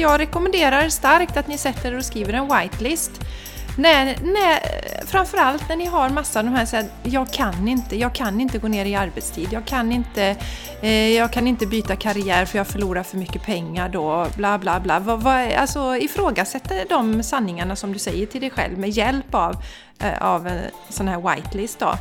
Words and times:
jag 0.00 0.20
rekommenderar 0.20 0.88
starkt 0.88 1.36
att 1.36 1.48
ni 1.48 1.58
sätter 1.58 1.92
er 1.92 1.96
och 1.96 2.04
skriver 2.04 2.32
en 2.32 2.48
whitelist. 2.48 3.20
Nej, 3.78 4.18
nej, 4.22 4.60
framförallt 5.06 5.68
när 5.68 5.76
ni 5.76 5.86
har 5.86 6.08
massa 6.08 6.38
av 6.38 6.44
de 6.44 6.54
här, 6.54 6.66
så 6.66 6.76
här, 6.76 6.86
jag 7.02 7.32
kan 7.32 7.68
inte, 7.68 7.96
jag 7.96 8.14
kan 8.14 8.40
inte 8.40 8.58
gå 8.58 8.68
ner 8.68 8.84
i 8.84 8.94
arbetstid, 8.94 9.48
jag 9.52 9.64
kan 9.64 9.92
inte, 9.92 10.36
eh, 10.82 11.08
jag 11.08 11.32
kan 11.32 11.46
inte 11.46 11.66
byta 11.66 11.96
karriär 11.96 12.44
för 12.44 12.58
jag 12.58 12.66
förlorar 12.66 13.02
för 13.02 13.16
mycket 13.16 13.42
pengar 13.42 13.88
då, 13.88 14.26
bla 14.36 14.58
bla 14.58 14.80
bla. 14.80 14.98
Va, 14.98 15.16
va, 15.16 15.56
alltså 15.56 15.96
ifrågasätta 15.96 16.74
de 16.88 17.22
sanningarna 17.22 17.76
som 17.76 17.92
du 17.92 17.98
säger 17.98 18.26
till 18.26 18.40
dig 18.40 18.50
själv 18.50 18.78
med 18.78 18.90
hjälp 18.90 19.34
av, 19.34 19.56
eh, 19.98 20.22
av 20.22 20.46
en 20.46 20.60
sån 20.88 21.08
här 21.08 21.34
whitelist 21.34 21.78
då. 21.78 21.94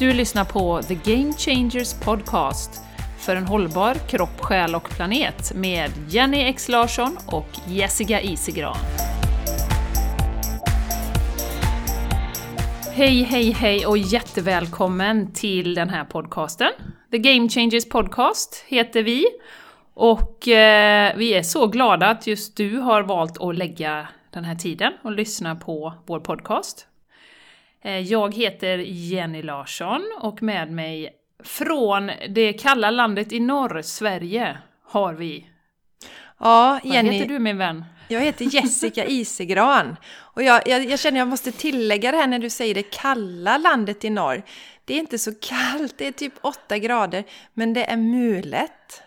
Du 0.00 0.12
lyssnar 0.12 0.44
på 0.44 0.82
The 0.82 0.94
Game 0.94 1.32
Changers 1.32 1.94
Podcast 1.94 2.82
för 3.18 3.36
en 3.36 3.46
hållbar 3.46 3.94
kropp, 3.94 4.40
själ 4.40 4.74
och 4.74 4.90
planet 4.90 5.54
med 5.54 5.90
Jenny 6.08 6.38
X 6.38 6.68
Larsson 6.68 7.16
och 7.26 7.48
Jessica 7.66 8.20
Isigran. 8.20 8.76
Hej, 12.92 13.22
hej, 13.22 13.50
hej 13.50 13.86
och 13.86 13.98
jättevälkommen 13.98 15.32
till 15.32 15.74
den 15.74 15.88
här 15.88 16.04
podcasten. 16.04 16.70
The 17.10 17.18
Game 17.18 17.48
Changers 17.48 17.88
Podcast 17.88 18.64
heter 18.68 19.02
vi. 19.02 19.26
Och 19.94 20.48
eh, 20.48 21.16
vi 21.16 21.34
är 21.34 21.42
så 21.42 21.66
glada 21.66 22.08
att 22.08 22.26
just 22.26 22.56
du 22.56 22.76
har 22.78 23.02
valt 23.02 23.40
att 23.40 23.56
lägga 23.56 24.08
den 24.30 24.44
här 24.44 24.54
tiden 24.54 24.92
och 25.02 25.12
lyssna 25.12 25.56
på 25.56 25.94
vår 26.06 26.20
podcast. 26.20 26.86
Eh, 27.82 27.98
jag 27.98 28.34
heter 28.34 28.78
Jenny 28.78 29.42
Larsson 29.42 30.02
och 30.20 30.42
med 30.42 30.72
mig 30.72 31.10
från 31.44 32.10
det 32.28 32.52
kalla 32.52 32.90
landet 32.90 33.32
i 33.32 33.40
norr, 33.40 33.82
Sverige, 33.82 34.58
har 34.84 35.14
vi... 35.14 35.46
Ja, 36.38 36.80
Jenny. 36.84 37.08
Vad 37.08 37.14
heter 37.14 37.28
du 37.28 37.38
min 37.38 37.58
vän? 37.58 37.84
Jag 38.08 38.20
heter 38.20 38.44
Jessica 38.54 39.04
Isegran. 39.08 39.96
Och 40.16 40.42
jag, 40.42 40.68
jag, 40.68 40.84
jag 40.84 40.98
känner 40.98 41.18
jag 41.18 41.28
måste 41.28 41.52
tillägga 41.52 42.12
det 42.12 42.16
här 42.18 42.26
när 42.26 42.38
du 42.38 42.50
säger 42.50 42.74
det 42.74 42.82
kalla 42.82 43.58
landet 43.58 44.04
i 44.04 44.10
norr. 44.10 44.42
Det 44.84 44.94
är 44.94 44.98
inte 44.98 45.18
så 45.18 45.32
kallt, 45.34 45.98
det 45.98 46.06
är 46.06 46.12
typ 46.12 46.34
8 46.40 46.78
grader, 46.78 47.24
men 47.54 47.72
det 47.72 47.84
är 47.84 47.96
mulet. 47.96 49.02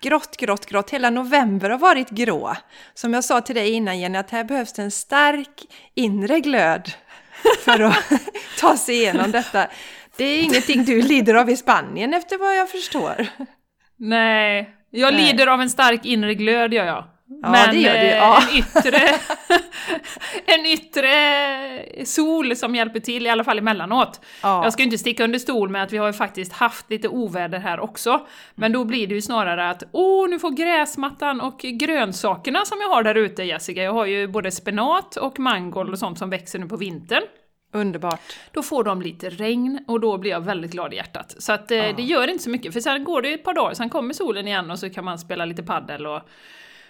Grått, 0.00 0.36
grått, 0.36 0.66
grått. 0.66 0.90
Hela 0.90 1.10
november 1.10 1.70
har 1.70 1.78
varit 1.78 2.10
grå. 2.10 2.56
Som 2.94 3.14
jag 3.14 3.24
sa 3.24 3.40
till 3.40 3.54
dig 3.54 3.70
innan 3.70 3.98
Jenny, 3.98 4.18
att 4.18 4.30
här 4.30 4.44
behövs 4.44 4.72
det 4.72 4.82
en 4.82 4.90
stark 4.90 5.66
inre 5.94 6.40
glöd 6.40 6.92
för 7.60 7.80
att 7.80 8.12
ta 8.60 8.76
sig 8.76 8.94
igenom 8.94 9.30
detta. 9.30 9.66
Det 10.16 10.24
är 10.24 10.42
ingenting 10.42 10.84
du 10.84 11.02
lider 11.02 11.34
av 11.34 11.50
i 11.50 11.56
Spanien 11.56 12.14
efter 12.14 12.38
vad 12.38 12.56
jag 12.56 12.70
förstår. 12.70 13.26
Nej, 13.96 14.70
jag 14.90 15.14
Nej. 15.14 15.26
lider 15.26 15.46
av 15.46 15.60
en 15.60 15.70
stark 15.70 16.04
inre 16.04 16.34
glöd 16.34 16.74
gör 16.74 16.84
jag. 16.84 17.04
Ja, 17.28 17.50
Men 17.50 17.70
det 17.70 17.80
gör 17.80 17.92
du. 17.92 17.98
Eh, 17.98 18.16
ja. 18.16 18.42
en, 18.42 18.58
yttre, 18.58 18.98
en 20.46 20.66
yttre 20.66 22.04
sol 22.04 22.56
som 22.56 22.74
hjälper 22.74 23.00
till, 23.00 23.26
i 23.26 23.28
alla 23.28 23.44
fall 23.44 23.58
emellanåt. 23.58 24.20
Ja. 24.42 24.64
Jag 24.64 24.72
ska 24.72 24.82
inte 24.82 24.98
sticka 24.98 25.24
under 25.24 25.38
stol 25.38 25.68
med 25.68 25.82
att 25.82 25.92
vi 25.92 25.96
har 25.96 26.06
ju 26.06 26.12
faktiskt 26.12 26.52
haft 26.52 26.90
lite 26.90 27.08
oväder 27.08 27.58
här 27.58 27.80
också. 27.80 28.26
Men 28.54 28.72
då 28.72 28.84
blir 28.84 29.06
det 29.06 29.14
ju 29.14 29.22
snarare 29.22 29.70
att 29.70 29.82
åh, 29.92 30.28
nu 30.28 30.38
får 30.38 30.50
gräsmattan 30.50 31.40
och 31.40 31.58
grönsakerna 31.58 32.64
som 32.64 32.78
jag 32.80 32.88
har 32.88 33.02
där 33.02 33.14
ute 33.14 33.42
Jessica, 33.42 33.82
jag 33.82 33.92
har 33.92 34.06
ju 34.06 34.28
både 34.28 34.50
spenat 34.50 35.16
och 35.16 35.38
mangold 35.38 35.92
och 35.92 35.98
sånt 35.98 36.18
som 36.18 36.30
växer 36.30 36.58
nu 36.58 36.66
på 36.66 36.76
vintern. 36.76 37.22
Underbart. 37.72 38.20
Då 38.52 38.62
får 38.62 38.84
de 38.84 39.02
lite 39.02 39.30
regn 39.30 39.84
och 39.86 40.00
då 40.00 40.18
blir 40.18 40.30
jag 40.30 40.40
väldigt 40.40 40.70
glad 40.70 40.92
i 40.92 40.96
hjärtat. 40.96 41.34
Så 41.38 41.52
att 41.52 41.70
eh, 41.70 41.96
det 41.96 42.02
gör 42.02 42.28
inte 42.28 42.44
så 42.44 42.50
mycket, 42.50 42.72
för 42.72 42.80
sen 42.80 43.04
går 43.04 43.22
det 43.22 43.32
ett 43.32 43.44
par 43.44 43.54
dagar, 43.54 43.74
sen 43.74 43.90
kommer 43.90 44.14
solen 44.14 44.48
igen 44.48 44.70
och 44.70 44.78
så 44.78 44.90
kan 44.90 45.04
man 45.04 45.18
spela 45.18 45.44
lite 45.44 45.62
paddel 45.62 46.06
och 46.06 46.20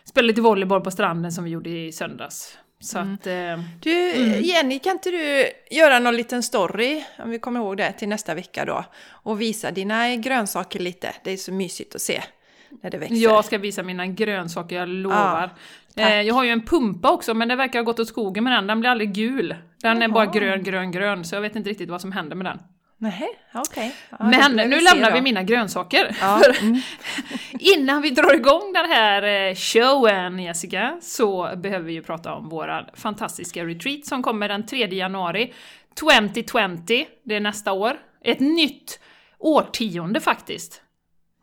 spela 0.09 0.27
lite 0.27 0.41
volleyboll 0.41 0.81
på 0.81 0.91
stranden 0.91 1.33
som 1.33 1.45
vi 1.45 1.51
gjorde 1.51 1.71
i 1.71 1.93
söndags. 1.93 2.59
Så 2.81 2.99
mm. 2.99 3.15
att, 3.15 3.27
eh, 3.27 3.65
du, 3.81 4.13
mm. 4.13 4.43
Jenny, 4.43 4.79
kan 4.79 4.93
inte 4.93 5.11
du 5.11 5.45
göra 5.71 5.99
någon 5.99 6.17
liten 6.17 6.43
story, 6.43 7.05
om 7.19 7.31
vi 7.31 7.39
kommer 7.39 7.61
ihåg 7.61 7.77
det, 7.77 7.93
till 7.93 8.09
nästa 8.09 8.35
vecka 8.35 8.65
då? 8.65 8.85
Och 9.11 9.41
visa 9.41 9.71
dina 9.71 10.17
grönsaker 10.17 10.81
lite, 10.81 11.15
det 11.25 11.31
är 11.31 11.37
så 11.37 11.53
mysigt 11.53 11.95
att 11.95 12.01
se 12.01 12.23
när 12.83 12.91
det 12.91 12.99
växer. 12.99 13.17
Jag 13.17 13.45
ska 13.45 13.59
visa 13.59 13.83
mina 13.83 14.07
grönsaker, 14.07 14.77
jag 14.77 14.89
lovar. 14.89 15.51
Ja, 15.95 16.09
eh, 16.09 16.23
jag 16.23 16.35
har 16.35 16.45
ju 16.45 16.51
en 16.51 16.67
pumpa 16.67 17.11
också, 17.11 17.35
men 17.35 17.49
det 17.49 17.57
verkar 17.57 17.79
ha 17.79 17.85
gått 17.85 18.01
åt 18.01 18.09
skogen 18.09 18.45
med 18.45 18.53
den, 18.53 18.67
den 18.67 18.81
blir 18.81 18.91
aldrig 18.91 19.15
gul. 19.15 19.55
Den 19.83 19.97
Jaha. 19.97 20.05
är 20.05 20.09
bara 20.09 20.27
grön, 20.27 20.63
grön, 20.63 20.91
grön, 20.91 21.25
så 21.25 21.35
jag 21.35 21.43
vet 21.43 21.57
inte 21.57 21.71
riktigt 21.71 21.91
vad 21.91 22.01
som 22.01 22.13
händer 22.13 22.37
med 22.37 22.47
den. 22.47 22.59
Nej. 22.99 23.29
Okay. 23.55 23.91
Ja, 24.11 24.17
Men 24.19 24.71
nu 24.71 24.81
lämnar 24.81 25.13
vi 25.13 25.21
mina 25.21 25.43
grönsaker. 25.43 26.17
Ja. 26.21 26.43
Mm. 26.61 26.81
innan 27.59 28.03
vi 28.03 28.11
drar 28.11 28.35
igång 28.35 28.73
den 28.73 28.91
här 28.91 29.23
eh, 29.23 29.55
showen, 29.55 30.39
Jessica, 30.39 30.99
så 31.03 31.51
behöver 31.57 31.85
vi 31.85 31.93
ju 31.93 32.03
prata 32.03 32.35
om 32.35 32.49
våra 32.49 32.87
fantastiska 32.95 33.65
retreat 33.65 34.07
som 34.07 34.23
kommer 34.23 34.49
den 34.49 34.67
3 34.67 34.87
januari 34.87 35.53
2020, 36.01 37.05
det 37.25 37.35
är 37.35 37.41
nästa 37.41 37.73
år. 37.73 37.97
Ett 38.25 38.41
nytt 38.41 39.01
årtionde 39.39 40.21
faktiskt. 40.21 40.83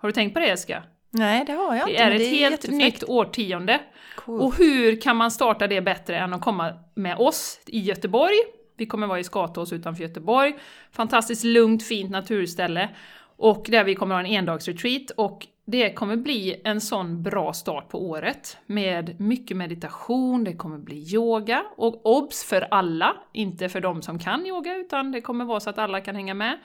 Har 0.02 0.10
du 0.10 0.14
tänkt 0.14 0.34
på 0.34 0.40
det, 0.40 0.48
Jessica? 0.48 0.84
Nej, 1.10 1.46
det 1.46 1.54
har 1.54 1.76
jag 1.76 1.90
inte. 1.90 2.04
Det 2.04 2.08
är 2.08 2.12
ett 2.12 2.18
det 2.18 2.26
är 2.26 2.50
helt 2.50 2.68
nytt 2.68 3.04
årtionde. 3.04 3.82
Cool. 4.16 4.42
Och 4.42 4.56
hur 4.56 5.02
kan 5.02 5.18
man 5.18 5.32
starta 5.32 5.68
det 5.68 5.82
bättre 5.82 6.18
än 6.18 6.34
att 6.34 6.42
komma 6.42 6.74
med 6.96 7.18
oss 7.18 7.60
i 7.66 7.80
Göteborg 7.80 8.38
vi 8.84 8.88
kommer 8.88 9.08
vara 9.08 9.20
i 9.20 9.24
Skatås 9.24 9.74
utanför 9.74 10.04
Göteborg. 10.04 10.56
Fantastiskt 10.92 11.44
lugnt, 11.44 11.84
fint 11.84 12.12
naturställe. 12.12 12.90
Och 13.38 13.66
där 13.70 13.84
vi 13.84 13.96
kommer 13.96 14.16
ha 14.16 14.20
en 14.20 14.26
endagsretreat 14.26 15.12
och 15.18 15.48
det 15.66 15.94
kommer 15.94 16.16
bli 16.16 16.62
en 16.64 16.82
sån 16.82 17.24
bra 17.24 17.54
start 17.54 17.90
på 17.90 18.10
året 18.10 18.58
med 18.66 19.20
mycket 19.20 19.58
meditation, 19.58 20.44
det 20.44 20.54
kommer 20.54 20.78
bli 20.78 21.14
yoga 21.14 21.64
och 21.76 22.06
obs 22.06 22.44
för 22.44 22.62
alla, 22.62 23.16
inte 23.34 23.70
för 23.70 23.82
de 23.82 24.02
som 24.02 24.20
kan 24.20 24.46
yoga 24.46 24.76
utan 24.76 25.12
det 25.12 25.22
kommer 25.22 25.46
vara 25.46 25.60
så 25.60 25.70
att 25.70 25.78
alla 25.78 26.02
kan 26.02 26.16
hänga 26.16 26.34
med. 26.34 26.60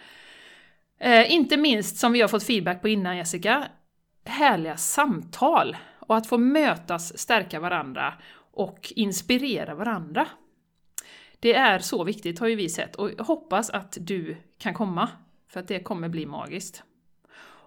Eh, 1.00 1.33
inte 1.33 1.56
minst, 1.56 1.97
som 1.97 2.12
vi 2.12 2.21
har 2.21 2.29
fått 2.29 2.45
feedback 2.45 2.83
på 2.83 2.89
innan 2.89 3.17
Jessica, 3.17 3.65
härliga 4.25 4.77
samtal 4.77 5.77
och 5.99 6.17
att 6.17 6.27
få 6.27 6.39
mötas, 6.39 7.19
stärka 7.19 7.61
varandra 7.61 8.15
och 8.53 8.93
inspirera 8.97 9.75
varandra. 9.75 10.27
Det 11.41 11.54
är 11.54 11.78
så 11.78 12.04
viktigt 12.04 12.38
har 12.38 12.49
ju 12.49 12.54
vi 12.54 12.69
sett 12.69 12.97
och 12.97 13.10
hoppas 13.26 13.71
att 13.71 13.97
du 14.00 14.37
kan 14.59 14.75
komma, 14.75 15.09
för 15.49 15.60
att 15.60 15.69
det 15.69 15.81
kommer 15.81 16.09
bli 16.09 16.26
magiskt. 16.26 16.82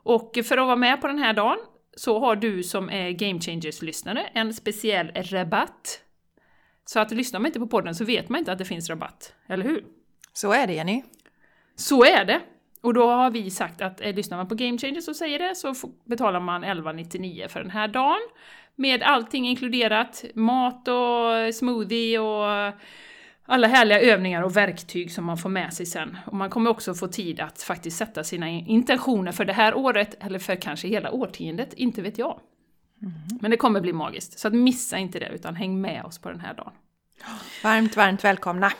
Och 0.04 0.38
för 0.46 0.58
att 0.58 0.66
vara 0.66 0.76
med 0.76 1.02
på 1.02 1.08
den 1.08 1.18
här 1.18 1.34
dagen 1.34 1.58
så 1.96 2.20
har 2.20 2.36
du 2.36 2.64
som 2.64 2.90
är 2.90 3.12
Game 3.12 3.40
Changers-lyssnare 3.40 4.30
en 4.34 4.54
speciell 4.54 5.12
rabatt. 5.16 6.02
Så 6.86 7.00
att 7.00 7.12
lyssnar 7.12 7.40
man 7.40 7.48
inte 7.48 7.60
på 7.60 7.68
podden 7.68 7.96
så 7.96 8.06
vet 8.06 8.30
man 8.30 8.40
inte 8.40 8.52
att 8.52 8.58
det 8.58 8.66
finns 8.66 8.90
rabatt, 8.90 9.34
eller 9.48 9.66
hur? 9.66 9.86
Så 10.34 10.54
är 10.54 10.68
det 10.68 10.74
Jenny. 10.74 11.04
Så 11.76 12.06
är 12.06 12.26
det! 12.26 12.42
Och 12.82 12.94
då 12.94 13.08
har 13.08 13.32
vi 13.32 13.50
sagt 13.50 13.82
att 13.82 14.02
eh, 14.02 14.16
lyssnar 14.16 14.38
man 14.38 14.48
på 14.48 14.56
Game 14.56 14.78
Changers 14.78 15.08
och 15.08 15.16
säger 15.16 15.40
det 15.40 15.56
så 15.56 15.74
betalar 16.06 16.40
man 16.40 16.64
11,99 16.64 17.48
för 17.48 17.60
den 17.60 17.70
här 17.70 17.88
dagen. 17.88 18.22
Med 18.76 19.04
allting 19.04 19.48
inkluderat, 19.48 20.24
mat 20.36 20.88
och 20.88 21.56
smoothie 21.56 22.20
och 22.20 22.74
alla 23.52 23.68
härliga 23.68 24.00
övningar 24.00 24.42
och 24.42 24.58
verktyg 24.58 25.12
som 25.12 25.26
man 25.26 25.38
får 25.38 25.50
med 25.50 25.74
sig 25.74 25.86
sen. 25.86 26.18
Och 26.26 26.34
man 26.34 26.50
kommer 26.50 26.70
också 26.70 26.94
få 26.94 27.08
tid 27.08 27.40
att 27.40 27.62
faktiskt 27.62 27.98
sätta 27.98 28.24
sina 28.24 28.50
intentioner 28.50 29.32
för 29.32 29.46
det 29.46 29.54
här 29.54 29.74
året, 29.74 30.16
eller 30.20 30.40
för 30.40 30.56
kanske 30.56 30.88
hela 30.88 31.12
årtiondet, 31.12 31.74
inte 31.74 32.02
vet 32.02 32.18
jag. 32.18 32.40
Mm. 33.02 33.14
Men 33.42 33.52
det 33.52 33.58
kommer 33.58 33.82
bli 33.82 33.94
magiskt, 33.94 34.40
så 34.40 34.48
att 34.48 34.54
missa 34.54 34.98
inte 34.98 35.20
det, 35.20 35.30
utan 35.30 35.56
häng 35.56 35.82
med 35.82 36.04
oss 36.06 36.20
på 36.20 36.30
den 36.30 36.40
här 36.40 36.54
dagen. 36.54 36.74
Varmt, 37.64 37.96
varmt 37.96 38.24
välkomna! 38.24 38.72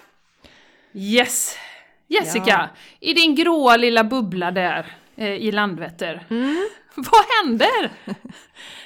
Yes! 0.94 1.58
Jessica, 2.08 2.46
ja. 2.48 2.70
i 3.00 3.14
din 3.14 3.36
gråa 3.36 3.78
lilla 3.78 4.04
bubbla 4.04 4.52
där 4.52 4.86
eh, 5.16 5.28
i 5.28 5.52
Landvetter, 5.52 6.26
mm. 6.30 6.70
vad 6.96 7.26
händer? 7.44 7.90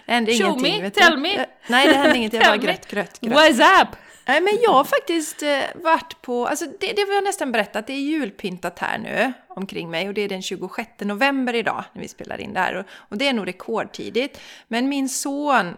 Det 0.06 0.12
händer 0.12 0.34
Show 0.34 0.66
ingenting. 0.66 0.84
me, 0.84 0.90
tell 0.90 1.18
me! 1.18 1.46
Nej, 1.68 1.88
det 1.88 1.94
händer 1.94 2.16
ingenting, 2.16 2.42
jag 2.42 2.50
bara 2.50 2.58
grött, 2.66 2.88
grött, 2.88 3.20
grött. 3.20 3.34
What's 3.34 3.82
up? 3.82 3.96
Nej, 4.28 4.42
men 4.42 4.54
jag 4.64 4.72
har 4.72 4.84
faktiskt 4.84 5.44
eh, 5.44 5.60
varit 5.76 6.22
på, 6.22 6.48
alltså 6.48 6.66
det, 6.66 6.94
det 6.94 7.06
var 7.06 7.14
jag 7.14 7.24
nästan 7.24 7.52
berättat, 7.52 7.88
det 7.88 7.94
är 7.94 8.00
julpyntat 8.00 8.80
här 8.80 8.98
nu 8.98 9.34
omkring 9.48 9.90
mig 9.90 10.08
och 10.08 10.14
det 10.14 10.22
är 10.22 10.30
den 10.30 10.42
26 10.42 10.90
november 11.00 11.56
idag 11.56 11.84
när 11.94 12.02
vi 12.02 12.08
spelar 12.08 12.42
in 12.42 12.54
det 12.54 12.60
här 12.60 12.76
och, 12.76 12.86
och 13.10 13.18
det 13.18 13.28
är 13.28 13.34
nog 13.34 13.48
rekordtidigt. 13.48 14.40
Men 14.68 14.90
min 14.90 15.10
son, 15.10 15.78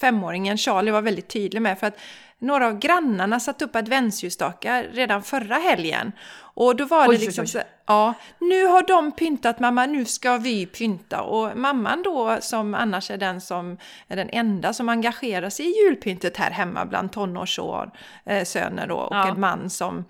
femåringen 0.00 0.58
Charlie, 0.58 0.90
var 0.90 1.02
väldigt 1.02 1.28
tydlig 1.28 1.62
med 1.62 1.78
för 1.78 1.86
att 1.86 1.98
några 2.38 2.66
av 2.66 2.78
grannarna 2.78 3.40
satt 3.40 3.62
upp 3.62 3.76
adventsljusstakar 3.76 4.82
redan 4.92 5.22
förra 5.22 5.56
helgen. 5.56 6.12
Och 6.60 6.76
då 6.76 6.84
var 6.84 7.08
Oj, 7.08 7.16
det 7.18 7.24
liksom 7.24 7.42
oj, 7.42 7.46
oj. 7.46 7.48
så, 7.48 7.60
ja, 7.86 8.14
nu 8.38 8.66
har 8.66 8.82
de 8.82 9.12
pyntat 9.12 9.60
mamma, 9.60 9.86
nu 9.86 10.04
ska 10.04 10.36
vi 10.36 10.66
pynta. 10.66 11.22
Och 11.22 11.56
mamman 11.56 12.02
då, 12.02 12.36
som 12.40 12.74
annars 12.74 13.10
är 13.10 13.16
den 13.16 13.40
som 13.40 13.76
är 14.08 14.16
den 14.16 14.28
enda 14.32 14.72
som 14.72 14.88
engagerar 14.88 15.50
sig 15.50 15.66
i 15.66 15.84
julpyntet 15.84 16.36
här 16.36 16.50
hemma 16.50 16.84
bland 16.84 17.12
tonårssöner 17.12 18.86
då, 18.88 18.96
och 18.96 19.16
Ja. 19.16 19.28
en 19.28 19.40
man 19.40 19.70
som 19.70 20.04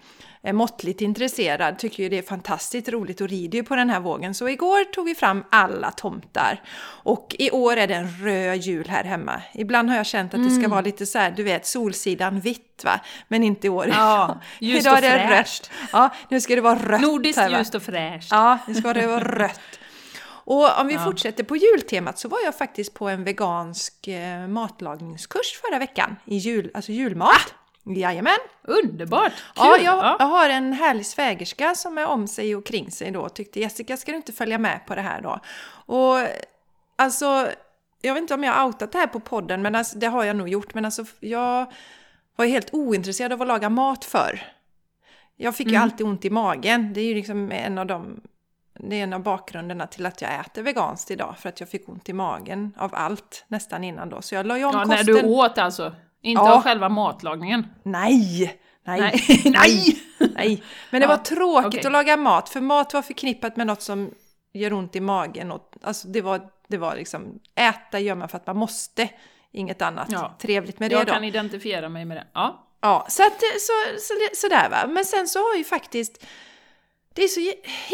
är 0.48 0.52
måttligt 0.52 1.00
intresserad, 1.00 1.78
tycker 1.78 2.02
ju 2.02 2.08
det 2.08 2.18
är 2.18 2.22
fantastiskt 2.22 2.88
roligt 2.88 3.20
och 3.20 3.28
rider 3.28 3.58
ju 3.58 3.64
på 3.64 3.76
den 3.76 3.90
här 3.90 4.00
vågen. 4.00 4.34
Så 4.34 4.48
igår 4.48 4.84
tog 4.84 5.04
vi 5.06 5.14
fram 5.14 5.44
alla 5.50 5.90
tomtar. 5.90 6.62
Och 6.84 7.36
i 7.38 7.50
år 7.50 7.76
är 7.76 7.86
det 7.86 7.94
en 7.94 8.08
röd 8.24 8.56
jul 8.60 8.88
här 8.88 9.04
hemma. 9.04 9.42
Ibland 9.54 9.90
har 9.90 9.96
jag 9.96 10.06
känt 10.06 10.34
att 10.34 10.40
det 10.40 10.46
Mm. 10.48 10.60
ska 10.62 10.68
vara 10.70 10.80
lite 10.80 11.06
så 11.06 11.18
här, 11.18 11.30
du 11.30 11.42
vet, 11.42 11.66
Solsidan 11.66 12.40
vitt 12.40 12.82
va? 12.84 13.00
Men 13.28 13.44
inte 13.44 13.66
i 13.66 13.70
år. 13.70 13.88
Ja, 13.92 14.40
ljust 14.58 14.80
Idag 14.86 14.92
och 14.98 15.04
är 15.04 15.18
det 15.28 15.38
rött. 15.40 15.70
Ja, 15.92 16.10
nu 16.28 16.40
ska 16.40 16.54
det 16.54 16.60
vara 16.60 16.78
rött 16.78 17.00
Nordiskt 17.00 17.38
här, 17.38 17.50
va? 17.50 17.58
ljust 17.58 17.74
och 17.74 17.82
fräscht. 17.82 18.28
Ja, 18.30 18.58
nu 18.68 18.74
ska 18.74 18.92
det 18.92 19.06
vara 19.06 19.24
rött. 19.24 19.60
Och 20.50 20.80
om 20.80 20.86
vi 20.86 20.94
Ja. 20.94 21.04
fortsätter 21.04 21.44
på 21.44 21.56
jultemat 21.56 22.18
så 22.18 22.28
var 22.28 22.38
jag 22.44 22.54
faktiskt 22.58 22.94
på 22.94 23.08
en 23.08 23.24
vegansk 23.24 24.08
eh, 24.08 24.48
matlagningskurs 24.48 25.60
förra 25.68 25.78
veckan. 25.78 26.16
I 26.24 26.36
jul, 26.36 26.70
alltså 26.74 26.92
julmat. 26.92 27.54
Jajamän. 27.94 28.38
Underbart! 28.62 29.32
Kul! 29.32 29.42
Ja, 29.56 29.76
jag, 29.78 30.16
jag 30.18 30.26
har 30.26 30.48
en 30.48 30.72
härlig 30.72 31.06
svägerska 31.06 31.74
som 31.74 31.98
är 31.98 32.06
om 32.06 32.28
sig 32.28 32.56
och 32.56 32.66
kring 32.66 32.90
sig 32.90 33.10
då. 33.10 33.28
Tyckte 33.28 33.60
Jessica, 33.60 33.96
ska 33.96 34.12
du 34.12 34.16
inte 34.16 34.32
följa 34.32 34.58
med 34.58 34.80
på 34.86 34.94
det 34.94 35.00
här 35.00 35.20
då? 35.20 35.40
Och 35.94 36.18
alltså, 36.96 37.48
jag 38.02 38.14
vet 38.14 38.20
inte 38.22 38.34
om 38.34 38.44
jag 38.44 38.52
har 38.52 38.66
outat 38.66 38.92
det 38.92 38.98
här 38.98 39.06
på 39.06 39.20
podden, 39.20 39.62
men 39.62 39.74
alltså, 39.74 39.98
det 39.98 40.06
har 40.06 40.24
jag 40.24 40.36
nog 40.36 40.48
gjort. 40.48 40.74
Men 40.74 40.84
alltså, 40.84 41.04
jag 41.20 41.72
var 42.36 42.44
ju 42.44 42.50
helt 42.50 42.74
ointresserad 42.74 43.32
av 43.32 43.42
att 43.42 43.48
laga 43.48 43.68
mat 43.68 44.04
för. 44.04 44.40
Jag 45.36 45.56
fick 45.56 45.66
ju 45.66 45.74
Mm. 45.74 45.82
alltid 45.82 46.06
ont 46.06 46.24
i 46.24 46.30
magen. 46.30 46.92
Det 46.92 47.00
är 47.00 47.04
ju 47.04 47.14
liksom 47.14 47.52
en 47.52 47.78
av 47.78 47.86
de 47.86 48.20
det 48.80 48.96
är 48.96 49.02
en 49.02 49.12
av 49.12 49.22
bakgrunderna 49.22 49.86
till 49.86 50.06
att 50.06 50.22
jag 50.22 50.30
äter 50.40 50.62
veganskt 50.62 51.10
idag, 51.10 51.34
för 51.38 51.48
att 51.48 51.60
jag 51.60 51.68
fick 51.68 51.88
ont 51.88 52.08
i 52.08 52.12
magen 52.12 52.72
av 52.78 52.90
allt 52.94 53.44
nästan 53.48 53.84
innan 53.84 54.08
då. 54.08 54.22
Så 54.22 54.34
jag 54.34 54.46
la 54.46 54.58
ju 54.58 54.64
om 54.64 54.72
Ja, 54.74 54.84
när 54.84 54.96
kosten. 54.96 55.14
du 55.14 55.22
åt 55.24 55.58
alltså? 55.58 55.94
Inte 56.22 56.42
Ja. 56.42 56.54
av 56.56 56.62
själva 56.62 56.88
matlagningen? 56.88 57.66
Nej! 57.82 58.60
Nej! 58.86 59.00
Nej. 59.00 59.42
Nej. 59.44 59.98
Nej! 60.34 60.62
Men 60.90 61.00
det 61.00 61.04
Ja, 61.04 61.08
var 61.08 61.16
tråkigt 61.16 61.66
okej. 61.66 61.86
att 61.86 61.92
laga 61.92 62.16
mat, 62.16 62.48
för 62.48 62.60
mat 62.60 62.94
var 62.94 63.02
förknippat 63.02 63.56
med 63.56 63.66
något 63.66 63.82
som 63.82 64.10
gör 64.52 64.72
ont 64.72 64.96
i 64.96 65.00
magen. 65.00 65.52
Och, 65.52 65.72
alltså 65.82 66.08
det 66.08 66.20
var, 66.20 66.40
det 66.68 66.78
var 66.78 66.96
liksom, 66.96 67.38
äta 67.54 67.98
gör 68.00 68.14
man 68.14 68.28
för 68.28 68.36
att 68.36 68.46
man 68.46 68.56
måste, 68.56 69.08
inget 69.52 69.82
annat 69.82 70.08
Ja. 70.12 70.36
trevligt 70.40 70.78
med 70.78 70.90
det 70.90 70.94
Jag 70.96 71.06
då. 71.06 71.12
kan 71.12 71.24
identifiera 71.24 71.88
mig 71.88 72.04
med 72.04 72.16
det. 72.16 72.26
Ja. 72.34 72.64
Ja, 72.80 73.06
så, 73.08 73.22
att, 73.22 73.40
så, 73.40 73.72
så, 74.00 74.14
sådär 74.34 74.68
va. 74.70 74.76
Men 74.88 75.04
sen 75.04 75.28
så 75.28 75.38
har 75.38 75.54
ju 75.56 75.64
faktiskt 75.64 76.24
det 77.14 77.22
är 77.24 77.28
så 77.28 77.40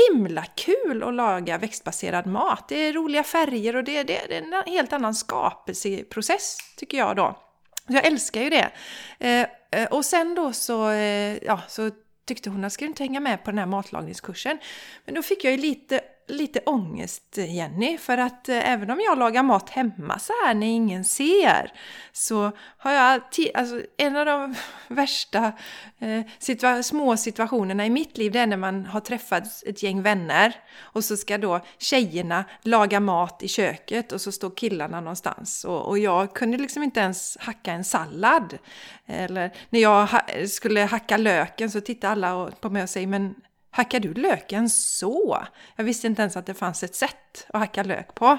himla 0.08 0.44
kul 0.44 1.02
att 1.02 1.14
laga 1.14 1.58
växtbaserad 1.58 2.26
mat. 2.26 2.68
Det 2.68 2.76
är 2.76 2.92
roliga 2.92 3.22
färger 3.22 3.76
och 3.76 3.84
det, 3.84 4.02
det, 4.02 4.20
det 4.28 4.36
är 4.36 4.42
en 4.42 4.62
helt 4.72 4.92
annan 4.92 5.14
skapelseprocess 5.14 6.56
tycker 6.76 6.98
jag 6.98 7.16
då. 7.16 7.38
Jag 7.86 8.06
älskar 8.06 8.42
ju 8.42 8.50
det. 8.50 8.70
Eh, 9.18 9.46
eh, 9.80 9.88
och 9.90 10.04
sen 10.04 10.34
då 10.34 10.52
så, 10.52 10.90
eh, 10.90 11.36
ja, 11.44 11.60
så 11.68 11.90
tyckte 12.26 12.50
hon 12.50 12.58
att 12.58 12.62
jag 12.62 12.72
skulle 12.72 12.88
inte 12.88 13.02
hänga 13.02 13.20
med 13.20 13.44
på 13.44 13.50
den 13.50 13.58
här 13.58 13.66
matlagningskursen? 13.66 14.58
Men 15.04 15.14
då 15.14 15.22
fick 15.22 15.44
jag 15.44 15.50
ju 15.50 15.58
lite, 15.58 16.00
lite 16.28 16.60
ångest 16.66 17.36
Jenny, 17.36 17.98
för 17.98 18.18
att 18.18 18.48
eh, 18.48 18.70
även 18.70 18.90
om 18.90 19.00
jag 19.00 19.18
lagar 19.18 19.42
mat 19.42 19.70
hemma 19.70 20.18
så 20.18 20.32
här 20.46 20.54
när 20.54 20.66
ingen 20.66 21.04
ser 21.04 21.72
så 22.12 22.52
har 22.76 22.92
jag 22.92 23.22
alltså, 23.54 23.80
en 23.96 24.16
av 24.16 24.26
de 24.26 24.54
värsta 24.88 25.52
eh, 25.98 26.22
situa- 26.38 26.82
små 26.82 27.16
situationerna 27.16 27.86
i 27.86 27.90
mitt 27.90 28.18
liv 28.18 28.32
det 28.32 28.38
är 28.38 28.46
när 28.46 28.56
man 28.56 28.86
har 28.86 29.00
träffat 29.00 29.62
ett 29.66 29.82
gäng 29.82 30.02
vänner 30.02 30.54
och 30.80 31.04
så 31.04 31.16
ska 31.16 31.38
då 31.38 31.60
tjejerna 31.78 32.44
laga 32.62 33.00
mat 33.00 33.42
i 33.42 33.48
köket 33.48 34.12
och 34.12 34.20
så 34.20 34.32
står 34.32 34.50
killarna 34.56 35.00
någonstans 35.00 35.64
och, 35.64 35.88
och 35.88 35.98
jag 35.98 36.34
kunde 36.34 36.58
liksom 36.58 36.82
inte 36.82 37.00
ens 37.00 37.36
hacka 37.40 37.72
en 37.72 37.84
sallad. 37.84 38.58
Eller 39.06 39.50
när 39.70 39.80
jag 39.80 40.06
ha- 40.06 40.26
skulle 40.48 40.80
hacka 40.80 41.16
löken 41.16 41.70
så 41.70 41.80
tittade 41.80 42.12
alla 42.12 42.50
på 42.60 42.70
mig 42.70 42.82
och 42.82 42.90
säger 42.90 43.06
men 43.06 43.34
hackar 43.74 44.00
du 44.00 44.14
löken 44.14 44.68
så? 44.68 45.44
Jag 45.76 45.84
visste 45.84 46.06
inte 46.06 46.22
ens 46.22 46.36
att 46.36 46.46
det 46.46 46.54
fanns 46.54 46.82
ett 46.82 46.94
sätt 46.94 47.46
att 47.48 47.60
hacka 47.60 47.82
lök 47.82 48.14
på. 48.14 48.38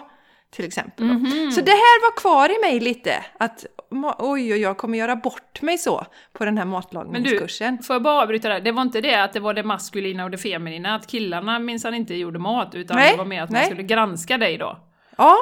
Till 0.52 0.66
exempel. 0.66 1.08
då. 1.08 1.52
Så 1.52 1.62
det 1.62 1.72
här 1.72 2.02
var 2.12 2.18
kvar 2.18 2.50
i 2.50 2.60
mig 2.62 2.80
lite. 2.80 3.26
Att 3.38 3.66
oj, 4.18 4.54
oj, 4.54 4.62
jag 4.62 4.78
kommer 4.78 4.98
göra 4.98 5.16
bort 5.16 5.62
mig 5.62 5.78
så 5.78 6.06
på 6.34 6.46
den 6.46 6.58
här 6.58 6.66
Men 6.66 6.72
du, 6.72 6.76
matlagningskursen. 6.76 7.84
får 7.84 7.94
jag 7.94 8.04
bara 8.04 8.22
avbryta 8.22 8.50
där? 8.50 8.60
Det 8.62 8.72
var 8.72 8.82
inte 8.82 9.02
det 9.02 9.24
att 9.24 9.34
det 9.34 9.40
var 9.40 9.54
det 9.54 9.64
maskulina 9.64 10.24
och 10.24 10.32
det 10.32 10.38
feminina, 10.38 10.96
att 10.96 11.08
killarna 11.08 11.60
minsann 11.60 11.94
inte 11.94 12.16
gjorde 12.16 12.40
mat, 12.40 12.76
utan 12.76 12.98
Nej, 12.98 13.12
det 13.12 13.18
var 13.18 13.26
mer 13.26 13.42
att 13.42 13.50
man 13.50 13.60
nej. 13.60 13.66
skulle 13.66 13.84
granska 13.84 14.38
dig 14.38 14.58
då? 14.58 14.78
Ja, 15.18 15.38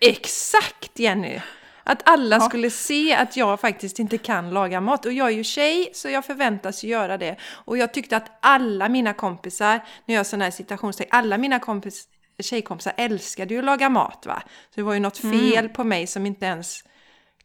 exakt 0.00 0.98
Jenny! 0.98 1.40
Att 1.84 2.08
alla 2.08 2.40
skulle 2.40 2.70
se 2.70 3.14
att 3.14 3.36
jag 3.36 3.60
faktiskt 3.60 3.98
inte 3.98 4.18
kan 4.18 4.50
laga 4.50 4.80
mat. 4.80 5.06
Och 5.06 5.12
jag 5.12 5.26
är 5.28 5.32
ju 5.32 5.44
tjej, 5.44 5.90
så 5.92 6.08
jag 6.08 6.24
förväntas 6.24 6.84
göra 6.84 7.18
det. 7.18 7.36
Och 7.50 7.78
jag 7.78 7.94
tyckte 7.94 8.16
att 8.16 8.38
alla 8.40 8.88
mina 8.88 9.12
kompisar, 9.12 9.80
när 10.06 10.14
jag 10.14 10.26
sådana 10.26 10.44
här 10.44 10.50
situationstecken, 10.52 11.18
alla 11.18 11.38
mina 11.38 11.58
kompis, 11.58 12.08
tjejkompisar 12.38 12.92
älskade 12.96 13.54
ju 13.54 13.58
att 13.58 13.64
laga 13.64 13.88
mat 13.88 14.26
va. 14.26 14.42
Så 14.44 14.74
det 14.74 14.82
var 14.82 14.94
ju 14.94 15.00
något 15.00 15.18
fel 15.18 15.68
på 15.68 15.84
mig 15.84 16.06
som 16.06 16.26
inte 16.26 16.46
ens 16.46 16.84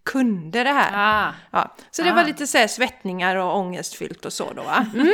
kunde 0.05 0.63
det 0.63 0.69
här. 0.69 0.91
Ah, 1.29 1.33
Ja, 1.51 1.75
så 1.91 2.01
det 2.03 2.11
Ah. 2.11 2.15
var 2.15 2.23
lite 2.23 2.47
så 2.47 2.57
här 2.57 2.67
svettningar 2.67 3.35
och 3.35 3.57
ångestfyllt 3.57 4.25
och 4.25 4.33
så 4.33 4.53
då. 4.53 4.61
Mm. 4.93 5.13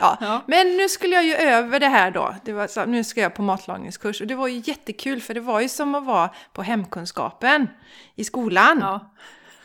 Ja. 0.00 0.18
Ja. 0.20 0.42
Men 0.46 0.76
nu 0.76 0.88
skulle 0.88 1.14
jag 1.14 1.24
ju 1.24 1.34
över 1.34 1.80
det 1.80 1.88
här 1.88 2.10
då. 2.10 2.34
Det 2.44 2.52
var 2.52 2.66
så, 2.66 2.84
nu 2.84 3.04
ska 3.04 3.20
jag 3.20 3.34
på 3.34 3.42
matlagningskurs 3.42 4.20
och 4.20 4.26
det 4.26 4.34
var 4.34 4.48
ju 4.48 4.62
jättekul 4.64 5.20
för 5.20 5.34
det 5.34 5.40
var 5.40 5.60
ju 5.60 5.68
som 5.68 5.94
att 5.94 6.04
vara 6.04 6.30
på 6.52 6.62
hemkunskapen 6.62 7.68
i 8.14 8.24
skolan. 8.24 8.78
ja. 8.80 9.10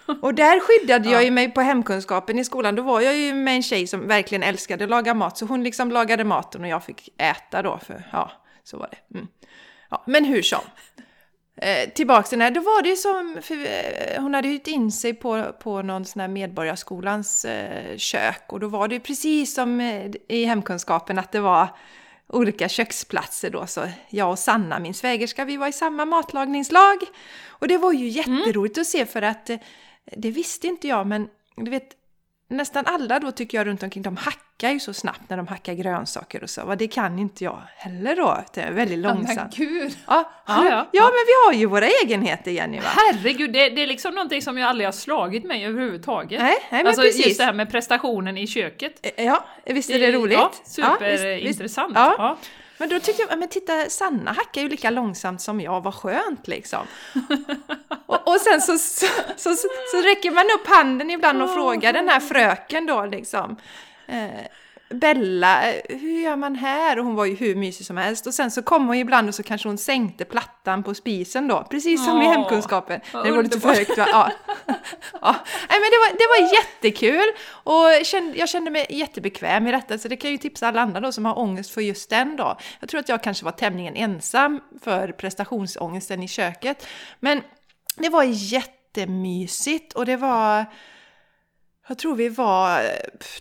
Och 0.22 0.34
där 0.34 0.60
skyddade 0.60 1.10
jag 1.10 1.22
Ja. 1.22 1.25
ju 1.25 1.31
mig 1.31 1.51
på 1.51 1.62
hemkunskapen 1.62 2.40
i 2.40 2.46
skolan. 2.46 2.75
Då 2.75 2.84
var 2.84 3.01
jag 3.01 3.18
ju 3.18 3.34
med 3.34 3.56
en 3.56 3.63
tjej 3.63 3.88
som 3.88 4.07
verkligen 4.07 4.44
älskade 4.44 4.84
att 4.84 4.90
laga 4.90 5.13
mat. 5.13 5.38
Så 5.38 5.46
hon 5.46 5.63
liksom 5.63 5.92
lagade 5.92 6.24
maten 6.24 6.62
och 6.62 6.68
jag 6.68 6.84
fick 6.84 7.10
äta 7.18 7.62
då. 7.62 7.80
För, 7.86 8.04
ja, 8.12 8.31
så 8.63 8.78
var 8.78 8.90
det. 8.92 9.16
Mm. 9.18 9.28
Ja, 9.90 10.04
men 10.07 10.25
hur 10.25 10.42
som. 10.42 10.60
Eh, 11.61 11.89
tillbaks 11.89 12.29
till 12.29 12.39
den 12.39 12.45
här, 12.45 12.51
då 12.51 12.61
var 12.61 12.81
det 12.81 12.89
ju 12.89 12.95
som, 12.95 13.38
för, 13.41 13.56
eh, 13.56 14.21
hon 14.21 14.33
hade 14.33 14.47
hyrt 14.47 14.67
in 14.67 14.91
sig 14.91 15.13
på, 15.13 15.53
på 15.59 15.81
någon 15.81 16.06
sån 16.06 16.19
här 16.19 16.27
Medborgarskolans 16.27 17.45
eh, 17.45 17.97
kök 17.97 18.44
och 18.47 18.59
då 18.59 18.67
var 18.67 18.88
det 18.88 18.95
ju 18.95 19.01
precis 19.01 19.53
som 19.53 19.79
eh, 19.79 20.11
i 20.27 20.45
hemkunskapen 20.45 21.19
att 21.19 21.31
det 21.31 21.39
var 21.39 21.67
olika 22.27 22.69
köksplatser 22.69 23.50
då. 23.50 23.67
Så 23.67 23.81
jag 24.09 24.31
och 24.31 24.39
Sanna, 24.39 24.79
min 24.79 24.94
svägerska, 24.94 25.45
vi 25.45 25.57
var 25.57 25.67
i 25.67 25.73
samma 25.73 26.06
matlagningslag. 26.06 26.97
Och 27.47 27.67
det 27.67 27.77
var 27.77 27.94
ju 27.94 28.07
jätteroligt 28.07 28.77
att 28.77 28.88
se 28.88 29.05
för 29.05 29.21
att 29.21 29.50
det 30.05 30.31
visste 30.31 30.67
inte 30.67 30.88
jag 30.88 31.07
men 31.07 31.27
du 31.55 31.71
vet 31.71 31.89
nästan 32.47 32.85
alla 32.85 33.19
då 33.19 33.31
tycker 33.31 33.57
jag 33.57 33.67
runt 33.67 33.83
omkring, 33.83 34.03
de 34.03 34.17
hackar 34.17 34.49
ju 34.67 34.79
så 34.79 34.94
snabbt 34.94 35.21
när 35.27 35.38
de 35.38 35.47
hackar 35.47 35.73
grönsaker 35.73 36.44
och 36.44 36.50
så. 36.50 36.65
Va? 36.65 36.75
Det 36.75 36.88
kan 36.88 37.19
inte 37.19 37.44
jag 37.44 37.61
heller 37.75 38.15
då. 38.15 38.43
Det 38.53 38.62
är 38.62 38.72
väldigt 38.72 39.00
långsamt. 39.00 39.55
gud! 39.55 39.98
Ja, 40.07 40.31
Ja, 40.48 40.65
ja, 40.65 40.69
ja. 40.69 40.88
ja, 40.91 41.03
men 41.03 41.25
vi 41.27 41.34
har 41.45 41.53
ju 41.53 41.65
våra 41.65 41.88
egenheter 41.88 42.51
Jenny 42.51 42.77
va? 42.79 42.89
Herregud, 42.95 43.53
det, 43.53 43.69
det 43.69 43.84
är 43.84 43.88
liksom 43.88 44.15
någonting 44.15 44.41
som 44.41 44.57
jag 44.57 44.69
aldrig 44.69 44.88
har 44.88 44.91
slagit 44.91 45.43
mig 45.43 45.65
överhuvudtaget. 45.65 46.41
Nej, 46.41 46.57
nej 46.69 46.84
men 46.84 46.88
alltså 46.88 47.01
precis. 47.01 47.25
just 47.25 47.38
det 47.38 47.43
här 47.43 47.53
med 47.53 47.72
prestationen 47.72 48.38
i 48.38 48.48
köket. 48.48 49.13
Ja, 49.17 49.45
visst 49.65 49.89
är 49.89 50.00
det 50.00 50.12
roligt? 50.12 50.38
Ja, 50.38 50.51
superintressant. 50.65 51.93
Ja, 51.95 52.15
Ja. 52.17 52.38
Men 52.79 52.89
då 52.89 53.00
tyckte 53.00 53.22
jag, 53.22 53.31
ja, 53.31 53.36
men 53.36 53.50
titta 53.50 53.89
Sanna 53.89 54.31
hackar 54.31 54.62
ju 54.62 54.69
lika 54.69 54.89
långsamt 54.89 55.41
som 55.41 55.62
jag, 55.62 55.81
vad 55.81 55.95
skönt 55.95 56.48
liksom. 56.48 56.79
och, 58.05 58.27
och 58.27 58.41
sen 58.41 58.62
så, 58.62 58.77
så, 58.77 59.05
så, 59.38 59.55
så 59.91 60.01
räcker 60.01 60.31
man 60.31 60.45
upp 60.45 60.67
handen 60.67 61.10
ibland 61.10 61.41
och 61.41 61.53
frågar 61.53 61.93
den 61.93 62.10
här 62.10 62.19
fröken 62.19 62.86
då 62.86 63.05
liksom. 63.05 63.57
Eh, 64.10 64.46
Bella, 64.89 65.74
eh, 65.74 65.82
hur 66.00 66.22
gör 66.22 66.36
man 66.36 66.56
här? 66.56 67.00
Och 67.00 67.06
hon 67.06 67.16
var 67.16 67.25
ju 67.25 67.36
hur 67.36 67.56
mysig 67.56 67.86
som 67.86 67.98
helst. 67.98 68.28
Och 68.28 68.34
sen 68.34 68.51
så 68.51 68.62
kom 68.62 68.88
hon 68.88 68.96
ibland 68.96 69.30
och 69.30 69.36
så 69.36 69.44
kanske 69.44 69.70
hon 69.70 69.78
sänkte 69.78 70.25
plattan 70.25 70.84
på 70.84 70.94
spisen 70.94 71.48
då. 71.48 71.63
Precis 71.70 72.06
som 72.06 72.22
i 72.22 72.25
Åh, 72.25 72.32
hemkunskapen. 72.32 73.01
vad 73.13 73.25
Det 73.25 73.32
var 73.32 73.44
lite 73.44 73.60
för 73.60 73.70
högt 73.70 73.98
va? 73.98 74.06
Ja. 74.12 74.32
ja. 75.22 75.36
Nej, 75.70 75.80
men 75.80 75.89
det, 75.92 76.00
var, 76.00 76.10
det 76.18 76.44
var 76.44 76.54
jättekul 76.54 77.34
och 77.50 77.74
jag 77.74 78.06
kände, 78.06 78.38
jag 78.38 78.50
kände 78.50 78.72
mig 78.72 78.86
jättebekväm 78.89 79.68
i 79.68 79.72
detta. 79.72 79.98
Så 79.98 80.08
det 80.08 80.16
kan 80.16 80.30
jag 80.30 80.32
ju 80.32 80.38
tipsa 80.38 80.68
alla 80.68 80.82
andra 80.82 81.00
då 81.00 81.12
som 81.12 81.25
har 81.25 81.39
ångest 81.39 81.72
för 81.72 81.82
just 81.82 82.10
den 82.10 82.36
då. 82.36 82.58
Jag 82.80 82.89
tror 82.89 83.00
att 83.00 83.10
jag 83.10 83.24
kanske 83.24 83.46
var 83.46 83.51
tämligen 83.51 83.96
ensam 83.96 84.62
för 84.84 85.12
prestationsångesten 85.12 86.24
i 86.24 86.28
köket. 86.28 86.88
Men 87.20 87.42
det 87.98 88.10
var 88.10 88.24
jättemysigt 88.24 89.94
och 89.94 90.06
det 90.06 90.18
var... 90.18 90.66
Jag 91.89 91.98
tror 91.98 92.15
vi 92.15 92.29
var 92.29 92.84
eh, 92.84 92.89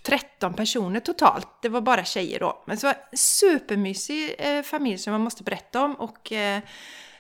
13 0.03 0.55
personer 0.55 1.01
totalt. 1.01 1.49
Det 1.63 1.69
var 1.69 1.81
bara 1.81 2.05
tjejer 2.05 2.41
då. 2.41 2.63
Men 2.67 2.77
så 2.77 2.87
var 2.87 2.95
en 3.11 3.19
supermysig 3.19 4.35
eh, 4.39 4.63
familj 4.63 4.99
som 4.99 5.13
jag 5.13 5.21
måste 5.21 5.43
berätta 5.43 5.85
om. 5.85 5.95
Och 5.95 6.19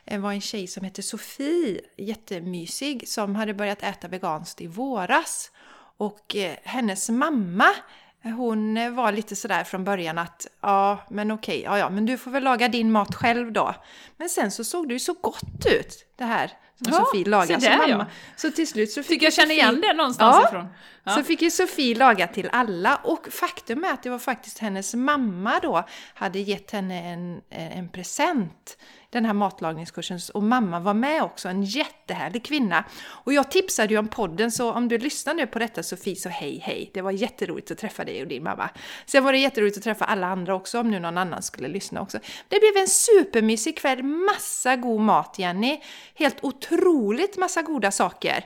det 0.04 0.18
var 0.18 0.32
en 0.32 0.40
tjej 0.40 0.66
som 0.66 0.84
hette 0.84 1.02
Sofie, 1.02 1.80
jättemysig, 1.96 3.08
som 3.08 3.36
hade 3.36 3.54
börjat 3.54 3.82
äta 3.82 4.08
veganskt 4.08 4.60
i 4.60 4.66
våras. 4.66 5.50
Och 5.96 6.36
hennes 6.62 7.08
mamma 7.08 7.74
hon 8.22 8.94
var 8.94 9.12
lite 9.12 9.36
sådär 9.36 9.64
från 9.64 9.84
början 9.84 10.18
att 10.18 10.46
ja, 10.60 10.98
men 11.10 11.30
okej, 11.30 11.62
ja, 11.62 11.78
ja, 11.78 11.90
men 11.90 12.06
du 12.06 12.18
får 12.18 12.30
väl 12.30 12.42
laga 12.42 12.68
din 12.68 12.92
mat 12.92 13.14
själv 13.14 13.52
då. 13.52 13.74
Men 14.16 14.28
sen 14.28 14.50
så 14.50 14.64
såg 14.64 14.88
det 14.88 14.94
ju 14.94 15.00
så 15.00 15.12
gott 15.12 15.66
ut, 15.66 16.06
det 16.16 16.24
här 16.24 16.52
som 16.84 16.92
ja, 16.92 17.04
Sofie 17.04 17.24
lagade. 17.24 17.60
Så, 17.60 17.70
mamma, 17.70 17.88
ja. 17.88 18.06
så 18.36 18.50
till 18.50 18.68
slut 18.68 18.90
så 18.90 19.02
fick 19.02 19.08
Tycker 19.08 19.26
jag 19.26 19.32
känner 19.32 19.54
igen 19.54 19.80
det 19.80 19.92
någonstans 19.92 20.36
ja, 20.42 20.48
ifrån. 20.48 20.68
Ja. 21.04 21.14
Så 21.14 21.22
fick 21.22 21.42
ju 21.42 21.50
Sofie 21.50 21.94
laga 21.94 22.26
till 22.26 22.48
alla 22.52 22.96
och 22.96 23.28
faktum 23.30 23.84
är 23.84 23.92
att 23.92 24.02
det 24.02 24.10
var 24.10 24.18
faktiskt 24.18 24.58
hennes 24.58 24.94
mamma 24.94 25.58
då 25.62 25.84
hade 26.14 26.38
gett 26.38 26.70
henne 26.70 27.12
en, 27.12 27.40
en 27.50 27.88
present 27.88 28.78
den 29.10 29.24
här 29.24 29.32
matlagningskursen 29.32 30.18
och 30.34 30.42
mamma 30.42 30.80
var 30.80 30.94
med 30.94 31.22
också, 31.22 31.48
en 31.48 31.62
jättehärlig 31.62 32.44
kvinna. 32.44 32.84
Och 33.08 33.32
jag 33.32 33.50
tipsade 33.50 33.94
ju 33.94 33.98
om 33.98 34.08
podden 34.08 34.50
så 34.50 34.72
om 34.72 34.88
du 34.88 34.98
lyssnar 34.98 35.34
nu 35.34 35.46
på 35.46 35.58
detta 35.58 35.82
Sofie 35.82 36.16
så 36.16 36.28
hej 36.28 36.58
hej, 36.58 36.90
det 36.94 37.02
var 37.02 37.10
jätteroligt 37.10 37.70
att 37.70 37.78
träffa 37.78 38.04
dig 38.04 38.22
och 38.22 38.28
din 38.28 38.42
mamma. 38.42 38.70
Sen 39.06 39.24
var 39.24 39.32
det 39.32 39.38
jätteroligt 39.38 39.76
att 39.76 39.84
träffa 39.84 40.04
alla 40.04 40.26
andra 40.26 40.54
också 40.54 40.80
om 40.80 40.90
nu 40.90 41.00
någon 41.00 41.18
annan 41.18 41.42
skulle 41.42 41.68
lyssna 41.68 42.00
också. 42.00 42.18
Det 42.48 42.60
blev 42.60 42.82
en 42.82 42.88
supermysig 42.88 43.78
kväll, 43.78 44.02
massa 44.02 44.76
god 44.76 45.00
mat 45.00 45.38
Jenny, 45.38 45.80
helt 46.14 46.44
otroligt 46.44 47.36
massa 47.36 47.62
goda 47.62 47.90
saker. 47.90 48.44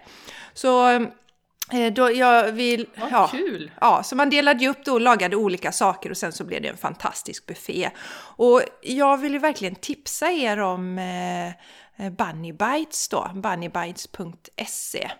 Så 0.54 1.06
då 1.92 2.12
jag 2.12 2.52
vill, 2.52 2.86
Vad 2.96 3.12
ja, 3.12 3.28
kul! 3.28 3.70
Ja, 3.80 4.02
så 4.02 4.16
man 4.16 4.30
delade 4.30 4.64
ju 4.64 4.70
upp 4.70 4.84
då 4.84 4.92
och 4.92 5.00
lagade 5.00 5.36
olika 5.36 5.72
saker 5.72 6.10
och 6.10 6.16
sen 6.16 6.32
så 6.32 6.44
blev 6.44 6.62
det 6.62 6.68
en 6.68 6.76
fantastisk 6.76 7.46
buffé. 7.46 7.90
Och 8.36 8.62
jag 8.82 9.16
vill 9.16 9.32
ju 9.32 9.38
verkligen 9.38 9.74
tipsa 9.74 10.30
er 10.30 10.58
om 10.60 10.98
eh, 10.98 11.46
eh 11.46 12.12
Bunny 12.12 12.52
Bites 12.52 13.08
då, 13.08 13.30
bunnybites.se. 13.34 15.10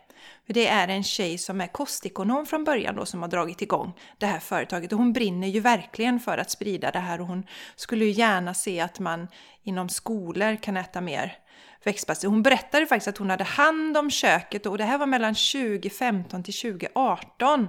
Det 0.46 0.68
är 0.68 0.88
en 0.88 1.04
tjej 1.04 1.38
som 1.38 1.60
är 1.60 1.66
kostikonom 1.66 2.46
från 2.46 2.64
början 2.64 2.96
då 2.96 3.06
som 3.06 3.22
har 3.22 3.28
dragit 3.28 3.62
igång 3.62 3.92
det 4.18 4.26
här 4.26 4.38
företaget 4.40 4.92
och 4.92 4.98
hon 4.98 5.12
brinner 5.12 5.48
ju 5.48 5.60
verkligen 5.60 6.20
för 6.20 6.38
att 6.38 6.50
sprida 6.50 6.90
det 6.90 6.98
här 6.98 7.20
och 7.20 7.26
hon 7.26 7.46
skulle 7.76 8.04
ju 8.04 8.10
gärna 8.10 8.54
se 8.54 8.80
att 8.80 8.98
man 8.98 9.28
inom 9.62 9.88
skolor 9.88 10.56
kan 10.56 10.76
äta 10.76 11.00
mer 11.00 11.36
växtbaserad. 11.84 12.32
Hon 12.32 12.42
berättade 12.42 12.86
faktiskt 12.86 13.08
att 13.08 13.18
hon 13.18 13.30
hade 13.30 13.44
hand 13.44 13.96
om 13.96 14.10
köket 14.10 14.66
och 14.66 14.78
det 14.78 14.84
här 14.84 14.98
var 14.98 15.06
mellan 15.06 15.34
2015 15.34 16.42
till 16.42 16.54
2018 16.54 17.68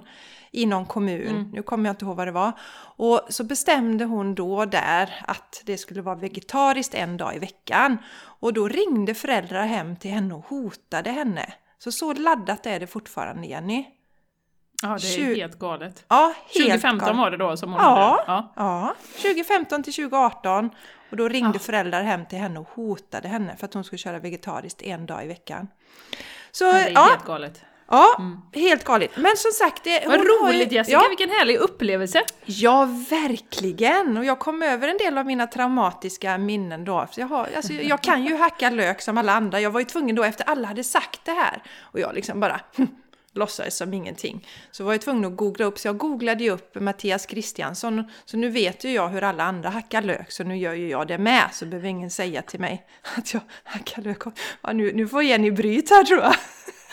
i 0.52 0.66
någon 0.66 0.86
kommun. 0.86 1.28
Mm. 1.28 1.50
Nu 1.54 1.64
kommer 1.64 1.90
jag 1.90 1.94
inte 1.94 2.06
ihåg 2.06 2.18
vad 2.18 2.28
det 2.28 2.32
var. 2.32 2.52
Och 2.98 3.22
så 3.30 3.44
bestämde 3.44 4.06
hon 4.06 4.36
då 4.36 4.66
där 4.66 5.24
att 5.28 5.62
det 5.66 5.78
skulle 5.78 6.02
vara 6.02 6.16
vegetariskt 6.16 6.94
en 6.94 7.18
dag 7.18 7.36
i 7.36 7.40
veckan. 7.40 7.98
Och 8.40 8.54
då 8.54 8.68
ringde 8.68 9.14
föräldrar 9.14 9.66
hem 9.66 9.96
till 9.96 10.12
henne 10.12 10.34
och 10.34 10.46
hotade 10.46 11.10
henne. 11.10 11.54
Så 11.78 11.92
så 11.92 12.14
laddat 12.14 12.66
är 12.66 12.80
det 12.80 12.88
fortfarande, 12.88 13.48
Jenny. 13.48 13.86
Ja, 14.82 14.90
det 14.90 15.08
är 15.08 15.18
20... 15.18 15.36
helt 15.36 15.60
galet. 15.60 16.06
Ja, 16.08 16.34
helt 16.38 16.54
2015 16.54 17.00
galet. 17.00 17.18
var 17.18 17.32
det 17.32 17.38
då 17.38 17.58
som 17.58 17.72
hon 17.72 17.82
ja, 17.82 18.24
hade. 18.26 18.32
Ja. 18.32 18.54
ja, 18.56 18.96
2015 19.22 19.84
till 19.84 19.94
2018. 19.94 20.70
Och 21.14 21.18
då 21.18 21.28
ringde 21.28 21.54
ja. 21.54 21.60
föräldrar 21.60 22.04
hem 22.04 22.26
till 22.26 22.38
henne 22.38 22.60
och 22.60 22.68
hotade 22.70 23.28
henne 23.28 23.56
för 23.58 23.66
att 23.66 23.74
hon 23.74 23.84
skulle 23.84 23.98
köra 23.98 24.20
vegetariskt 24.20 24.82
en 24.82 25.06
dag 25.06 25.24
i 25.24 25.28
veckan. 25.28 25.68
Så, 26.52 26.72
det 26.72 26.80
är 26.80 26.92
ja, 26.92 27.08
helt 27.10 27.26
galet. 27.26 27.62
Ja, 27.88 28.16
mm. 28.20 28.38
helt 28.54 28.84
galet. 28.84 29.12
Men 29.16 29.38
som 29.38 29.52
sagt... 29.52 29.84
Det, 29.84 30.04
Vad 30.08 30.20
roligt 30.20 30.72
ju, 30.72 30.76
Jessica, 30.76 30.98
ja. 30.98 31.06
vilken 31.10 31.30
härlig 31.30 31.58
upplevelse! 31.58 32.22
Ja, 32.46 32.86
verkligen! 33.10 34.18
Och 34.18 34.26
jag 34.26 34.40
kom 34.40 34.64
över 34.64 34.88
en 34.88 34.98
del 34.98 35.18
av 35.18 35.26
mina 35.26 35.48
traumatiska 35.48 36.38
minnen 36.38 36.86
då. 36.86 37.08
jag, 37.16 37.28
har, 37.28 37.50
alltså, 37.56 37.74
jag 37.74 38.02
kan 38.02 38.26
ju 38.26 38.36
hacka 38.36 38.70
lök 38.70 39.02
som 39.02 39.18
alla 39.18 39.34
andra. 39.34 39.60
Jag 39.60 39.72
var 39.72 39.80
ju 39.80 39.86
tvungen 39.86 40.16
då 40.16 40.24
efter 40.24 40.50
alla 40.50 40.68
hade 40.68 40.84
sagt 40.84 41.26
det 41.26 41.32
här. 41.32 41.64
Och 41.80 42.00
jag 42.00 42.16
liksom 42.16 42.40
bara 42.40 42.60
låtsades 43.34 43.78
som 43.78 43.94
ingenting. 43.94 44.48
Så 44.72 44.84
var 44.84 44.92
jag 44.92 45.02
tvungen 45.02 45.26
att 45.26 45.38
googla 45.38 45.66
upp, 45.66 45.80
så 45.80 45.88
jag 45.88 45.98
googlade 45.98 46.44
ju 46.44 46.50
upp 46.50 46.76
Mattias 46.76 47.26
Kristiansson. 47.26 48.04
Så 48.26 48.38
nu 48.38 48.50
vet 48.50 48.84
ju 48.84 48.92
jag 48.92 49.10
hur 49.10 49.24
alla 49.24 49.44
andra 49.44 49.70
hackar 49.70 50.02
lök, 50.02 50.32
så 50.32 50.44
nu 50.44 50.58
gör 50.58 50.74
ju 50.74 50.90
jag 50.90 51.08
det 51.08 51.18
med. 51.18 51.50
Så 51.54 51.66
behöver 51.66 51.90
ingen 51.90 52.12
säga 52.12 52.42
till 52.42 52.60
mig 52.60 52.86
att 53.18 53.34
jag 53.34 53.42
hackar 53.64 54.02
lök. 54.02 54.22
Ja, 54.62 54.74
nu, 54.74 54.92
nu 54.94 55.08
får 55.08 55.24
Jenny 55.24 55.52
bryt 55.52 55.90
här 55.90 56.04
tror 56.04 56.20
jag. 56.20 56.36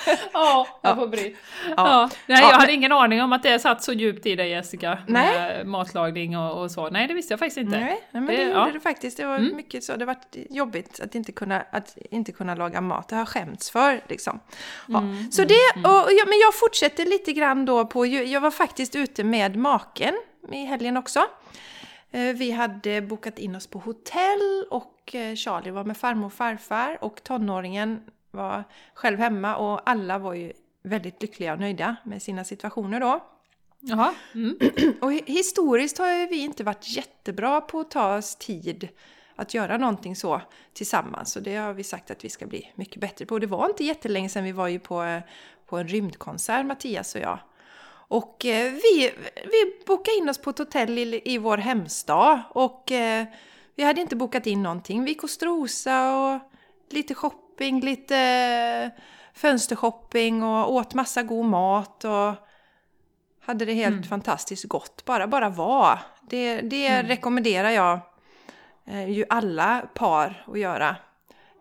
ja, 0.32 0.66
jag 0.82 0.96
får 0.96 1.06
bry. 1.06 1.36
Ja. 1.66 1.74
ja. 1.76 2.10
Nej, 2.26 2.42
jag 2.42 2.58
hade 2.58 2.72
ingen 2.72 2.92
aning 2.92 3.22
om 3.22 3.32
att 3.32 3.42
det 3.42 3.58
satt 3.58 3.82
så 3.82 3.92
djupt 3.92 4.26
i 4.26 4.36
dig 4.36 4.50
Jessica. 4.50 4.98
Nej. 5.06 5.34
Med 5.34 5.66
matlagning 5.66 6.38
och, 6.38 6.62
och, 6.62 6.70
så. 6.70 6.90
Nej, 6.90 7.08
det 7.08 7.14
visste 7.14 7.32
jag 7.32 7.38
faktiskt 7.38 7.58
inte. 7.58 7.80
Nej, 7.80 8.08
men 8.10 8.26
det, 8.26 8.36
det 8.36 8.42
gjorde 8.42 8.72
det 8.72 8.80
faktiskt. 8.80 9.16
Det 9.16 9.26
var 9.26 9.38
mm. 9.38 9.56
mycket 9.56 9.84
så. 9.84 9.96
Det 9.96 10.04
var 10.04 10.16
jobbigt 10.50 11.00
att 11.00 11.14
inte, 11.14 11.32
kunna, 11.32 11.64
att 11.70 11.98
inte 12.10 12.32
kunna 12.32 12.54
laga 12.54 12.80
mat. 12.80 13.08
Det 13.08 13.14
har 13.14 13.20
jag 13.20 13.28
skämts 13.28 13.70
för 13.70 14.00
liksom. 14.08 14.40
Ja. 14.88 14.98
Mm, 14.98 15.32
så 15.32 15.42
mm, 15.42 15.48
det, 15.48 15.78
mm. 15.78 15.90
och, 15.90 16.08
ja, 16.10 16.24
men 16.26 16.38
jag 16.38 16.54
fortsätter 16.54 17.04
lite 17.04 17.32
grann 17.32 17.64
då 17.64 17.86
på, 17.86 18.06
jag 18.06 18.40
var 18.40 18.50
faktiskt 18.50 18.96
ute 18.96 19.24
med 19.24 19.56
maken 19.56 20.14
i 20.52 20.64
helgen 20.64 20.96
också. 20.96 21.20
Eh, 22.10 22.34
vi 22.34 22.50
hade 22.50 23.02
bokat 23.02 23.38
in 23.38 23.56
oss 23.56 23.66
på 23.66 23.78
hotell 23.78 24.64
och 24.70 25.14
eh, 25.14 25.34
Charlie 25.34 25.70
var 25.70 25.84
med 25.84 25.96
farmor 25.96 26.26
och 26.26 26.32
farfar 26.32 26.98
och 27.00 27.22
tonåringen 27.22 28.00
var 28.30 28.64
själv 28.94 29.18
hemma 29.18 29.56
och 29.56 29.90
alla 29.90 30.18
var 30.18 30.34
ju 30.34 30.52
väldigt 30.82 31.22
lyckliga 31.22 31.52
och 31.52 31.60
nöjda 31.60 31.96
med 32.04 32.22
sina 32.22 32.44
situationer 32.44 33.00
då. 33.00 33.20
Jaha. 33.80 34.14
Mm. 34.34 34.58
Och 35.00 35.12
historiskt 35.12 35.98
har 35.98 36.28
vi 36.30 36.36
inte 36.36 36.64
varit 36.64 36.96
jättebra 36.96 37.60
på 37.60 37.80
att 37.80 37.90
ta 37.90 38.16
oss 38.16 38.36
tid 38.36 38.88
att 39.36 39.54
göra 39.54 39.76
någonting 39.76 40.16
så 40.16 40.42
tillsammans. 40.72 41.36
Och 41.36 41.42
det 41.42 41.56
har 41.56 41.72
vi 41.72 41.84
sagt 41.84 42.10
att 42.10 42.24
vi 42.24 42.28
ska 42.28 42.46
bli 42.46 42.72
mycket 42.74 43.00
bättre 43.00 43.26
på. 43.26 43.38
Det 43.38 43.46
var 43.46 43.68
inte 43.68 43.84
jättelänge 43.84 44.28
sedan 44.28 44.44
vi 44.44 44.52
var 44.52 44.68
ju 44.68 44.78
på, 44.78 45.20
på 45.66 45.78
en 45.78 45.88
rymdkonsert, 45.88 46.66
Mattias 46.66 47.14
och 47.14 47.20
jag. 47.20 47.38
Och 48.10 48.44
eh, 48.44 48.72
vi, 48.72 49.12
vi 49.34 49.84
bokade 49.86 50.16
in 50.16 50.28
oss 50.28 50.38
på 50.38 50.50
ett 50.50 50.58
hotell 50.58 50.98
i, 50.98 51.22
i 51.24 51.38
vår 51.38 51.56
hemstad 51.56 52.42
och 52.50 52.92
eh, 52.92 53.26
vi 53.74 53.82
hade 53.82 54.00
inte 54.00 54.16
bokat 54.16 54.46
in 54.46 54.62
någonting. 54.62 55.04
Vi 55.04 55.10
gick 55.10 55.22
och 55.22 55.30
strosa 55.30 56.16
och 56.16 56.40
lite 56.90 57.14
shopping 57.14 57.49
shopping, 57.50 57.80
lite 57.80 58.90
fönstershopping 59.34 60.42
och 60.42 60.72
åt 60.72 60.94
massa 60.94 61.22
god 61.22 61.46
mat 61.46 62.04
och 62.04 62.34
hade 63.40 63.64
det 63.64 63.74
helt 63.74 63.92
mm. 63.92 64.02
fantastiskt 64.02 64.64
gott. 64.64 65.04
Bara, 65.04 65.26
bara 65.26 65.48
var. 65.48 65.98
Det, 66.30 66.60
det 66.60 66.86
mm. 66.86 67.06
rekommenderar 67.06 67.70
jag 67.70 68.00
eh, 68.86 69.10
ju 69.10 69.24
alla 69.28 69.88
par 69.94 70.44
att 70.46 70.58
göra 70.58 70.96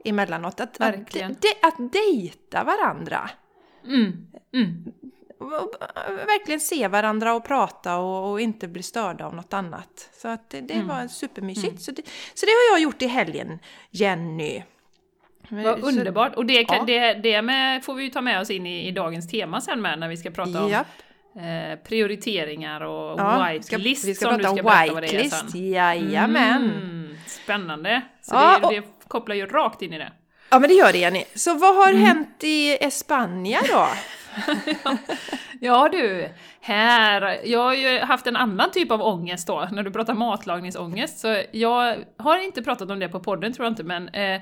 emellanåt. 0.05 0.59
Att, 0.59 0.81
att, 0.81 1.11
de, 1.11 1.23
att 1.61 1.91
dejta 1.91 2.63
varandra. 2.63 3.29
Mm. 3.85 4.27
Mm. 4.53 4.93
Verkligen 6.07 6.59
se 6.59 6.87
varandra 6.87 7.33
och 7.33 7.43
prata 7.43 7.97
och, 7.97 8.31
och, 8.31 8.41
inte 8.41 8.67
bli 8.67 8.83
störda 8.83 9.25
av 9.25 9.35
något 9.35 9.53
annat. 9.53 10.09
Så 10.21 10.27
att 10.27 10.49
det, 10.49 10.61
det 10.61 10.73
mm. 10.73 10.87
var 10.87 11.07
supermysigt. 11.07 11.67
Mm. 11.67 11.77
Så, 11.77 11.91
det, 11.91 12.01
så 12.33 12.45
det 12.45 12.51
har 12.51 12.77
jag 12.77 12.83
gjort 12.83 13.01
i 13.01 13.07
helgen, 13.07 13.59
Jenny. 13.91 14.63
Vad 15.49 15.83
underbart! 15.83 16.35
Och 16.35 16.45
det, 16.45 16.65
ja. 16.67 16.83
det, 16.87 17.13
det 17.13 17.41
med, 17.41 17.83
får 17.83 17.93
vi 17.93 18.03
ju 18.03 18.09
ta 18.09 18.21
med 18.21 18.41
oss 18.41 18.49
in 18.49 18.65
i, 18.65 18.87
i 18.87 18.91
dagens 18.91 19.27
tema 19.27 19.61
sen 19.61 19.81
med 19.81 19.99
när 19.99 20.07
vi 20.07 20.17
ska 20.17 20.29
prata 20.31 20.63
om 20.63 20.71
eh, 20.73 21.79
prioriteringar 21.87 22.81
och 22.81 23.19
ja, 23.19 23.47
whitelist 23.51 24.07
vi 24.07 24.15
ska, 24.15 24.29
vi 24.29 24.35
ska 24.35 24.43
prata 24.43 24.49
om 24.49 24.55
berätta 24.55 24.93
vad 24.93 25.03
det 25.03 25.15
är 25.15 25.29
sen. 25.29 25.71
Jajamän! 25.71 26.63
Mm, 26.63 27.17
spännande! 27.25 28.01
Så 28.21 28.35
ja, 28.35 28.59
det, 28.59 28.65
och, 28.65 28.73
det 28.73 28.83
kopplar 29.07 29.35
ju 29.35 29.45
rakt 29.45 29.81
in 29.81 29.93
i 29.93 29.97
det. 29.97 30.11
Ja 30.49 30.59
men 30.59 30.69
det 30.69 30.75
gör 30.75 30.91
det 30.91 30.97
Jenny. 30.97 31.23
Så 31.35 31.53
vad 31.53 31.75
har 31.75 31.89
mm. 31.89 32.03
hänt 32.03 32.43
i 32.43 32.77
Espanja 32.85 33.59
då? 33.67 33.87
ja 35.59 35.89
du, 35.91 36.29
här, 36.61 37.39
jag 37.43 37.59
har 37.59 37.73
ju 37.73 37.99
haft 37.99 38.27
en 38.27 38.35
annan 38.35 38.71
typ 38.71 38.91
av 38.91 39.01
ångest 39.01 39.47
då, 39.47 39.67
när 39.71 39.83
du 39.83 39.91
pratar 39.91 40.13
matlagningsångest, 40.13 41.19
så 41.19 41.41
jag 41.51 41.97
har 42.17 42.37
inte 42.37 42.63
pratat 42.63 42.91
om 42.91 42.99
det 42.99 43.09
på 43.09 43.19
podden 43.19 43.53
tror 43.53 43.65
jag 43.65 43.71
inte, 43.71 43.83
men 43.83 44.09
eh, 44.09 44.41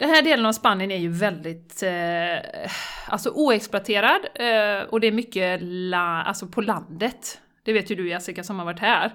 den 0.00 0.10
här 0.10 0.22
delen 0.22 0.46
av 0.46 0.52
Spanien 0.52 0.90
är 0.90 0.96
ju 0.96 1.08
väldigt 1.08 1.82
eh, 1.82 2.70
alltså 3.06 3.30
oexploaterad 3.30 4.20
eh, 4.34 4.88
och 4.88 5.00
det 5.00 5.06
är 5.06 5.12
mycket 5.12 5.58
la, 5.62 6.22
alltså 6.22 6.46
på 6.46 6.60
landet. 6.60 7.40
Det 7.62 7.72
vet 7.72 7.90
ju 7.90 7.94
du 7.94 8.08
Jessica 8.08 8.42
som 8.42 8.58
har 8.58 8.66
varit 8.66 8.80
här. 8.80 9.12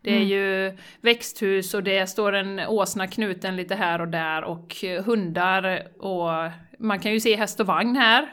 Det 0.00 0.10
är 0.10 0.16
mm. 0.16 0.28
ju 0.28 0.76
växthus 1.00 1.74
och 1.74 1.82
det 1.82 2.06
står 2.06 2.32
en 2.32 2.60
åsna 2.60 3.06
knuten 3.06 3.56
lite 3.56 3.74
här 3.74 4.00
och 4.00 4.08
där 4.08 4.44
och 4.44 4.76
hundar 5.04 5.82
och 5.98 6.52
man 6.78 7.00
kan 7.00 7.12
ju 7.12 7.20
se 7.20 7.36
häst 7.36 7.60
och 7.60 7.66
vagn 7.66 7.96
här. 7.96 8.28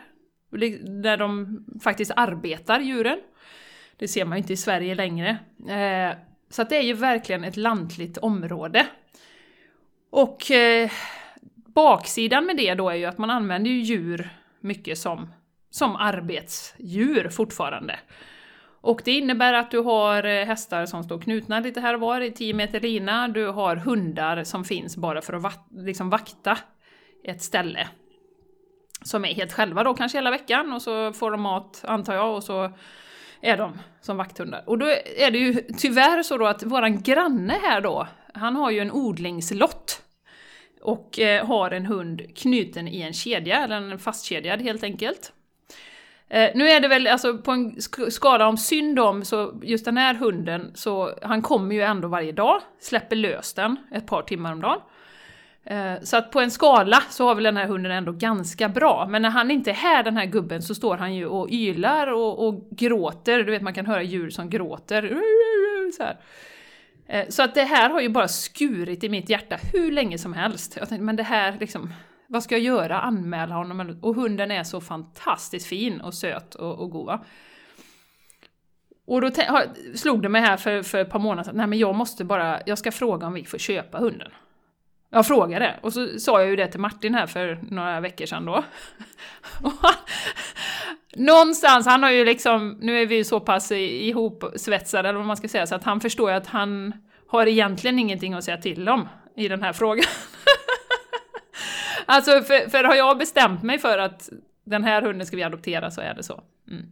Där 1.02 1.18
de 1.18 1.60
faktiskt 1.84 2.12
arbetar, 2.16 2.80
djuren. 2.80 3.20
Det 3.98 4.08
ser 4.08 4.26
man 4.26 4.38
ju 4.38 4.42
inte 4.42 4.54
i 4.54 4.58
Sverige 4.58 4.96
längre. 4.96 5.38
Eh, 5.70 6.18
så 6.50 6.62
att 6.62 6.70
det 6.70 6.78
är 6.78 6.84
ju 6.84 6.94
verkligen 6.94 7.44
ett 7.44 7.58
lantligt 7.58 8.18
område. 8.18 8.88
Och 10.10 10.52
eh, 10.52 10.92
Baksidan 11.76 12.46
med 12.46 12.58
det 12.58 12.74
då 12.74 12.90
är 12.90 12.96
ju 12.96 13.06
att 13.06 13.18
man 13.18 13.30
använder 13.30 13.72
ju 13.72 13.82
djur 13.82 14.30
mycket 14.60 14.98
som, 14.98 15.34
som 15.70 15.96
arbetsdjur 15.96 17.30
fortfarande. 17.30 18.00
Och 18.82 19.02
det 19.06 19.12
innebär 19.12 19.54
att 19.54 19.72
du 19.72 19.80
har 19.80 20.24
eh, 20.24 20.46
hästar 20.46 20.86
som 20.86 21.04
står 21.04 21.20
knutna 21.20 21.60
lite 21.60 21.82
här 21.82 21.94
och 21.94 22.00
var 22.00 22.22
i 22.22 22.32
10 22.32 22.54
meter 22.54 22.80
lina, 22.80 23.28
du 23.28 23.48
har 23.48 23.76
hundar 23.76 24.44
som 24.44 24.64
finns 24.64 24.98
bara 24.98 25.22
för 25.22 25.34
att 25.34 25.42
va 25.42 25.52
liksom 25.72 26.10
vakta 26.10 26.58
ett 27.24 27.42
ställe. 27.42 27.88
Som 29.02 29.26
är 29.26 29.34
helt 29.34 29.54
själva 29.54 29.84
då 29.84 29.94
kanske 29.94 30.18
hela 30.18 30.32
veckan 30.32 30.74
och 30.74 30.82
så 30.82 31.14
får 31.14 31.32
de 31.32 31.42
mat 31.42 31.82
antar 31.88 32.14
jag 32.14 32.36
och 32.36 32.44
så 32.44 32.72
är 33.42 33.58
de 33.58 33.80
som 34.02 34.18
vakthundar. 34.18 34.64
Och 34.66 34.78
då 34.78 34.86
är 35.18 35.32
det 35.32 35.38
ju 35.38 35.54
tyvärr 35.78 36.24
så 36.24 36.38
då 36.38 36.46
att 36.46 36.64
våran 36.64 37.02
granne 37.02 37.60
här 37.64 37.82
då, 37.82 38.08
han 38.34 38.56
har 38.56 38.72
ju 38.72 38.80
en 38.80 38.92
odlingslott. 38.92 40.05
Och 40.86 41.20
eh, 41.20 41.46
har 41.46 41.72
en 41.72 41.86
hund 41.86 42.36
knuten 42.36 42.88
i 42.88 43.02
en 43.02 43.14
kedja, 43.14 43.64
eller 43.64 43.76
en 43.76 44.00
fastkedjad 44.00 44.62
helt 44.62 44.84
enkelt. 44.84 45.34
Eh, 46.30 46.50
nu 46.56 46.70
är 46.70 46.80
det 46.80 46.88
väl 46.88 47.08
alltså 47.08 47.38
på 47.38 47.52
en 47.52 47.82
skala 48.10 48.48
om 48.48 48.58
synd 48.58 49.00
om, 49.00 49.26
så 49.26 49.60
just 49.64 49.86
den 49.86 49.98
här 49.98 50.14
hunden, 50.14 50.72
så 50.76 51.18
han 51.22 51.42
kommer 51.42 51.76
ju 51.76 51.82
ändå 51.82 52.08
varje 52.08 52.32
dag, 52.32 52.62
släpper 52.80 53.16
lös 53.16 53.54
den 53.54 53.78
ett 53.92 54.08
par 54.08 54.22
timmar 54.22 54.52
om 54.52 54.62
dagen. 54.62 54.80
Eh, 55.64 56.02
så 56.02 56.18
att 56.18 56.32
på 56.32 56.42
en 56.42 56.52
skala 56.52 57.04
så 57.10 57.28
har 57.28 57.36
väl 57.36 57.44
den 57.44 57.58
här 57.58 57.68
hunden 57.68 57.92
ändå 57.92 58.12
ganska 58.12 58.70
bra, 58.70 59.08
men 59.10 59.22
när 59.22 59.30
han 59.30 59.52
inte 59.52 59.70
är 59.70 59.76
här 59.76 60.04
den 60.04 60.18
här 60.18 60.26
gubben 60.26 60.62
så 60.62 60.76
står 60.76 60.98
han 60.98 61.16
ju 61.16 61.26
och 61.26 61.50
ylar 61.50 62.08
och, 62.08 62.48
och 62.48 62.70
gråter, 62.70 63.44
du 63.44 63.52
vet 63.52 63.62
man 63.62 63.74
kan 63.74 63.86
höra 63.86 64.04
djur 64.04 64.30
som 64.30 64.50
gråter. 64.50 65.22
Så, 65.98 66.04
här. 66.04 66.18
Eh, 67.08 67.30
så 67.30 67.44
att 67.44 67.56
det 67.56 67.64
här 67.64 67.90
har 67.90 68.02
ju 68.02 68.10
bara 68.10 68.28
skurit 68.28 69.04
i 69.04 69.10
mitt 69.10 69.30
hjärta 69.30 69.60
hur 69.74 69.92
länge 69.92 70.18
som 70.18 70.34
helst. 70.34 70.78
Jag 70.80 70.90
tänkte, 70.90 71.04
men 71.04 71.16
det 71.16 71.24
här 71.24 71.58
liksom, 71.60 71.94
vad 72.28 72.44
ska 72.44 72.56
jag 72.56 72.64
göra? 72.64 73.02
Anmäla 73.02 73.56
honom? 73.56 74.00
Och 74.02 74.16
hunden 74.16 74.52
är 74.52 74.64
så 74.64 74.82
fantastiskt 74.82 75.68
fin 75.68 76.02
och 76.02 76.14
söt 76.14 76.56
och, 76.56 76.80
och 76.80 76.90
god. 76.90 77.20
Och 79.08 79.22
då 79.22 79.32
slog 79.96 80.22
det 80.22 80.30
mig 80.30 80.42
här 80.42 80.58
för, 80.58 80.84
för 80.84 80.98
ett 80.98 81.10
par 81.10 81.20
månader 81.20 81.44
sedan, 81.44 81.58
nej 81.58 81.68
men 81.68 81.80
jag 81.80 81.96
måste 81.96 82.24
bara, 82.24 82.62
jag 82.66 82.78
ska 82.78 82.92
fråga 82.92 83.28
om 83.28 83.34
vi 83.34 83.46
får 83.46 83.58
köpa 83.58 83.98
hunden. 83.98 84.32
Jag 85.16 85.28
frågade, 85.28 85.80
och 85.82 85.94
så 85.94 86.20
sa 86.20 86.40
jag 86.42 86.50
ju 86.50 86.56
det 86.56 86.68
till 86.68 86.80
Martin 86.80 87.16
här 87.16 87.28
för 87.28 87.60
några 87.62 88.00
veckor 88.00 88.26
sedan 88.26 88.46
då. 88.46 88.64
Någonstans, 91.16 91.86
han 91.86 92.04
har 92.04 92.12
ju 92.12 92.26
liksom, 92.26 92.78
nu 92.82 93.02
är 93.02 93.06
vi 93.06 93.16
ju 93.16 93.24
så 93.24 93.40
pass 93.40 93.72
ihopsvetsade 93.72 95.10
eller 95.10 95.18
vad 95.18 95.28
man 95.28 95.38
ska 95.38 95.48
säga, 95.48 95.68
så 95.68 95.76
att 95.76 95.84
han 95.84 96.02
förstår 96.02 96.32
ju 96.32 96.38
att 96.38 96.48
han 96.48 96.94
har 97.28 97.48
egentligen 97.48 98.00
ingenting 98.00 98.34
att 98.34 98.44
säga 98.44 98.58
till 98.58 98.90
om 98.90 99.10
i 99.36 99.48
den 99.48 99.62
här 99.62 99.74
frågan. 99.74 100.06
alltså, 102.06 102.32
för, 102.42 102.70
för 102.70 102.84
har 102.84 102.96
jag 102.96 103.18
bestämt 103.18 103.64
mig 103.64 103.80
för 103.80 103.98
att 103.98 104.30
den 104.64 104.84
här 104.84 105.02
hunden 105.02 105.28
ska 105.28 105.38
vi 105.38 105.44
adoptera 105.44 105.92
så 105.92 106.02
är 106.02 106.14
det 106.14 106.24
så. 106.24 106.44
Mm. 106.72 106.86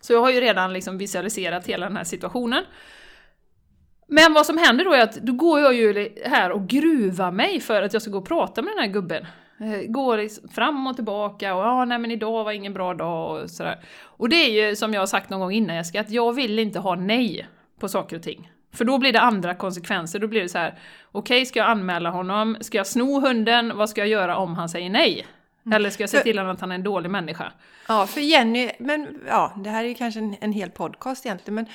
Så 0.00 0.12
jag 0.12 0.20
har 0.20 0.30
ju 0.30 0.40
redan 0.40 0.72
liksom 0.72 0.98
visualiserat 0.98 1.66
hela 1.66 1.86
den 1.86 1.96
här 1.96 2.04
situationen. 2.04 2.64
Men 4.10 4.32
vad 4.32 4.46
som 4.46 4.58
händer 4.58 4.84
då 4.84 4.92
är 4.92 5.02
att 5.02 5.14
då 5.14 5.32
går 5.32 5.60
jag 5.60 5.74
ju 5.74 6.08
här 6.24 6.50
och 6.50 6.66
gruvar 6.66 7.30
mig 7.30 7.60
för 7.60 7.82
att 7.82 7.92
jag 7.92 8.02
ska 8.02 8.10
gå 8.10 8.18
och 8.18 8.28
prata 8.28 8.62
med 8.62 8.72
den 8.72 8.82
här 8.82 8.90
gubben. 8.90 9.26
Eh, 9.60 9.90
går 9.90 10.48
fram 10.54 10.86
och 10.86 10.96
tillbaka 10.96 11.54
och 11.54 11.62
ja, 11.62 11.84
nej 11.84 11.98
men 11.98 12.10
idag 12.10 12.44
var 12.44 12.52
ingen 12.52 12.74
bra 12.74 12.94
dag 12.94 13.42
och 13.42 13.50
sådär. 13.50 13.78
Och 14.00 14.28
det 14.28 14.36
är 14.36 14.68
ju 14.68 14.76
som 14.76 14.94
jag 14.94 15.00
har 15.00 15.06
sagt 15.06 15.30
någon 15.30 15.40
gång 15.40 15.52
innan 15.52 15.76
Jessica, 15.76 16.00
att 16.00 16.10
jag 16.10 16.32
vill 16.32 16.58
inte 16.58 16.78
ha 16.78 16.94
nej 16.94 17.48
på 17.80 17.88
saker 17.88 18.16
och 18.16 18.22
ting. 18.22 18.52
För 18.74 18.84
då 18.84 18.98
blir 18.98 19.12
det 19.12 19.20
andra 19.20 19.54
konsekvenser, 19.54 20.18
då 20.18 20.26
blir 20.26 20.42
det 20.42 20.48
så 20.48 20.58
här: 20.58 20.78
okej 21.12 21.36
okay, 21.36 21.44
ska 21.44 21.58
jag 21.58 21.68
anmäla 21.68 22.10
honom, 22.10 22.56
ska 22.60 22.76
jag 22.76 22.86
sno 22.86 23.20
hunden, 23.20 23.76
vad 23.76 23.90
ska 23.90 24.00
jag 24.00 24.08
göra 24.08 24.36
om 24.36 24.54
han 24.54 24.68
säger 24.68 24.90
nej? 24.90 25.26
Mm. 25.66 25.76
Eller 25.76 25.90
ska 25.90 26.02
jag 26.02 26.10
se 26.10 26.22
till 26.22 26.38
att 26.38 26.60
han 26.60 26.70
är 26.70 26.74
en 26.74 26.82
dålig 26.82 27.10
människa? 27.10 27.52
Ja, 27.88 28.06
för 28.06 28.20
Jenny, 28.20 28.70
men 28.78 29.20
ja, 29.28 29.52
det 29.64 29.70
här 29.70 29.84
är 29.84 29.88
ju 29.88 29.94
kanske 29.94 30.20
en, 30.20 30.36
en 30.40 30.52
hel 30.52 30.70
podcast 30.70 31.26
egentligen, 31.26 31.54
men, 31.54 31.66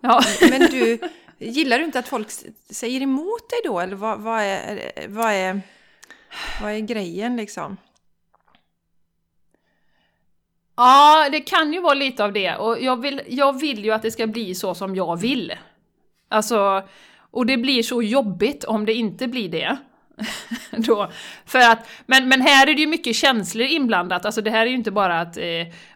ja. 0.00 0.20
men 0.50 0.60
du, 0.60 0.98
gillar 1.38 1.78
du 1.78 1.84
inte 1.84 1.98
att 1.98 2.08
folk 2.08 2.30
säger 2.70 3.00
emot 3.00 3.50
dig 3.50 3.58
då? 3.64 3.80
Eller 3.80 3.96
vad, 3.96 4.20
vad, 4.20 4.40
är, 4.40 4.92
vad, 5.08 5.32
är, 5.32 5.60
vad 6.62 6.72
är 6.72 6.78
grejen 6.78 7.36
liksom? 7.36 7.76
Ja, 10.76 11.28
det 11.32 11.40
kan 11.40 11.72
ju 11.72 11.80
vara 11.80 11.94
lite 11.94 12.24
av 12.24 12.32
det. 12.32 12.56
Och 12.56 12.80
jag 12.80 13.00
vill, 13.00 13.22
jag 13.28 13.60
vill 13.60 13.84
ju 13.84 13.90
att 13.90 14.02
det 14.02 14.10
ska 14.10 14.26
bli 14.26 14.54
så 14.54 14.74
som 14.74 14.96
jag 14.96 15.20
vill. 15.20 15.52
Alltså, 16.28 16.88
och 17.30 17.46
det 17.46 17.56
blir 17.56 17.82
så 17.82 18.02
jobbigt 18.02 18.64
om 18.64 18.86
det 18.86 18.94
inte 18.94 19.28
blir 19.28 19.48
det. 19.48 19.76
då. 20.70 21.10
För 21.44 21.58
att, 21.58 21.88
men, 22.06 22.28
men 22.28 22.40
här 22.40 22.66
är 22.66 22.74
det 22.74 22.80
ju 22.80 22.86
mycket 22.86 23.16
känslor 23.16 23.66
inblandat, 23.66 24.24
alltså 24.24 24.42
det 24.42 24.50
här 24.50 24.66
är 24.66 24.70
ju 24.70 24.74
inte 24.74 24.90
bara 24.90 25.20
att 25.20 25.36
eh, 25.36 25.44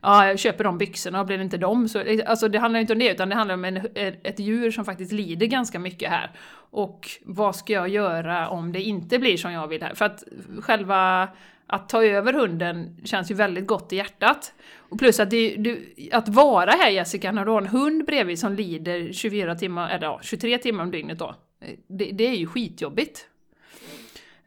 ja, 0.02 0.26
jag 0.26 0.38
köper 0.38 0.64
de 0.64 0.78
byxorna 0.78 1.20
och 1.20 1.26
blir 1.26 1.38
det 1.38 1.44
inte 1.44 1.56
dem, 1.56 1.88
så, 1.88 2.00
eh, 2.00 2.20
alltså 2.26 2.48
det 2.48 2.58
handlar 2.58 2.78
ju 2.78 2.80
inte 2.80 2.92
om 2.92 2.98
det, 2.98 3.10
utan 3.10 3.28
det 3.28 3.34
handlar 3.34 3.54
om 3.54 3.64
en, 3.64 3.76
ett 3.94 4.38
djur 4.38 4.70
som 4.70 4.84
faktiskt 4.84 5.12
lider 5.12 5.46
ganska 5.46 5.78
mycket 5.78 6.10
här. 6.10 6.30
Och 6.72 7.08
vad 7.24 7.56
ska 7.56 7.72
jag 7.72 7.88
göra 7.88 8.48
om 8.48 8.72
det 8.72 8.82
inte 8.82 9.18
blir 9.18 9.36
som 9.36 9.52
jag 9.52 9.68
vill 9.68 9.82
här? 9.82 9.94
För 9.94 10.04
att 10.04 10.24
själva 10.60 11.28
att 11.66 11.88
ta 11.88 12.04
över 12.04 12.32
hunden 12.32 12.97
känns 13.04 13.30
ju 13.30 13.34
väldigt 13.34 13.66
gott 13.66 13.92
i 13.92 13.97
hjärtat. 13.97 14.52
Och 14.76 14.99
plus 14.99 15.21
att, 15.21 15.30
det, 15.30 15.56
du, 15.56 15.95
att 16.12 16.28
vara 16.28 16.71
här 16.71 16.90
Jessica, 16.90 17.32
när 17.32 17.45
du 17.45 17.50
har 17.50 17.62
en 17.62 17.66
hund 17.66 18.04
bredvid 18.04 18.38
som 18.38 18.52
lider 18.52 19.12
24 19.12 19.54
timmar, 19.54 19.90
eller 19.90 20.06
ja, 20.06 20.21
23 20.23 20.58
timmar 20.58 20.84
om 20.84 20.90
dygnet 20.90 21.18
då, 21.18 21.34
eh, 21.60 21.75
det, 21.86 22.04
det 22.04 22.25
är 22.25 22.34
ju 22.34 22.47
skitjobbigt. 22.47 23.26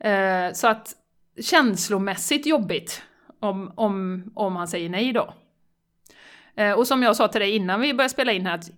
Eh, 0.03 0.53
så 0.53 0.67
att 0.67 0.95
känslomässigt 1.41 2.45
jobbigt 2.45 3.03
om, 3.39 3.73
om, 3.75 4.23
om 4.35 4.55
han 4.55 4.67
säger 4.67 4.89
nej 4.89 5.13
då. 5.13 5.33
Eh, 6.55 6.71
och 6.71 6.87
som 6.87 7.03
jag 7.03 7.15
sa 7.15 7.27
till 7.27 7.41
dig 7.41 7.55
innan 7.55 7.81
vi 7.81 7.93
började 7.93 8.13
spela 8.13 8.31
in 8.31 8.45
här, 8.45 8.55
att 8.55 8.69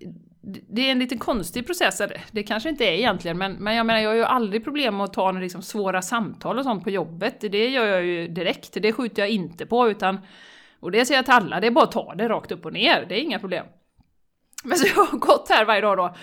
det 0.69 0.87
är 0.87 0.91
en 0.91 0.99
lite 0.99 1.17
konstig 1.17 1.65
process, 1.65 2.01
det 2.31 2.43
kanske 2.43 2.69
inte 2.69 2.85
är 2.85 2.91
egentligen, 2.91 3.37
men, 3.37 3.53
men 3.53 3.75
jag 3.75 3.85
menar 3.85 3.99
jag 3.99 4.09
har 4.09 4.15
ju 4.15 4.23
aldrig 4.23 4.63
problem 4.63 4.97
med 4.97 5.03
att 5.03 5.13
ta 5.13 5.31
liksom 5.31 5.61
svåra 5.61 6.01
samtal 6.01 6.57
och 6.57 6.63
sånt 6.63 6.83
på 6.83 6.89
jobbet, 6.89 7.41
det 7.41 7.69
gör 7.69 7.85
jag 7.85 8.05
ju 8.05 8.27
direkt, 8.27 8.77
det 8.81 8.93
skjuter 8.93 9.21
jag 9.21 9.29
inte 9.29 9.65
på, 9.65 9.89
utan 9.89 10.19
och 10.79 10.91
det 10.91 11.05
säger 11.05 11.17
jag 11.17 11.25
till 11.25 11.33
alla, 11.33 11.59
det 11.59 11.67
är 11.67 11.71
bara 11.71 11.85
att 11.85 11.91
ta 11.91 12.15
det 12.15 12.29
rakt 12.29 12.51
upp 12.51 12.65
och 12.65 12.73
ner, 12.73 13.05
det 13.09 13.15
är 13.15 13.21
inga 13.21 13.39
problem. 13.39 13.65
Men 14.63 14.77
så 14.77 14.87
jag 14.87 15.05
har 15.05 15.17
gått 15.17 15.49
här 15.49 15.65
varje 15.65 15.81
dag 15.81 15.97
då 15.97 16.15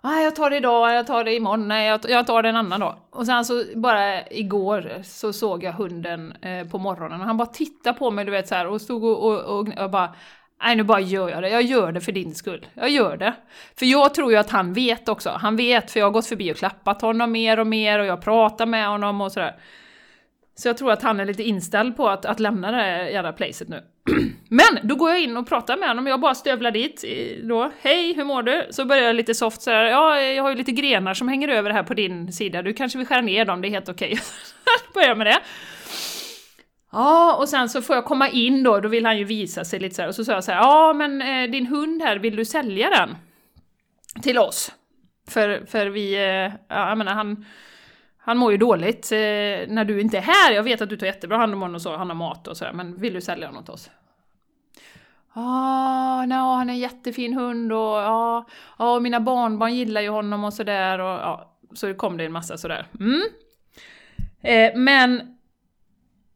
ah, 0.00 0.20
jag 0.20 0.36
tar 0.36 0.50
det 0.50 0.56
idag, 0.56 0.94
jag 0.94 1.06
tar 1.06 1.24
det 1.24 1.34
imorgon, 1.34 1.68
nej 1.68 1.86
jag, 2.08 2.26
tar 2.26 2.42
det 2.42 2.48
en 2.48 2.56
annan 2.56 2.80
dag. 2.80 2.96
Och 3.10 3.26
sen 3.26 3.44
så 3.44 3.64
bara 3.74 4.28
igår 4.28 5.02
så 5.02 5.32
såg 5.32 5.64
jag 5.64 5.72
hunden 5.72 6.32
eh, 6.42 6.68
på 6.68 6.78
morgonen 6.78 7.20
och 7.20 7.26
han 7.26 7.36
bara 7.36 7.48
tittade 7.48 7.98
på 7.98 8.10
mig 8.10 8.24
du 8.24 8.30
vet 8.30 8.48
så 8.48 8.54
här 8.54 8.66
och 8.66 8.80
stod 8.80 9.04
och, 9.04 9.24
och, 9.24 9.58
och, 9.58 9.68
och 9.78 9.90
bara 9.90 10.14
Nej 10.62 10.76
nu 10.76 10.82
bara 10.82 11.00
gör 11.00 11.28
jag 11.28 11.42
det, 11.42 11.48
jag 11.48 11.62
gör 11.62 11.92
det 11.92 12.00
för 12.00 12.12
din 12.12 12.34
skull. 12.34 12.66
Jag 12.74 12.90
gör 12.90 13.16
det. 13.16 13.34
För 13.78 13.86
jag 13.86 14.14
tror 14.14 14.32
ju 14.32 14.38
att 14.38 14.50
han 14.50 14.72
vet 14.72 15.08
också, 15.08 15.30
han 15.30 15.56
vet 15.56 15.90
för 15.90 16.00
jag 16.00 16.06
har 16.06 16.10
gått 16.10 16.26
förbi 16.26 16.52
och 16.52 16.56
klappat 16.56 17.02
honom 17.02 17.32
mer 17.32 17.60
och 17.60 17.66
mer 17.66 17.98
och 17.98 18.06
jag 18.06 18.22
pratar 18.22 18.66
med 18.66 18.88
honom 18.88 19.20
och 19.20 19.32
sådär. 19.32 19.56
Så 20.60 20.68
jag 20.68 20.76
tror 20.76 20.92
att 20.92 21.02
han 21.02 21.20
är 21.20 21.24
lite 21.24 21.42
inställd 21.42 21.96
på 21.96 22.08
att, 22.08 22.24
att 22.24 22.40
lämna 22.40 22.70
det 22.70 22.76
här 22.76 23.04
jävla 23.04 23.32
placet 23.32 23.68
nu. 23.68 23.82
Men 24.48 24.78
då 24.82 24.94
går 24.94 25.10
jag 25.10 25.20
in 25.20 25.36
och 25.36 25.48
pratar 25.48 25.76
med 25.76 25.88
honom, 25.88 26.06
jag 26.06 26.20
bara 26.20 26.34
stövlar 26.34 26.70
dit 26.70 27.04
då. 27.42 27.70
Hej, 27.80 28.14
hur 28.14 28.24
mår 28.24 28.42
du? 28.42 28.66
Så 28.70 28.84
börjar 28.84 29.02
jag 29.02 29.16
lite 29.16 29.34
soft 29.34 29.62
såhär, 29.62 29.84
ja, 29.84 30.20
jag 30.20 30.42
har 30.42 30.50
ju 30.50 30.56
lite 30.56 30.72
grenar 30.72 31.14
som 31.14 31.28
hänger 31.28 31.48
över 31.48 31.70
här 31.70 31.82
på 31.82 31.94
din 31.94 32.32
sida, 32.32 32.62
du 32.62 32.72
kanske 32.72 32.98
vill 32.98 33.06
skära 33.06 33.20
ner 33.20 33.44
dem, 33.44 33.62
det 33.62 33.68
är 33.68 33.70
helt 33.70 33.88
okej. 33.88 34.12
Okay. 34.12 34.22
börjar 34.94 35.14
med 35.14 35.26
det. 35.26 35.38
Ja, 36.92 37.36
och 37.36 37.48
sen 37.48 37.68
så 37.68 37.82
får 37.82 37.96
jag 37.96 38.04
komma 38.04 38.28
in 38.28 38.62
då, 38.62 38.80
då 38.80 38.88
vill 38.88 39.06
han 39.06 39.18
ju 39.18 39.24
visa 39.24 39.64
sig 39.64 39.80
lite 39.80 39.94
så 39.94 40.02
här. 40.02 40.08
och 40.08 40.14
så 40.14 40.24
sa 40.24 40.32
jag 40.32 40.44
så 40.44 40.52
här, 40.52 40.58
ja 40.58 40.92
men 40.92 41.22
eh, 41.22 41.50
din 41.50 41.66
hund 41.66 42.02
här, 42.02 42.16
vill 42.16 42.36
du 42.36 42.44
sälja 42.44 42.90
den? 42.90 43.16
Till 44.22 44.38
oss? 44.38 44.72
För, 45.28 45.66
för 45.66 45.86
vi, 45.86 46.14
eh, 46.14 46.52
ja, 46.68 46.88
jag 46.88 46.98
menar 46.98 47.12
han 47.12 47.44
han 48.22 48.38
mår 48.38 48.52
ju 48.52 48.58
dåligt 48.58 49.12
eh, 49.12 49.18
när 49.68 49.84
du 49.84 50.00
inte 50.00 50.18
är 50.18 50.22
här. 50.22 50.52
Jag 50.52 50.62
vet 50.62 50.80
att 50.80 50.88
du 50.88 50.96
tar 50.96 51.06
jättebra 51.06 51.36
hand 51.36 51.54
om 51.54 51.60
honom 51.60 51.74
och 51.74 51.82
så, 51.82 51.96
han 51.96 52.08
har 52.08 52.16
mat 52.16 52.48
och 52.48 52.56
sådär, 52.56 52.72
men 52.72 53.00
vill 53.00 53.14
du 53.14 53.20
sälja 53.20 53.46
honom 53.46 53.64
till 53.64 53.74
oss? 53.74 53.90
Ah, 55.32 56.26
no, 56.26 56.34
han 56.34 56.70
är 56.70 56.72
en 56.72 56.78
jättefin 56.78 57.34
hund 57.34 57.72
och 57.72 57.78
ja, 57.78 58.46
ah, 58.76 59.00
mina 59.00 59.20
barnbarn 59.20 59.74
gillar 59.74 60.00
ju 60.00 60.08
honom 60.08 60.44
och 60.44 60.54
sådär 60.54 60.98
och 60.98 61.20
ja, 61.20 61.56
så 61.74 61.94
kom 61.94 62.16
det 62.16 62.24
en 62.24 62.32
massa 62.32 62.58
sådär. 62.58 62.86
Mm. 63.00 63.22
Eh, 64.42 64.78
men 64.78 65.36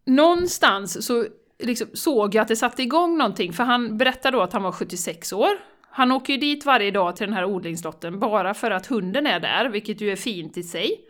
någonstans 0.06 1.06
så 1.06 1.26
liksom 1.58 1.88
såg 1.94 2.34
jag 2.34 2.42
att 2.42 2.48
det 2.48 2.56
satte 2.56 2.82
igång 2.82 3.18
någonting, 3.18 3.52
för 3.52 3.64
han 3.64 3.98
berättade 3.98 4.36
då 4.36 4.42
att 4.42 4.52
han 4.52 4.62
var 4.62 4.72
76 4.72 5.32
år. 5.32 5.50
Han 5.90 6.12
åker 6.12 6.32
ju 6.32 6.38
dit 6.38 6.66
varje 6.66 6.90
dag 6.90 7.16
till 7.16 7.26
den 7.26 7.34
här 7.34 7.44
odlingslotten 7.44 8.18
bara 8.18 8.54
för 8.54 8.70
att 8.70 8.86
hunden 8.86 9.26
är 9.26 9.40
där, 9.40 9.68
vilket 9.68 10.00
ju 10.00 10.12
är 10.12 10.16
fint 10.16 10.56
i 10.56 10.62
sig. 10.62 11.00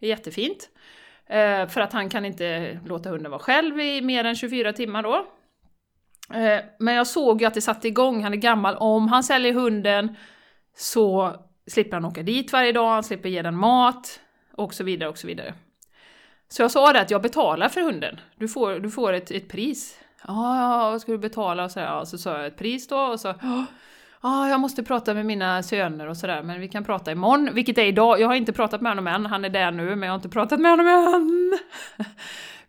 Det 0.00 0.06
är 0.06 0.10
jättefint. 0.10 0.70
Eh, 1.26 1.68
för 1.68 1.80
att 1.80 1.92
han 1.92 2.08
kan 2.08 2.24
inte 2.24 2.78
låta 2.86 3.10
hunden 3.10 3.30
vara 3.30 3.40
själv 3.40 3.80
i 3.80 4.02
mer 4.02 4.24
än 4.24 4.36
24 4.36 4.72
timmar 4.72 5.02
då. 5.02 5.26
Eh, 6.34 6.60
men 6.78 6.94
jag 6.94 7.06
såg 7.06 7.40
ju 7.40 7.46
att 7.46 7.54
det 7.54 7.60
satte 7.60 7.88
igång, 7.88 8.22
han 8.22 8.32
är 8.32 8.36
gammal. 8.36 8.76
Om 8.76 9.08
han 9.08 9.24
säljer 9.24 9.52
hunden 9.52 10.16
så 10.76 11.34
slipper 11.66 11.96
han 11.96 12.04
åka 12.04 12.22
dit 12.22 12.52
varje 12.52 12.72
dag, 12.72 12.88
han 12.88 13.04
slipper 13.04 13.28
ge 13.28 13.42
den 13.42 13.56
mat 13.56 14.20
och 14.52 14.74
så 14.74 14.84
vidare 14.84 15.08
och 15.08 15.18
så 15.18 15.26
vidare. 15.26 15.54
Så 16.48 16.62
jag 16.62 16.70
sa 16.70 16.92
det 16.92 17.00
att 17.00 17.10
jag 17.10 17.22
betalar 17.22 17.68
för 17.68 17.80
hunden. 17.80 18.20
Du 18.36 18.48
får, 18.48 18.78
du 18.78 18.90
får 18.90 19.12
ett, 19.12 19.30
ett 19.30 19.48
pris. 19.48 20.00
Ja, 20.26 20.90
vad 20.90 21.00
ska 21.00 21.12
du 21.12 21.18
betala? 21.18 21.64
Och 21.64 21.70
så, 21.70 21.80
ja, 21.80 22.06
så 22.06 22.18
sa 22.18 22.36
jag 22.36 22.46
ett 22.46 22.56
pris 22.56 22.88
då 22.88 22.98
och 22.98 23.20
så 23.20 23.34
ah, 24.20 24.48
jag 24.48 24.60
måste 24.60 24.82
prata 24.82 25.14
med 25.14 25.26
mina 25.26 25.62
söner 25.62 26.06
och 26.06 26.16
sådär, 26.16 26.42
men 26.42 26.60
vi 26.60 26.68
kan 26.68 26.84
prata 26.84 27.12
imorgon, 27.12 27.54
vilket 27.54 27.78
är 27.78 27.84
idag. 27.84 28.20
Jag 28.20 28.28
har 28.28 28.34
inte 28.34 28.52
pratat 28.52 28.80
med 28.80 28.90
honom 28.90 29.06
än, 29.06 29.26
han 29.26 29.44
är 29.44 29.48
där 29.48 29.70
nu, 29.70 29.96
men 29.96 30.02
jag 30.02 30.10
har 30.10 30.16
inte 30.16 30.28
pratat 30.28 30.60
med 30.60 30.70
honom 30.70 30.86
än. 30.86 31.58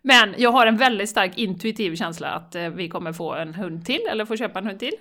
Men 0.02 0.34
jag 0.38 0.52
har 0.52 0.66
en 0.66 0.76
väldigt 0.76 1.10
stark 1.10 1.38
intuitiv 1.38 1.96
känsla 1.96 2.28
att 2.28 2.54
eh, 2.54 2.68
vi 2.68 2.88
kommer 2.88 3.12
få 3.12 3.34
en 3.34 3.54
hund 3.54 3.86
till, 3.86 4.00
eller 4.10 4.24
få 4.24 4.36
köpa 4.36 4.58
en 4.58 4.66
hund 4.66 4.78
till. 4.78 4.94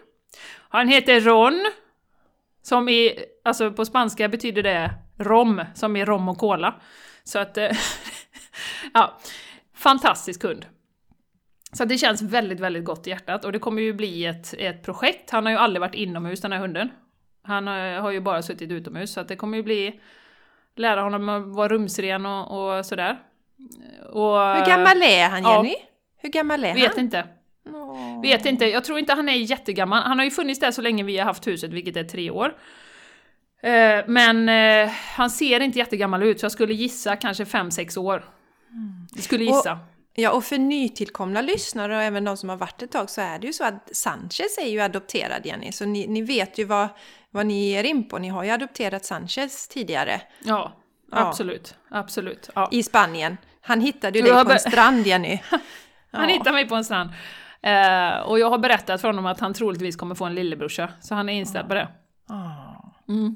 Han 0.69 0.87
heter 0.87 1.21
Ron, 1.21 1.71
som 2.61 2.89
i, 2.89 3.19
alltså 3.43 3.71
på 3.71 3.85
spanska 3.85 4.27
betyder 4.27 4.63
det 4.63 4.93
rom, 5.17 5.61
som 5.75 5.95
i 5.95 6.05
rom 6.05 6.29
och 6.29 6.37
cola. 6.37 6.75
Så 7.23 7.39
att, 7.39 7.57
eh, 7.57 7.71
ja, 8.93 9.19
fantastisk 9.73 10.43
hund. 10.43 10.65
Så 11.71 11.85
det 11.85 11.97
känns 11.97 12.21
väldigt, 12.21 12.59
väldigt 12.59 12.85
gott 12.85 13.07
i 13.07 13.09
hjärtat 13.09 13.45
och 13.45 13.51
det 13.51 13.59
kommer 13.59 13.81
ju 13.81 13.93
bli 13.93 14.25
ett, 14.25 14.53
ett 14.57 14.83
projekt. 14.83 15.29
Han 15.29 15.45
har 15.45 15.51
ju 15.51 15.57
aldrig 15.57 15.81
varit 15.81 15.95
inomhus 15.95 16.41
den 16.41 16.51
här 16.51 16.59
hunden. 16.59 16.89
Han 17.43 17.67
har, 17.67 17.99
har 17.99 18.11
ju 18.11 18.19
bara 18.19 18.41
suttit 18.41 18.71
utomhus 18.71 19.13
så 19.13 19.19
att 19.19 19.27
det 19.27 19.35
kommer 19.35 19.57
ju 19.57 19.63
bli 19.63 19.99
lära 20.75 21.01
honom 21.01 21.29
att 21.29 21.47
vara 21.47 21.67
rumsren 21.67 22.25
och, 22.25 22.77
och 22.77 22.85
sådär. 22.85 23.19
Och, 24.09 24.39
Hur 24.39 24.65
gammal 24.65 25.01
är 25.03 25.29
han 25.29 25.43
Jenny? 25.43 25.75
Ja, 25.79 25.85
Hur 26.17 26.29
gammal 26.29 26.63
är 26.63 26.73
vet 26.73 26.87
han? 26.87 26.89
Vet 26.89 26.97
inte. 26.97 27.27
Oh. 27.65 28.21
Vet 28.21 28.45
inte, 28.45 28.65
jag 28.65 28.83
tror 28.83 28.99
inte 28.99 29.13
han 29.13 29.29
är 29.29 29.33
jättegammal. 29.33 30.03
Han 30.03 30.17
har 30.17 30.25
ju 30.25 30.31
funnits 30.31 30.59
där 30.59 30.71
så 30.71 30.81
länge 30.81 31.03
vi 31.03 31.17
har 31.17 31.25
haft 31.25 31.47
huset, 31.47 31.73
vilket 31.73 31.97
är 31.97 32.03
tre 32.03 32.31
år. 32.31 32.57
Eh, 33.61 34.03
men 34.07 34.49
eh, 34.49 34.91
han 35.15 35.29
ser 35.29 35.59
inte 35.59 35.79
jättegammal 35.79 36.23
ut, 36.23 36.39
så 36.39 36.43
jag 36.43 36.51
skulle 36.51 36.73
gissa 36.73 37.15
kanske 37.15 37.43
5-6 37.43 37.99
år. 37.99 38.23
Jag 39.15 39.23
skulle 39.23 39.43
gissa. 39.43 39.73
Och, 39.73 39.98
ja, 40.19 40.31
och 40.31 40.43
för 40.43 40.57
nytillkomna 40.57 41.41
lyssnare 41.41 41.95
och 41.95 42.01
även 42.01 42.23
de 42.23 42.37
som 42.37 42.49
har 42.49 42.57
varit 42.57 42.81
ett 42.81 42.91
tag 42.91 43.09
så 43.09 43.21
är 43.21 43.39
det 43.39 43.47
ju 43.47 43.53
så 43.53 43.63
att 43.63 43.95
Sanchez 43.95 44.57
är 44.61 44.69
ju 44.69 44.79
adopterad 44.79 45.45
Jenny, 45.45 45.71
så 45.71 45.85
ni, 45.85 46.07
ni 46.07 46.21
vet 46.21 46.57
ju 46.57 46.63
vad, 46.63 46.87
vad 47.31 47.45
ni 47.45 47.69
ger 47.69 47.83
in 47.83 48.09
på. 48.09 48.17
Ni 48.17 48.29
har 48.29 48.43
ju 48.43 48.49
adopterat 48.49 49.05
Sanchez 49.05 49.67
tidigare. 49.67 50.21
Ja, 50.43 50.73
absolut. 51.11 51.75
Ja. 51.89 51.97
absolut. 51.97 52.49
Ja. 52.55 52.69
I 52.71 52.83
Spanien. 52.83 53.37
Han 53.61 53.81
hittade 53.81 54.19
ju 54.19 54.25
dig 54.25 54.45
på 54.45 54.51
en 54.51 54.59
strand 54.59 55.07
Jenny. 55.07 55.39
han 56.11 56.29
hittade 56.29 56.51
mig 56.51 56.67
på 56.67 56.75
en 56.75 56.85
strand. 56.85 57.09
Eh, 57.61 58.19
och 58.19 58.39
jag 58.39 58.49
har 58.49 58.57
berättat 58.57 59.01
för 59.01 59.07
honom 59.07 59.25
att 59.25 59.39
han 59.39 59.53
troligtvis 59.53 59.95
kommer 59.95 60.15
få 60.15 60.25
en 60.25 60.35
lillebrorsa, 60.35 60.89
så 61.01 61.15
han 61.15 61.29
är 61.29 61.33
inställd 61.33 61.67
på 61.67 61.73
det. 61.73 61.87
Mm. 63.09 63.35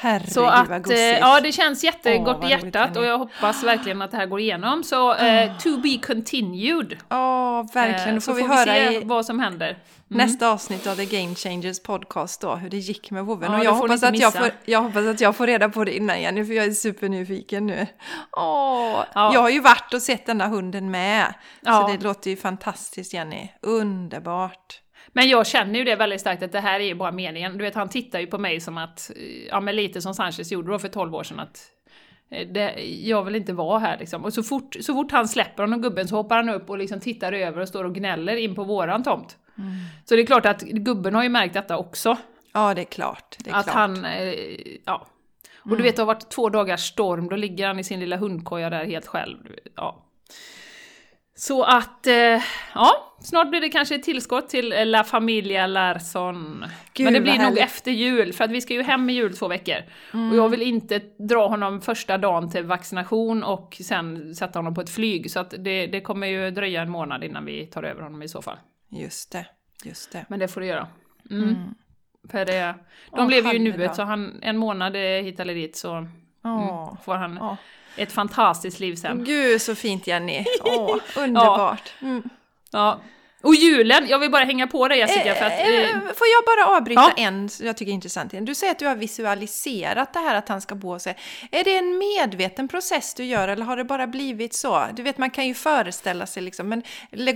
Herregud 0.00 0.32
så 0.32 0.44
att, 0.44 0.68
vad. 0.68 0.90
Eh, 0.90 0.98
ja, 0.98 1.40
det 1.40 1.52
känns 1.52 1.84
jättegott 1.84 2.44
i 2.44 2.48
hjärtat 2.48 2.96
och 2.96 3.04
jag 3.04 3.18
hoppas 3.18 3.64
verkligen 3.64 4.02
att 4.02 4.10
det 4.10 4.16
här 4.16 4.26
går 4.26 4.40
igenom. 4.40 4.84
Så 4.84 5.14
eh, 5.14 5.50
oh. 5.50 5.58
to 5.58 5.76
be 5.80 5.98
continued. 6.06 6.96
Ja, 7.08 7.62
verkligen. 7.74 8.14
Då 8.14 8.20
får 8.20 8.32
eh, 8.32 8.36
vi 8.36 8.42
får 8.42 8.48
höra 8.48 8.72
vi 8.72 8.88
se 8.88 9.00
i 9.00 9.04
vad 9.04 9.26
som 9.26 9.40
händer. 9.40 9.66
Mm. 10.10 10.26
Nästa 10.26 10.48
avsnitt 10.48 10.86
av 10.86 10.94
The 10.94 11.04
Game 11.04 11.34
Changers 11.34 11.82
podcast 11.82 12.40
då, 12.40 12.54
hur 12.54 12.70
det 12.70 12.76
gick 12.76 13.10
med 13.10 13.24
vovven. 13.24 13.52
Ja, 13.52 13.58
och 13.58 13.64
jag 13.64 13.74
hoppas, 13.74 14.02
att 14.02 14.18
jag, 14.18 14.34
får, 14.34 14.50
jag 14.64 14.82
hoppas 14.82 15.06
att 15.06 15.20
jag 15.20 15.36
får 15.36 15.46
reda 15.46 15.68
på 15.68 15.84
det 15.84 15.96
innan 15.96 16.22
Jenny, 16.22 16.44
för 16.44 16.52
jag 16.52 16.64
är 16.64 16.70
supernyfiken 16.70 17.66
nu. 17.66 17.86
Åh, 18.36 19.04
ja. 19.14 19.34
Jag 19.34 19.40
har 19.40 19.50
ju 19.50 19.60
varit 19.60 19.94
och 19.94 20.02
sett 20.02 20.26
den 20.26 20.38
där 20.38 20.48
hunden 20.48 20.90
med. 20.90 21.34
Ja. 21.60 21.80
Så 21.80 21.92
det 21.92 22.04
låter 22.04 22.30
ju 22.30 22.36
fantastiskt 22.36 23.14
Jenny. 23.14 23.48
Underbart. 23.62 24.80
Men 25.18 25.28
jag 25.28 25.46
känner 25.46 25.78
ju 25.78 25.84
det 25.84 25.96
väldigt 25.96 26.20
starkt 26.20 26.42
att 26.42 26.52
det 26.52 26.60
här 26.60 26.80
är 26.80 26.84
ju 26.84 26.94
bara 26.94 27.12
meningen. 27.12 27.58
Du 27.58 27.64
vet, 27.64 27.74
han 27.74 27.88
tittar 27.88 28.20
ju 28.20 28.26
på 28.26 28.38
mig 28.38 28.60
som 28.60 28.78
att, 28.78 29.10
ja 29.50 29.60
men 29.60 29.76
lite 29.76 30.02
som 30.02 30.14
Sanchez 30.14 30.52
gjorde 30.52 30.72
då 30.72 30.78
för 30.78 30.88
12 30.88 31.14
år 31.14 31.22
sedan 31.22 31.40
att 31.40 31.60
eh, 32.30 32.48
det, 32.48 32.74
jag 32.84 33.22
vill 33.24 33.34
inte 33.34 33.52
vara 33.52 33.78
här 33.78 33.98
liksom. 33.98 34.24
Och 34.24 34.32
så 34.32 34.42
fort, 34.42 34.76
så 34.80 34.94
fort 34.94 35.12
han 35.12 35.28
släpper 35.28 35.62
honom 35.62 35.82
gubben 35.82 36.08
så 36.08 36.16
hoppar 36.16 36.36
han 36.36 36.48
upp 36.48 36.70
och 36.70 36.78
liksom 36.78 37.00
tittar 37.00 37.32
över 37.32 37.60
och 37.60 37.68
står 37.68 37.84
och 37.84 37.94
gnäller 37.94 38.36
in 38.36 38.54
på 38.54 38.64
våran 38.64 39.02
tomt. 39.02 39.36
Mm. 39.58 39.70
Så 40.04 40.16
det 40.16 40.22
är 40.22 40.26
klart 40.26 40.46
att 40.46 40.62
gubben 40.62 41.14
har 41.14 41.22
ju 41.22 41.28
märkt 41.28 41.54
detta 41.54 41.78
också. 41.78 42.16
Ja, 42.52 42.74
det 42.74 42.80
är 42.80 42.84
klart. 42.84 43.36
Det 43.38 43.50
är 43.50 43.54
att 43.54 43.64
klart. 43.64 43.76
han, 43.76 44.04
eh, 44.04 44.34
ja. 44.84 45.06
Och 45.60 45.66
mm. 45.66 45.78
du 45.78 45.82
vet, 45.82 45.96
det 45.96 46.02
har 46.02 46.06
varit 46.06 46.30
två 46.30 46.48
dagars 46.48 46.80
storm, 46.80 47.28
då 47.28 47.36
ligger 47.36 47.66
han 47.66 47.78
i 47.78 47.84
sin 47.84 48.00
lilla 48.00 48.16
hundkoja 48.16 48.70
där 48.70 48.84
helt 48.84 49.06
själv. 49.06 49.38
Ja. 49.76 50.04
Så 51.38 51.64
att, 51.64 52.06
eh, 52.06 52.42
ja, 52.74 53.14
snart 53.20 53.50
blir 53.50 53.60
det 53.60 53.68
kanske 53.68 53.94
ett 53.94 54.02
tillskott 54.02 54.48
till 54.48 54.74
La 54.84 55.04
Familia 55.04 55.66
Larsson. 55.66 56.64
Gud, 56.92 57.04
Men 57.04 57.14
det 57.14 57.20
blir 57.20 57.38
nog 57.38 57.58
efter 57.58 57.90
jul, 57.90 58.32
för 58.32 58.44
att 58.44 58.50
vi 58.50 58.60
ska 58.60 58.74
ju 58.74 58.82
hem 58.82 59.10
i 59.10 59.12
jul 59.12 59.36
två 59.36 59.48
veckor. 59.48 59.76
Mm. 60.14 60.30
Och 60.30 60.36
jag 60.36 60.48
vill 60.48 60.62
inte 60.62 61.00
dra 61.18 61.48
honom 61.48 61.80
första 61.80 62.18
dagen 62.18 62.50
till 62.50 62.64
vaccination 62.64 63.44
och 63.44 63.76
sen 63.80 64.34
sätta 64.34 64.58
honom 64.58 64.74
på 64.74 64.80
ett 64.80 64.90
flyg. 64.90 65.30
Så 65.30 65.40
att 65.40 65.54
det, 65.58 65.86
det 65.86 66.00
kommer 66.00 66.26
ju 66.26 66.50
dröja 66.50 66.82
en 66.82 66.90
månad 66.90 67.24
innan 67.24 67.44
vi 67.44 67.66
tar 67.66 67.82
över 67.82 68.02
honom 68.02 68.22
i 68.22 68.28
så 68.28 68.42
fall. 68.42 68.56
Just 68.88 69.32
det, 69.32 69.46
just 69.84 70.12
det. 70.12 70.24
Men 70.28 70.38
det 70.38 70.48
får 70.48 70.60
du 70.60 70.66
göra. 70.66 70.86
Mm. 71.30 71.42
Mm. 71.42 71.74
För 72.30 72.44
det, 72.44 72.74
de 73.10 73.20
oh, 73.20 73.30
lever 73.30 73.52
ju 73.52 73.56
i 73.56 73.62
nuet, 73.62 73.96
så 73.96 74.02
han, 74.02 74.38
en 74.42 74.56
månad 74.56 74.96
hit 74.96 75.40
eller 75.40 75.54
dit 75.54 75.76
så 75.76 76.06
oh. 76.42 76.96
får 77.02 77.14
han 77.14 77.38
oh 77.38 77.54
ett 77.96 78.12
fantastiskt 78.12 78.80
liv 78.80 78.94
sen. 78.94 79.24
Gud 79.24 79.62
så 79.62 79.74
fint 79.74 80.06
Jenny! 80.06 80.44
Åh, 80.64 80.96
underbart! 81.16 81.92
Mm. 82.02 82.22
Ja. 82.70 83.00
Och 83.42 83.54
julen, 83.54 84.06
jag 84.08 84.18
vill 84.18 84.30
bara 84.30 84.44
hänga 84.44 84.66
på 84.66 84.88
dig 84.88 84.98
Jessica 84.98 85.34
för 85.34 85.44
att... 85.44 85.52
Eh, 85.52 85.68
eh, 85.68 85.90
eh 85.90 85.96
får 85.96 86.26
jag 86.26 86.44
bara 86.46 86.76
avbryta 86.76 87.12
ja. 87.16 87.22
en, 87.22 87.48
jag 87.60 87.76
tycker 87.76 87.92
är 87.92 87.94
intressant. 87.94 88.34
Du 88.40 88.54
säger 88.54 88.70
att 88.70 88.78
du 88.78 88.86
har 88.86 88.96
visualiserat 88.96 90.12
det 90.12 90.18
här 90.18 90.34
att 90.34 90.48
han 90.48 90.60
ska 90.60 90.74
bo 90.74 90.98
sig. 90.98 91.16
Är 91.50 91.64
det 91.64 91.76
en 91.76 91.98
medveten 91.98 92.68
process 92.68 93.14
du 93.14 93.24
gör 93.24 93.48
eller 93.48 93.64
har 93.64 93.76
det 93.76 93.84
bara 93.84 94.06
blivit 94.06 94.54
så? 94.54 94.86
Du 94.92 95.02
vet, 95.02 95.18
man 95.18 95.30
kan 95.30 95.46
ju 95.46 95.54
föreställa 95.54 96.26
sig 96.26 96.42
liksom, 96.42 96.68
men 96.68 96.82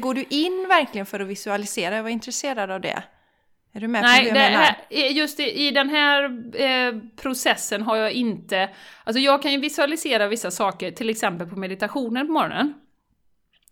går 0.00 0.14
du 0.14 0.24
in 0.28 0.68
verkligen 0.68 1.06
för 1.06 1.20
att 1.20 1.26
visualisera? 1.26 1.96
Jag 1.96 2.02
var 2.02 2.10
intresserad 2.10 2.70
av 2.70 2.80
det. 2.80 3.02
Är 3.74 3.80
du 3.80 3.88
med 3.88 4.02
Nej, 4.02 4.28
på 4.28 4.34
vad 4.34 4.42
jag 4.42 4.50
menar? 4.50 4.64
Här, 4.64 5.08
just 5.10 5.40
i, 5.40 5.66
i 5.66 5.70
den 5.70 5.88
här 5.88 6.24
eh, 6.54 6.94
processen 7.16 7.82
har 7.82 7.96
jag 7.96 8.12
inte... 8.12 8.70
Alltså 9.04 9.20
jag 9.20 9.42
kan 9.42 9.52
ju 9.52 9.60
visualisera 9.60 10.28
vissa 10.28 10.50
saker, 10.50 10.90
till 10.90 11.10
exempel 11.10 11.48
på 11.48 11.56
meditationen 11.56 12.26
på 12.26 12.32
morgonen. 12.32 12.74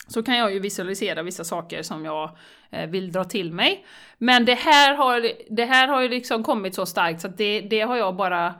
Så 0.08 0.22
kan 0.22 0.38
jag 0.38 0.52
ju 0.52 0.58
visualisera 0.58 1.22
vissa 1.22 1.44
saker 1.44 1.82
som 1.82 2.04
jag 2.04 2.36
eh, 2.70 2.86
vill 2.86 3.12
dra 3.12 3.24
till 3.24 3.52
mig. 3.52 3.86
Men 4.18 4.44
det 4.44 4.54
här 4.54 4.94
har, 4.94 5.30
det 5.50 5.64
här 5.64 5.88
har 5.88 6.00
ju 6.00 6.08
liksom 6.08 6.42
kommit 6.42 6.74
så 6.74 6.86
starkt 6.86 7.20
så 7.20 7.28
att 7.28 7.38
det, 7.38 7.60
det 7.60 7.80
har 7.80 7.96
jag 7.96 8.16
bara... 8.16 8.54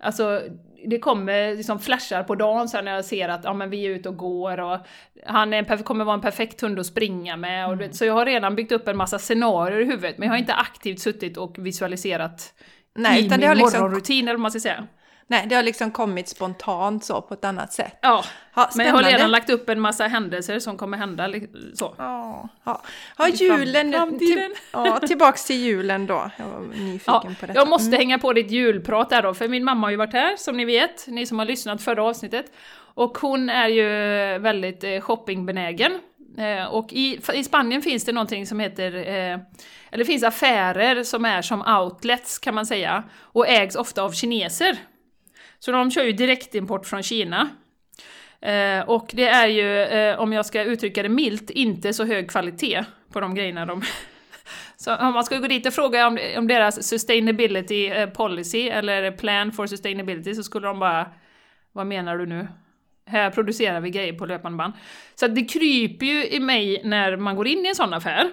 Alltså 0.00 0.42
det 0.86 0.98
kommer 0.98 1.56
liksom 1.56 1.78
flashar 1.78 2.22
på 2.22 2.34
dagen 2.34 2.68
sen 2.68 2.84
när 2.84 2.94
jag 2.94 3.04
ser 3.04 3.28
att 3.28 3.44
ja, 3.44 3.52
men 3.52 3.70
vi 3.70 3.86
är 3.86 3.90
ute 3.90 4.08
och 4.08 4.16
går 4.16 4.60
och 4.60 4.78
han 5.26 5.52
är 5.52 5.82
kommer 5.82 6.04
vara 6.04 6.14
en 6.14 6.20
perfekt 6.20 6.60
hund 6.60 6.78
att 6.78 6.86
springa 6.86 7.36
med. 7.36 7.66
Och, 7.66 7.72
mm. 7.72 7.92
Så 7.92 8.04
jag 8.04 8.14
har 8.14 8.26
redan 8.26 8.54
byggt 8.54 8.72
upp 8.72 8.88
en 8.88 8.96
massa 8.96 9.18
scenarier 9.18 9.80
i 9.80 9.84
huvudet 9.84 10.18
men 10.18 10.26
jag 10.26 10.32
har 10.32 10.38
inte 10.38 10.54
aktivt 10.54 11.00
suttit 11.00 11.36
och 11.36 11.66
visualiserat 11.66 12.54
Nej, 12.94 13.22
i 13.22 13.26
utan 13.26 13.30
min 13.30 13.40
det 13.40 13.46
har 13.46 13.54
liksom... 13.54 13.80
morgonrutin 13.80 14.24
eller 14.24 14.34
vad 14.34 14.40
man 14.40 14.50
ska 14.50 14.60
säga. 14.60 14.86
Nej, 15.32 15.46
det 15.46 15.54
har 15.54 15.62
liksom 15.62 15.90
kommit 15.90 16.28
spontant 16.28 17.04
så 17.04 17.22
på 17.22 17.34
ett 17.34 17.44
annat 17.44 17.72
sätt. 17.72 17.98
Ja, 18.00 18.24
ja 18.54 18.70
men 18.74 18.86
jag 18.86 18.94
har 18.94 19.02
redan 19.02 19.30
lagt 19.30 19.50
upp 19.50 19.68
en 19.68 19.80
massa 19.80 20.06
händelser 20.06 20.58
som 20.58 20.76
kommer 20.76 20.98
hända 20.98 21.32
så. 21.74 21.94
Ja, 21.98 22.48
ja. 22.64 22.82
ja 23.18 23.28
julen, 23.28 24.18
till, 24.18 24.54
ja, 24.72 24.98
tillbaks 24.98 25.44
till 25.44 25.56
julen 25.56 26.06
då. 26.06 26.30
Jag 26.36 26.44
var 26.44 26.60
nyfiken 26.60 27.02
ja, 27.06 27.20
på 27.40 27.46
detta. 27.46 27.58
Jag 27.58 27.68
måste 27.68 27.88
mm. 27.88 27.98
hänga 27.98 28.18
på 28.18 28.32
ditt 28.32 28.50
julprat 28.50 29.10
där 29.10 29.22
då, 29.22 29.34
för 29.34 29.48
min 29.48 29.64
mamma 29.64 29.86
har 29.86 29.90
ju 29.90 29.96
varit 29.96 30.12
här, 30.12 30.36
som 30.36 30.56
ni 30.56 30.64
vet, 30.64 31.06
ni 31.06 31.26
som 31.26 31.38
har 31.38 31.46
lyssnat 31.46 31.82
förra 31.82 32.04
avsnittet. 32.04 32.46
Och 32.94 33.18
hon 33.18 33.48
är 33.48 33.68
ju 33.68 33.88
väldigt 34.38 34.84
eh, 34.84 35.00
shoppingbenägen. 35.00 35.92
Eh, 36.38 36.64
och 36.64 36.92
i, 36.92 37.20
i 37.34 37.44
Spanien 37.44 37.82
finns 37.82 38.04
det 38.04 38.12
någonting 38.12 38.46
som 38.46 38.60
heter, 38.60 38.94
eh, 38.94 39.38
eller 39.90 39.98
det 39.98 40.04
finns 40.04 40.22
affärer 40.22 41.04
som 41.04 41.24
är 41.24 41.42
som 41.42 41.62
outlets 41.82 42.38
kan 42.38 42.54
man 42.54 42.66
säga, 42.66 43.02
och 43.20 43.48
ägs 43.48 43.76
ofta 43.76 44.02
av 44.02 44.12
kineser. 44.12 44.78
Så 45.64 45.72
de 45.72 45.90
kör 45.90 46.04
ju 46.04 46.12
direktimport 46.12 46.86
från 46.86 47.02
Kina. 47.02 47.50
Eh, 48.40 48.80
och 48.80 49.10
det 49.12 49.26
är 49.26 49.46
ju, 49.46 49.82
eh, 49.82 50.20
om 50.20 50.32
jag 50.32 50.46
ska 50.46 50.62
uttrycka 50.62 51.02
det 51.02 51.08
milt, 51.08 51.50
inte 51.50 51.92
så 51.92 52.04
hög 52.04 52.30
kvalitet 52.30 52.84
på 53.12 53.20
de 53.20 53.34
grejerna 53.34 53.66
de... 53.66 53.82
så 54.76 54.96
om 54.96 55.12
man 55.12 55.24
ska 55.24 55.38
gå 55.38 55.46
dit 55.46 55.66
och 55.66 55.72
fråga 55.72 56.06
om, 56.06 56.18
om 56.36 56.48
deras 56.48 56.88
sustainability 56.88 57.86
eh, 57.86 58.10
policy 58.10 58.68
eller 58.68 59.10
plan 59.10 59.52
for 59.52 59.66
sustainability 59.66 60.34
så 60.34 60.42
skulle 60.42 60.66
de 60.66 60.78
bara... 60.78 61.06
Vad 61.72 61.86
menar 61.86 62.18
du 62.18 62.26
nu? 62.26 62.48
Här 63.06 63.30
producerar 63.30 63.80
vi 63.80 63.90
grejer 63.90 64.12
på 64.12 64.26
löpande 64.26 64.58
band. 64.58 64.72
Så 65.14 65.26
det 65.26 65.44
kryper 65.44 66.06
ju 66.06 66.26
i 66.26 66.40
mig 66.40 66.80
när 66.84 67.16
man 67.16 67.36
går 67.36 67.46
in 67.46 67.66
i 67.66 67.68
en 67.68 67.74
sån 67.74 67.94
affär. 67.94 68.32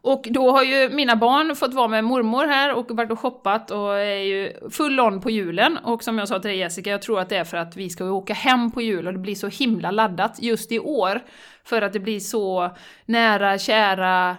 Och 0.00 0.26
då 0.30 0.50
har 0.50 0.62
ju 0.62 0.88
mina 0.88 1.16
barn 1.16 1.56
fått 1.56 1.74
vara 1.74 1.88
med 1.88 2.04
mormor 2.04 2.46
här 2.46 2.74
och 2.74 2.90
varit 2.90 3.10
och 3.10 3.20
shoppat 3.20 3.70
och 3.70 3.98
är 3.98 4.22
ju 4.22 4.70
full 4.70 5.00
on 5.00 5.20
på 5.20 5.30
julen. 5.30 5.78
Och 5.78 6.02
som 6.02 6.18
jag 6.18 6.28
sa 6.28 6.38
till 6.38 6.48
dig 6.48 6.58
Jessica, 6.58 6.90
jag 6.90 7.02
tror 7.02 7.20
att 7.20 7.28
det 7.28 7.36
är 7.36 7.44
för 7.44 7.56
att 7.56 7.76
vi 7.76 7.90
ska 7.90 8.04
åka 8.04 8.34
hem 8.34 8.70
på 8.70 8.82
jul 8.82 9.06
och 9.06 9.12
det 9.12 9.18
blir 9.18 9.34
så 9.34 9.48
himla 9.48 9.90
laddat 9.90 10.42
just 10.42 10.72
i 10.72 10.78
år. 10.78 11.20
För 11.64 11.82
att 11.82 11.92
det 11.92 12.00
blir 12.00 12.20
så 12.20 12.70
nära, 13.06 13.58
kära, 13.58 14.36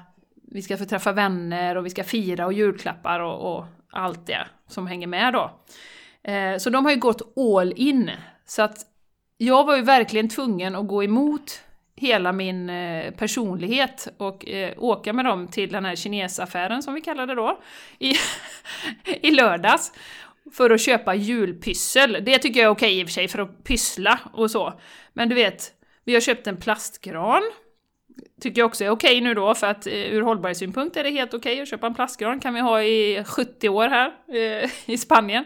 vi 0.52 0.62
ska 0.62 0.78
få 0.78 0.86
träffa 0.86 1.12
vänner 1.12 1.76
och 1.76 1.86
vi 1.86 1.90
ska 1.90 2.04
fira 2.04 2.46
och 2.46 2.54
julklappar 2.54 3.20
och, 3.20 3.58
och 3.58 3.66
allt 3.92 4.28
det 4.28 4.48
som 4.68 4.88
hänger 4.88 5.08
med 5.08 5.34
då. 5.34 5.52
Eh, 6.32 6.58
så 6.58 6.70
de 6.70 6.86
har 6.86 6.92
ju 6.92 7.00
gått 7.00 7.38
all 7.38 7.74
in. 7.76 8.12
Så 8.46 8.62
att 8.62 8.78
jag 9.38 9.66
var 9.66 9.76
ju 9.76 9.82
verkligen 9.82 10.30
tvungen 10.30 10.76
att 10.76 10.88
gå 10.88 11.04
emot 11.04 11.62
hela 11.98 12.32
min 12.32 12.70
eh, 12.70 13.12
personlighet 13.12 14.08
och 14.18 14.50
eh, 14.50 14.74
åka 14.78 15.14
med 15.14 15.26
dem 15.26 15.48
till 15.48 15.72
den 15.72 15.86
här 15.86 15.96
kinesaffären 15.96 16.84
som 16.84 16.94
vi 16.94 17.02
kallade 17.02 17.36
det 17.36 17.42
då, 17.42 17.60
i, 18.00 18.14
i 19.22 19.32
lördags. 19.32 19.92
För 20.54 20.70
att 20.70 20.82
köpa 20.82 21.16
julpyssel. 21.16 22.18
Det 22.26 22.40
tycker 22.40 22.60
jag 22.60 22.66
är 22.66 22.72
okej 22.72 23.00
i 23.00 23.04
och 23.04 23.08
för 23.08 23.14
sig, 23.14 23.28
för 23.28 23.40
att 23.40 23.64
pyssla 23.64 24.20
och 24.34 24.52
så. 24.52 24.80
Men 25.14 25.30
du 25.30 25.36
vet, 25.36 25.72
vi 26.04 26.14
har 26.14 26.22
köpt 26.22 26.48
en 26.48 26.58
plastgran. 26.58 27.42
tycker 28.42 28.62
jag 28.62 28.66
också 28.66 28.84
är 28.84 28.90
okej 28.90 29.22
nu 29.22 29.34
då, 29.34 29.56
för 29.56 29.68
att 29.68 29.88
eh, 29.88 29.94
ur 29.94 30.22
hållbarhetssynpunkt 30.22 30.98
är 30.98 31.04
det 31.04 31.10
helt 31.10 31.34
okej 31.34 31.62
att 31.62 31.70
köpa 31.70 31.88
en 31.88 31.96
plastgran, 31.96 32.40
kan 32.40 32.54
vi 32.54 32.60
ha 32.60 32.84
i 32.84 33.24
70 33.28 33.70
år 33.70 33.88
här 33.88 34.14
eh, 34.28 34.70
i 34.86 34.98
Spanien. 34.98 35.46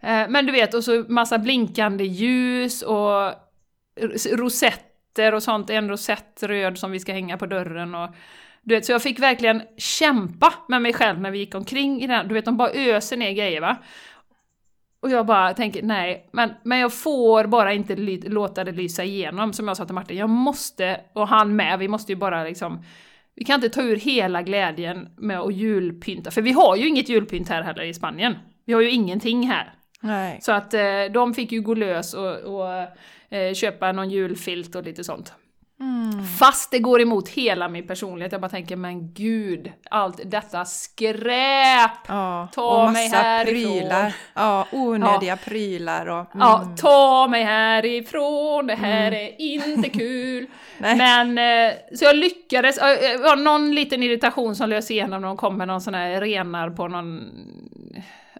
Eh, 0.00 0.28
men 0.28 0.46
du 0.46 0.52
vet, 0.52 0.74
och 0.74 0.84
så 0.84 1.04
massa 1.08 1.38
blinkande 1.38 2.04
ljus 2.04 2.82
och 2.82 3.32
rosetter 4.32 4.85
och 5.18 5.42
sånt, 5.42 5.70
en 5.70 5.88
rosett 5.88 6.42
röd 6.42 6.78
som 6.78 6.90
vi 6.90 7.00
ska 7.00 7.12
hänga 7.12 7.38
på 7.38 7.46
dörren 7.46 7.94
och 7.94 8.10
du 8.62 8.74
vet, 8.74 8.86
så 8.86 8.92
jag 8.92 9.02
fick 9.02 9.18
verkligen 9.18 9.62
kämpa 9.76 10.52
med 10.68 10.82
mig 10.82 10.92
själv 10.92 11.20
när 11.20 11.30
vi 11.30 11.38
gick 11.38 11.54
omkring 11.54 12.02
i 12.02 12.06
den, 12.06 12.28
du 12.28 12.34
vet 12.34 12.44
de 12.44 12.56
bara 12.56 12.70
öser 12.70 13.16
ner 13.16 13.32
grejer 13.32 13.60
va. 13.60 13.76
Och 15.00 15.10
jag 15.10 15.26
bara 15.26 15.54
tänker, 15.54 15.82
nej, 15.82 16.28
men, 16.32 16.50
men 16.62 16.78
jag 16.78 16.94
får 16.94 17.46
bara 17.46 17.72
inte 17.72 17.96
låta 18.28 18.64
det 18.64 18.72
lysa 18.72 19.04
igenom, 19.04 19.52
som 19.52 19.68
jag 19.68 19.76
sa 19.76 19.84
till 19.84 19.94
Martin. 19.94 20.16
Jag 20.16 20.28
måste, 20.28 21.00
och 21.12 21.28
han 21.28 21.56
med, 21.56 21.78
vi 21.78 21.88
måste 21.88 22.12
ju 22.12 22.16
bara 22.16 22.44
liksom... 22.44 22.82
Vi 23.34 23.44
kan 23.44 23.54
inte 23.54 23.68
ta 23.68 23.82
ur 23.82 23.96
hela 23.96 24.42
glädjen 24.42 25.08
med 25.16 25.40
att 25.40 25.54
julpynta, 25.54 26.30
för 26.30 26.42
vi 26.42 26.52
har 26.52 26.76
ju 26.76 26.88
inget 26.88 27.08
julpynt 27.08 27.48
här 27.48 27.62
heller 27.62 27.82
i 27.82 27.94
Spanien. 27.94 28.34
Vi 28.64 28.72
har 28.72 28.80
ju 28.80 28.90
ingenting 28.90 29.46
här. 29.46 29.74
Nej. 30.00 30.38
Så 30.42 30.52
att 30.52 30.74
eh, 30.74 31.04
de 31.14 31.34
fick 31.34 31.52
ju 31.52 31.60
gå 31.60 31.74
lös 31.74 32.14
och, 32.14 32.36
och 32.36 32.88
eh, 33.30 33.54
köpa 33.54 33.92
någon 33.92 34.10
julfilt 34.10 34.74
och 34.74 34.84
lite 34.84 35.04
sånt. 35.04 35.32
Mm. 35.80 36.24
Fast 36.26 36.70
det 36.70 36.78
går 36.78 37.00
emot 37.00 37.28
hela 37.28 37.68
min 37.68 37.86
personlighet. 37.86 38.32
Jag 38.32 38.40
bara 38.40 38.48
tänker, 38.48 38.76
men 38.76 39.14
gud, 39.14 39.72
allt 39.90 40.20
detta 40.24 40.64
skräp! 40.64 41.90
Ja, 42.08 42.48
ta 42.54 42.84
och 42.84 42.92
mig 42.92 43.08
härifrån! 43.08 43.54
prylar. 43.54 44.14
Ja, 44.34 44.66
onödiga 44.72 45.36
prylar 45.36 46.06
och... 46.06 46.34
Mm. 46.34 46.46
Ja, 46.48 46.74
ta 46.78 47.28
mig 47.28 47.44
härifrån, 47.44 48.66
det 48.66 48.74
här 48.74 49.06
Mm. 49.12 49.34
är 49.38 49.68
inte 49.68 49.88
kul. 49.88 50.46
Men, 50.78 51.38
eh, 51.38 51.74
så 51.94 52.04
jag 52.04 52.16
lyckades, 52.16 52.76
det 52.76 53.18
var 53.22 53.36
någon 53.36 53.74
liten 53.74 54.02
irritation 54.02 54.56
som 54.56 54.68
lös 54.70 54.90
igenom 54.90 55.20
när 55.20 55.28
de 55.28 55.36
kom 55.36 55.56
med 55.56 55.68
någon 55.68 55.80
sån 55.80 55.94
här 55.94 56.20
renar 56.20 56.70
på 56.70 56.88
någon, 56.88 57.30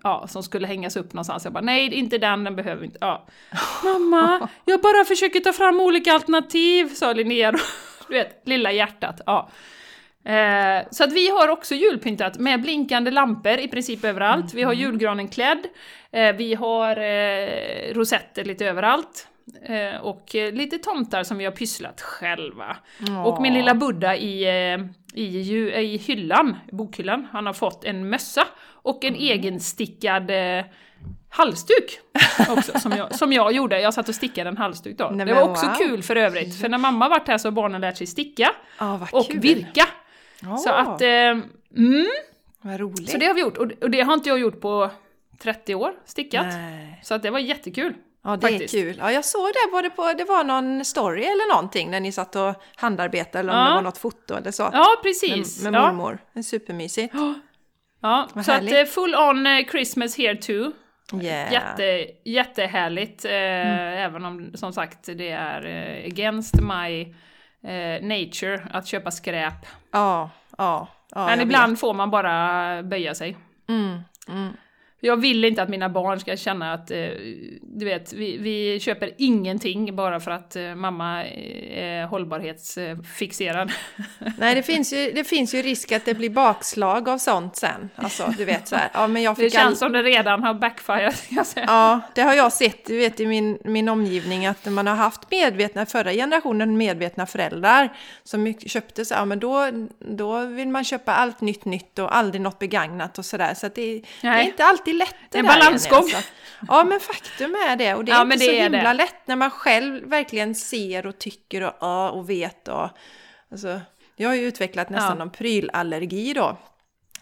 ja, 0.06 0.26
som 0.26 0.42
skulle 0.42 0.66
hängas 0.66 0.96
upp 0.96 1.12
någonstans. 1.12 1.44
Jag 1.44 1.52
bara, 1.52 1.64
nej, 1.64 1.94
inte 1.94 2.18
den, 2.18 2.44
den 2.44 2.56
behöver 2.56 2.80
vi 2.80 2.86
inte. 2.86 2.98
Ja. 3.00 3.26
Mamma, 3.84 4.48
jag 4.64 4.80
bara 4.80 5.04
försöker 5.04 5.40
ta 5.40 5.52
fram 5.52 5.80
olika 5.80 6.12
alternativ, 6.12 6.94
sa 6.94 7.12
Linnea 7.12 7.52
då. 7.52 7.58
Du 8.08 8.14
vet, 8.14 8.42
lilla 8.44 8.72
hjärtat. 8.72 9.20
Ja. 9.26 9.50
Eh, 10.24 10.86
så 10.90 11.04
att 11.04 11.12
vi 11.12 11.30
har 11.30 11.48
också 11.48 11.74
julpyntat 11.74 12.38
med 12.38 12.62
blinkande 12.62 13.10
lampor 13.10 13.58
i 13.58 13.68
princip 13.68 14.04
överallt. 14.04 14.54
Vi 14.54 14.62
har 14.62 14.72
julgranen 14.72 15.28
klädd, 15.28 15.66
eh, 16.12 16.36
vi 16.36 16.54
har 16.54 16.96
eh, 16.96 17.94
rosetter 17.94 18.44
lite 18.44 18.66
överallt. 18.66 19.28
Och 20.02 20.30
lite 20.34 20.78
tomtar 20.78 21.22
som 21.22 21.38
vi 21.38 21.44
har 21.44 21.52
pysslat 21.52 22.00
själva. 22.00 22.76
Och 23.24 23.42
min 23.42 23.54
lilla 23.54 23.74
Buddha 23.74 24.16
i, 24.16 24.44
i, 25.14 25.24
i 25.76 25.96
hyllan, 25.96 26.56
bokhyllan, 26.72 27.28
han 27.32 27.46
har 27.46 27.52
fått 27.52 27.84
en 27.84 28.08
mössa 28.08 28.46
och 28.86 29.04
en 29.04 29.14
egenstickad 29.14 30.30
eh, 30.30 30.64
halsduk 31.28 32.00
också, 32.48 32.78
som 32.80 32.92
jag, 32.92 33.14
som 33.14 33.32
jag 33.32 33.52
gjorde. 33.52 33.80
Jag 33.80 33.94
satt 33.94 34.08
och 34.08 34.14
stickade 34.14 34.50
en 34.50 34.56
halsduk 34.56 34.98
då. 34.98 35.10
Nej, 35.12 35.26
det 35.26 35.34
var 35.34 35.42
också 35.50 35.66
wow. 35.66 35.74
kul 35.74 36.02
för 36.02 36.16
övrigt, 36.16 36.60
för 36.60 36.68
när 36.68 36.78
mamma 36.78 37.08
varit 37.08 37.28
här 37.28 37.38
så 37.38 37.48
har 37.48 37.52
barnen 37.52 37.80
lärt 37.80 37.96
sig 37.96 38.06
sticka 38.06 38.52
Ja, 38.78 38.96
vad 38.96 39.20
och 39.20 39.30
kul. 39.30 39.40
virka. 39.40 39.84
Ja, 40.42 40.56
Så 40.56 40.70
att, 40.70 41.00
eh, 41.02 41.08
mm, 41.08 42.06
Vad 42.60 42.80
roligt. 42.80 43.10
så 43.10 43.18
det 43.18 43.26
har 43.26 43.34
vi 43.34 43.40
gjort. 43.40 43.56
Och, 43.56 43.90
det 43.90 44.00
har 44.00 44.14
inte 44.14 44.28
jag 44.28 44.38
gjort 44.38 44.60
på 44.60 44.90
30 45.38 45.74
år, 45.74 45.92
stickat. 46.04 46.46
Nej. 46.46 47.00
Så 47.04 47.14
att 47.14 47.22
det 47.22 47.30
var 47.30 47.38
jättekul. 47.38 47.94
Ja, 48.24 48.36
det 48.36 48.40
faktiskt. 48.48 48.74
är 48.74 48.78
kul. 48.80 48.96
Ja, 48.98 49.12
jag 49.12 49.24
såg 49.24 49.46
det, 49.46 49.72
var 49.72 49.82
det, 49.82 49.90
på, 49.90 50.12
det 50.12 50.24
var 50.24 50.44
någon 50.44 50.84
story 50.84 51.22
eller 51.22 51.52
någonting 51.54 51.90
när 51.90 52.00
ni 52.00 52.12
satt 52.12 52.36
och 52.36 52.54
handarbetade 52.76 53.38
eller 53.38 53.52
om 53.52 53.58
Ja. 53.58 53.68
det 53.68 53.74
var 53.74 53.82
något 53.82 53.98
foto 53.98 54.34
eller 54.34 54.50
så. 54.50 54.70
Ja, 54.72 54.86
precis. 55.02 55.62
Med, 55.62 55.72
med 55.72 55.80
ja. 55.80 55.92
mormor. 55.92 56.18
Det 56.32 56.38
är 56.38 56.42
supermysigt. 56.42 57.14
Ja, 58.06 58.28
Vad 58.34 58.44
så 58.44 58.52
att 58.52 58.56
härligt. 58.56 58.74
eh, 58.76 58.84
full 58.84 59.14
on 59.14 59.46
eh, 59.46 59.64
Christmas 59.70 60.18
here 60.18 60.36
too. 60.36 60.72
Yeah. 61.22 61.52
Jätte, 61.52 62.06
jättehärligt, 62.24 63.24
eh, 63.24 63.30
Mm. 63.30 63.98
även 63.98 64.24
om 64.24 64.50
som 64.54 64.72
sagt 64.72 64.98
det 65.16 65.30
är 65.30 65.66
eh, 65.66 66.06
against 66.06 66.54
my 66.60 67.00
eh, 67.70 68.02
nature 68.02 68.66
att 68.70 68.86
köpa 68.86 69.10
skräp. 69.10 69.66
Ja, 69.92 70.30
ja. 70.58 70.88
ja 71.10 71.26
Men 71.26 71.40
ibland 71.40 71.78
får 71.80 71.94
man 71.94 72.10
bara 72.10 72.82
böja 72.82 73.14
sig. 73.14 73.30
vet. 73.30 73.68
Mm, 73.68 73.98
mm. 74.28 74.52
Jag 75.06 75.16
vill 75.16 75.44
inte 75.44 75.62
att 75.62 75.68
mina 75.68 75.88
barn 75.88 76.20
ska 76.20 76.36
känna 76.36 76.72
att, 76.72 76.90
eh, 76.90 76.96
du 77.62 77.84
vet, 77.84 78.12
vi, 78.12 78.38
vi 78.38 78.80
köper 78.80 79.10
ingenting 79.18 79.96
bara 79.96 80.20
för 80.20 80.30
att 80.30 80.56
eh, 80.56 80.74
mamma 80.74 81.24
är 81.24 82.06
hållbarhetsfixerad. 82.06 83.72
Nej, 84.38 84.54
det 84.54 84.62
finns, 84.62 84.92
ju, 84.92 85.12
det 85.12 85.24
finns 85.24 85.54
ju 85.54 85.62
risk 85.62 85.92
att 85.92 86.04
det 86.04 86.14
blir 86.14 86.30
bakslag 86.30 87.08
av 87.08 87.18
sånt 87.18 87.56
sen. 87.56 87.90
Alltså, 87.96 88.34
du 88.38 88.44
vet 88.44 88.68
så 88.68 88.76
här. 88.76 88.90
Ja, 88.92 89.06
men 89.06 89.22
jag 89.22 89.36
Det 89.36 89.42
fick 89.42 89.52
känns 89.52 89.66
all... 89.66 89.76
som 89.76 89.92
det 89.92 90.02
redan 90.02 90.42
har 90.42 90.54
backfired, 90.54 91.14
ska 91.14 91.34
jag 91.34 91.46
säga. 91.46 91.66
Ja, 91.68 92.00
det 92.14 92.22
har 92.22 92.34
jag 92.34 92.52
sett 92.52 92.86
du 92.86 92.96
vet, 92.96 93.20
i 93.20 93.26
min, 93.26 93.58
min 93.64 93.88
omgivning 93.88 94.46
att 94.46 94.66
man 94.72 94.86
har 94.86 94.96
haft 94.96 95.30
medvetna, 95.30 95.86
förra 95.86 96.12
generationen 96.12 96.76
medvetna 96.76 97.26
föräldrar 97.26 97.96
som 98.24 98.54
köpte 98.54 99.04
så, 99.04 99.14
ja 99.14 99.24
men 99.24 99.40
då, 99.40 99.70
då 99.98 100.40
vill 100.40 100.68
man 100.68 100.84
köpa 100.84 101.14
allt 101.14 101.40
nytt 101.40 101.64
nytt 101.64 101.98
och 101.98 102.16
aldrig 102.16 102.40
något 102.40 102.58
begagnat 102.58 103.18
och 103.18 103.24
sådär. 103.24 103.54
Så 103.54 103.66
att 103.66 103.74
det, 103.74 104.02
det 104.20 104.28
är 104.28 104.42
inte 104.42 104.64
alltid 104.64 104.95
lätt 104.96 105.14
det 105.30 105.38
En 105.38 105.44
där, 105.44 105.52
Jenny, 105.52 105.64
balansgång. 105.64 105.98
alltså. 105.98 106.18
Ja 106.68 106.84
men 106.84 107.00
faktum 107.00 107.54
är 107.54 107.76
det 107.76 107.94
och 107.94 108.04
det 108.04 108.12
är 108.12 108.16
Ja, 108.16 108.22
inte 108.22 108.38
så 108.38 108.50
det 108.50 108.58
är 108.58 108.62
himla 108.62 108.92
lätt 108.92 109.26
när 109.26 109.36
man 109.36 109.50
själv 109.50 110.04
verkligen 110.08 110.54
ser 110.54 111.06
och 111.06 111.18
tycker 111.18 111.62
och, 111.62 111.72
ja, 111.80 112.10
och 112.10 112.30
vet 112.30 112.68
och 112.68 112.88
alltså, 113.50 113.80
jag 114.16 114.28
har 114.28 114.34
ju 114.34 114.42
utvecklat 114.46 114.90
nästan 114.90 115.08
Ja. 115.08 115.14
någon 115.14 115.30
prylallergi 115.30 116.32
då. 116.32 116.56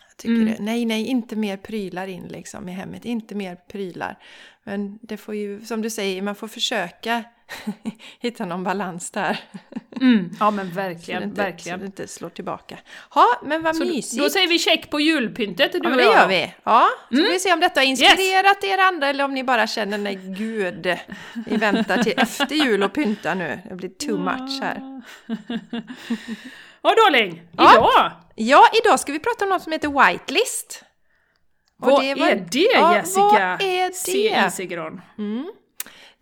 Jag 0.09 0.17
tycker 0.17 0.35
Mm. 0.35 0.47
det, 0.47 0.57
nej, 0.63 0.85
nej, 0.85 1.07
inte 1.07 1.37
mer 1.37 1.57
prylar 1.57 2.07
in 2.07 2.25
liksom 2.29 2.69
i 2.69 2.73
hemmet, 2.73 3.05
inte 3.05 3.35
mer 3.35 3.57
prylar. 3.69 4.19
Men 4.65 4.99
det 5.03 5.17
får 5.17 5.35
ju, 5.35 5.61
som 5.65 5.83
du 5.83 5.91
säger, 5.91 6.23
man 6.23 6.35
får 6.35 6.49
försöka 6.49 7.25
hitta 8.21 8.45
någon 8.45 8.65
balans 8.65 9.11
där. 9.11 9.39
Mm, 10.01 10.31
ja 10.41 10.51
men 10.51 10.67
Så 10.67 10.75
det 10.75 10.77
verkligen, 10.89 11.23
inte, 11.23 11.37
Så 11.37 11.43
verkligen. 11.43 11.79
det 11.81 11.87
inte 11.87 12.09
slår 12.09 12.29
tillbaka. 12.29 12.79
Ja, 13.15 13.27
men 13.43 13.63
vad 13.63 13.77
Så 13.77 13.85
mysigt. 13.85 14.23
då 14.23 14.31
säger 14.31 14.49
vi 14.49 14.59
check 14.59 14.91
på 14.91 15.01
julpyntet, 15.01 15.73
du 15.73 15.79
ja, 15.83 15.89
men 15.89 15.99
det 15.99 16.05
gör 16.05 16.29
vi. 16.29 16.55
Ja, 16.65 16.87
så 17.09 17.15
Mm. 17.15 17.27
vi 17.33 17.39
se 17.39 17.53
om 17.53 17.61
detta 17.61 17.81
har 17.81 17.85
inspirerat 17.87 18.65
er 18.65 18.79
andra 18.79 19.07
eller 19.09 19.25
om 19.25 19.35
ni 19.35 19.45
bara 19.45 19.67
känner, 19.67 19.99
nej 19.99 20.15
gud, 20.39 20.99
vi 21.47 21.57
väntar 21.57 22.03
till 22.03 22.15
efter 22.17 22.55
jul 22.55 22.83
och 22.83 22.93
pynta 22.93 23.35
nu. 23.35 23.59
Det 23.69 23.75
blir 23.75 23.89
too 23.89 24.19
much 24.19 24.63
här. 24.63 25.03
Ja, 26.83 26.95
darling! 26.95 27.43
Ja. 27.57 27.73
Idag! 27.73 28.13
Ja, 28.35 28.65
idag 28.85 29.01
ska 29.01 29.13
vi 29.13 29.19
prata 29.19 29.45
om 29.45 29.49
något 29.49 29.63
som 29.63 29.73
heter 29.73 30.09
whitelist. 30.13 30.85
Vad 31.77 31.91
var- 31.93 32.03
är 32.03 32.47
det 32.51 32.59
Ja, 32.75 32.97
Jessica? 32.97 33.21
vad 33.21 33.63
är 33.63 33.91
C. 33.93 34.13
det? 34.13 34.47
Isigran. 34.49 35.01
Mm. 35.19 35.53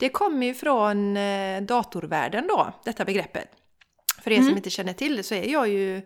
Det 0.02 0.08
kommer 0.08 0.46
ju 0.46 0.54
från 0.54 1.16
eh, 1.16 1.62
datorvärlden 1.62 2.46
då, 2.48 2.72
detta 2.84 3.04
begreppet. 3.04 3.48
För 4.22 4.30
er 4.30 4.36
Mm. 4.36 4.48
som 4.48 4.56
inte 4.56 4.70
känner 4.70 4.92
till 4.92 5.16
det 5.16 5.22
så 5.22 5.34
är 5.34 5.48
jag 5.52 5.68
ju 5.68 6.02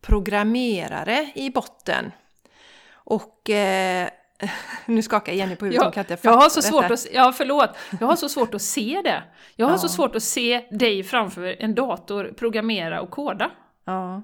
programmerare 0.00 1.30
i 1.34 1.50
botten. 1.50 2.12
Och 2.92 3.50
eh, 3.50 4.08
nu 4.86 5.02
skakar 5.02 5.32
Jenny 5.32 5.56
på 5.56 5.64
huvudet, 5.64 5.84
Jag, 5.84 5.94
kan 5.94 6.00
inte 6.00 6.18
jag 6.28 6.32
har 6.32 6.48
så 6.48 6.62
svårt 6.62 6.82
detta. 6.82 6.94
att, 6.94 7.06
ja 7.12 7.32
förlåt, 7.32 7.70
jag 8.00 8.06
har 8.06 8.16
så 8.16 8.28
svårt 8.36 8.54
att 8.54 8.62
se 8.62 9.00
det. 9.04 9.22
Jag 9.56 9.66
har 9.66 9.72
Ja. 9.74 9.78
så 9.78 9.88
svårt 9.88 10.16
att 10.16 10.22
se 10.22 10.66
dig 10.70 11.02
framför 11.02 11.56
en 11.62 11.74
dator 11.74 12.32
programmera 12.38 13.00
och 13.00 13.10
koda. 13.10 13.50
Ja. 13.84 14.22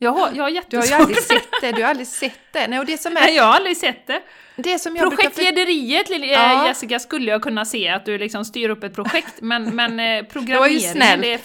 Jag 0.00 0.10
har, 0.10 0.30
jag 0.34 0.44
har 0.44 0.62
Du 0.68 0.76
har 0.76 0.84
ju 0.84 0.90
jättesvårt. 0.90 1.00
aldrig 1.00 1.18
sett 1.22 1.48
det, 1.60 1.72
du 1.72 1.82
har 1.82 1.90
aldrig 1.90 2.06
sett 2.06 2.38
det. 2.52 2.66
Nej, 2.68 2.78
och 2.78 2.86
det 2.86 2.98
som 2.98 3.12
Nej, 3.14 3.30
är, 3.32 3.36
jag 3.36 3.44
har 3.44 3.54
aldrig 3.54 3.76
sett 3.76 4.06
det. 4.06 4.22
det 4.56 4.78
som 4.78 4.96
jag. 4.96 5.10
För... 5.10 5.16
Projektlederiet, 5.16 6.08
lilla- 6.08 6.26
Ja. 6.26 6.62
eh, 6.62 6.68
Jessica, 6.68 6.98
skulle 6.98 7.30
jag 7.30 7.42
kunna 7.42 7.64
se 7.64 7.88
att 7.88 8.04
du 8.04 8.18
liksom 8.18 8.44
styr 8.44 8.68
upp 8.70 8.84
ett 8.84 8.94
projekt, 8.94 9.34
men, 9.40 9.76
men 9.76 10.00
eh, 10.00 10.06
var 10.16 10.22
programmeringen 10.22 10.72
ju 10.80 10.88
snällt. 10.88 11.22
det 11.22 11.40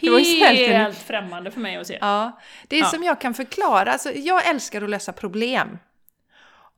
Det 0.00 0.10
var 0.10 0.18
ju 0.18 0.24
är 0.24 0.38
snällt, 0.38 0.58
helt 0.72 0.98
främmande 0.98 1.50
för 1.50 1.60
mig 1.60 1.76
att 1.76 1.86
se. 1.86 1.98
Ja, 2.00 2.40
det 2.68 2.76
är 2.76 2.80
Ja. 2.80 2.86
som 2.86 3.02
jag 3.02 3.20
kan 3.20 3.34
förklara. 3.34 3.92
Alltså, 3.92 4.12
jag 4.14 4.46
älskar 4.48 4.82
att 4.82 4.90
lösa 4.90 5.12
problem. 5.12 5.78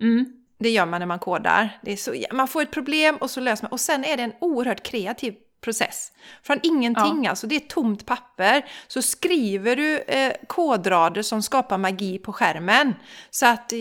Mm. 0.01 0.27
Det 0.59 0.71
gör 0.71 0.87
man 0.87 1.01
när 1.01 1.07
man 1.07 1.19
kodar. 1.19 1.79
Det 1.83 1.93
är 1.93 1.97
så, 1.97 2.15
man 2.33 2.49
får 2.49 2.63
ett 2.63 2.71
problem 2.71 3.17
och 3.17 3.31
så 3.31 3.41
löser 3.41 3.65
man. 3.65 3.73
Och 3.73 3.81
sen 3.81 4.05
är 4.05 4.17
det 4.17 4.23
en 4.23 4.33
oerhört 4.41 4.83
kreativ 4.83 5.35
process. 5.67 6.13
Från 6.43 6.61
ingenting 6.63 7.27
alltså, 7.27 7.47
det 7.47 7.57
är 7.57 7.61
tomt 7.61 8.07
papper. 8.07 8.65
Så 8.87 9.03
skriver 9.03 9.77
du 9.77 9.99
eh, 9.99 10.33
kodrader 10.47 11.23
som 11.23 11.43
skapar 11.43 11.79
magi 11.79 12.19
på 12.19 12.33
skärmen. 12.33 12.95
Så 13.31 13.47
att 13.47 13.73
eh, 13.73 13.79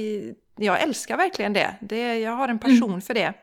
jag 0.56 0.82
älskar 0.82 1.18
verkligen 1.18 1.54
det. 1.54 1.76
det 1.80 2.20
jag 2.20 2.32
har 2.32 2.48
en 2.48 2.60
passion 2.60 3.02
för 3.02 3.14
det. 3.14 3.34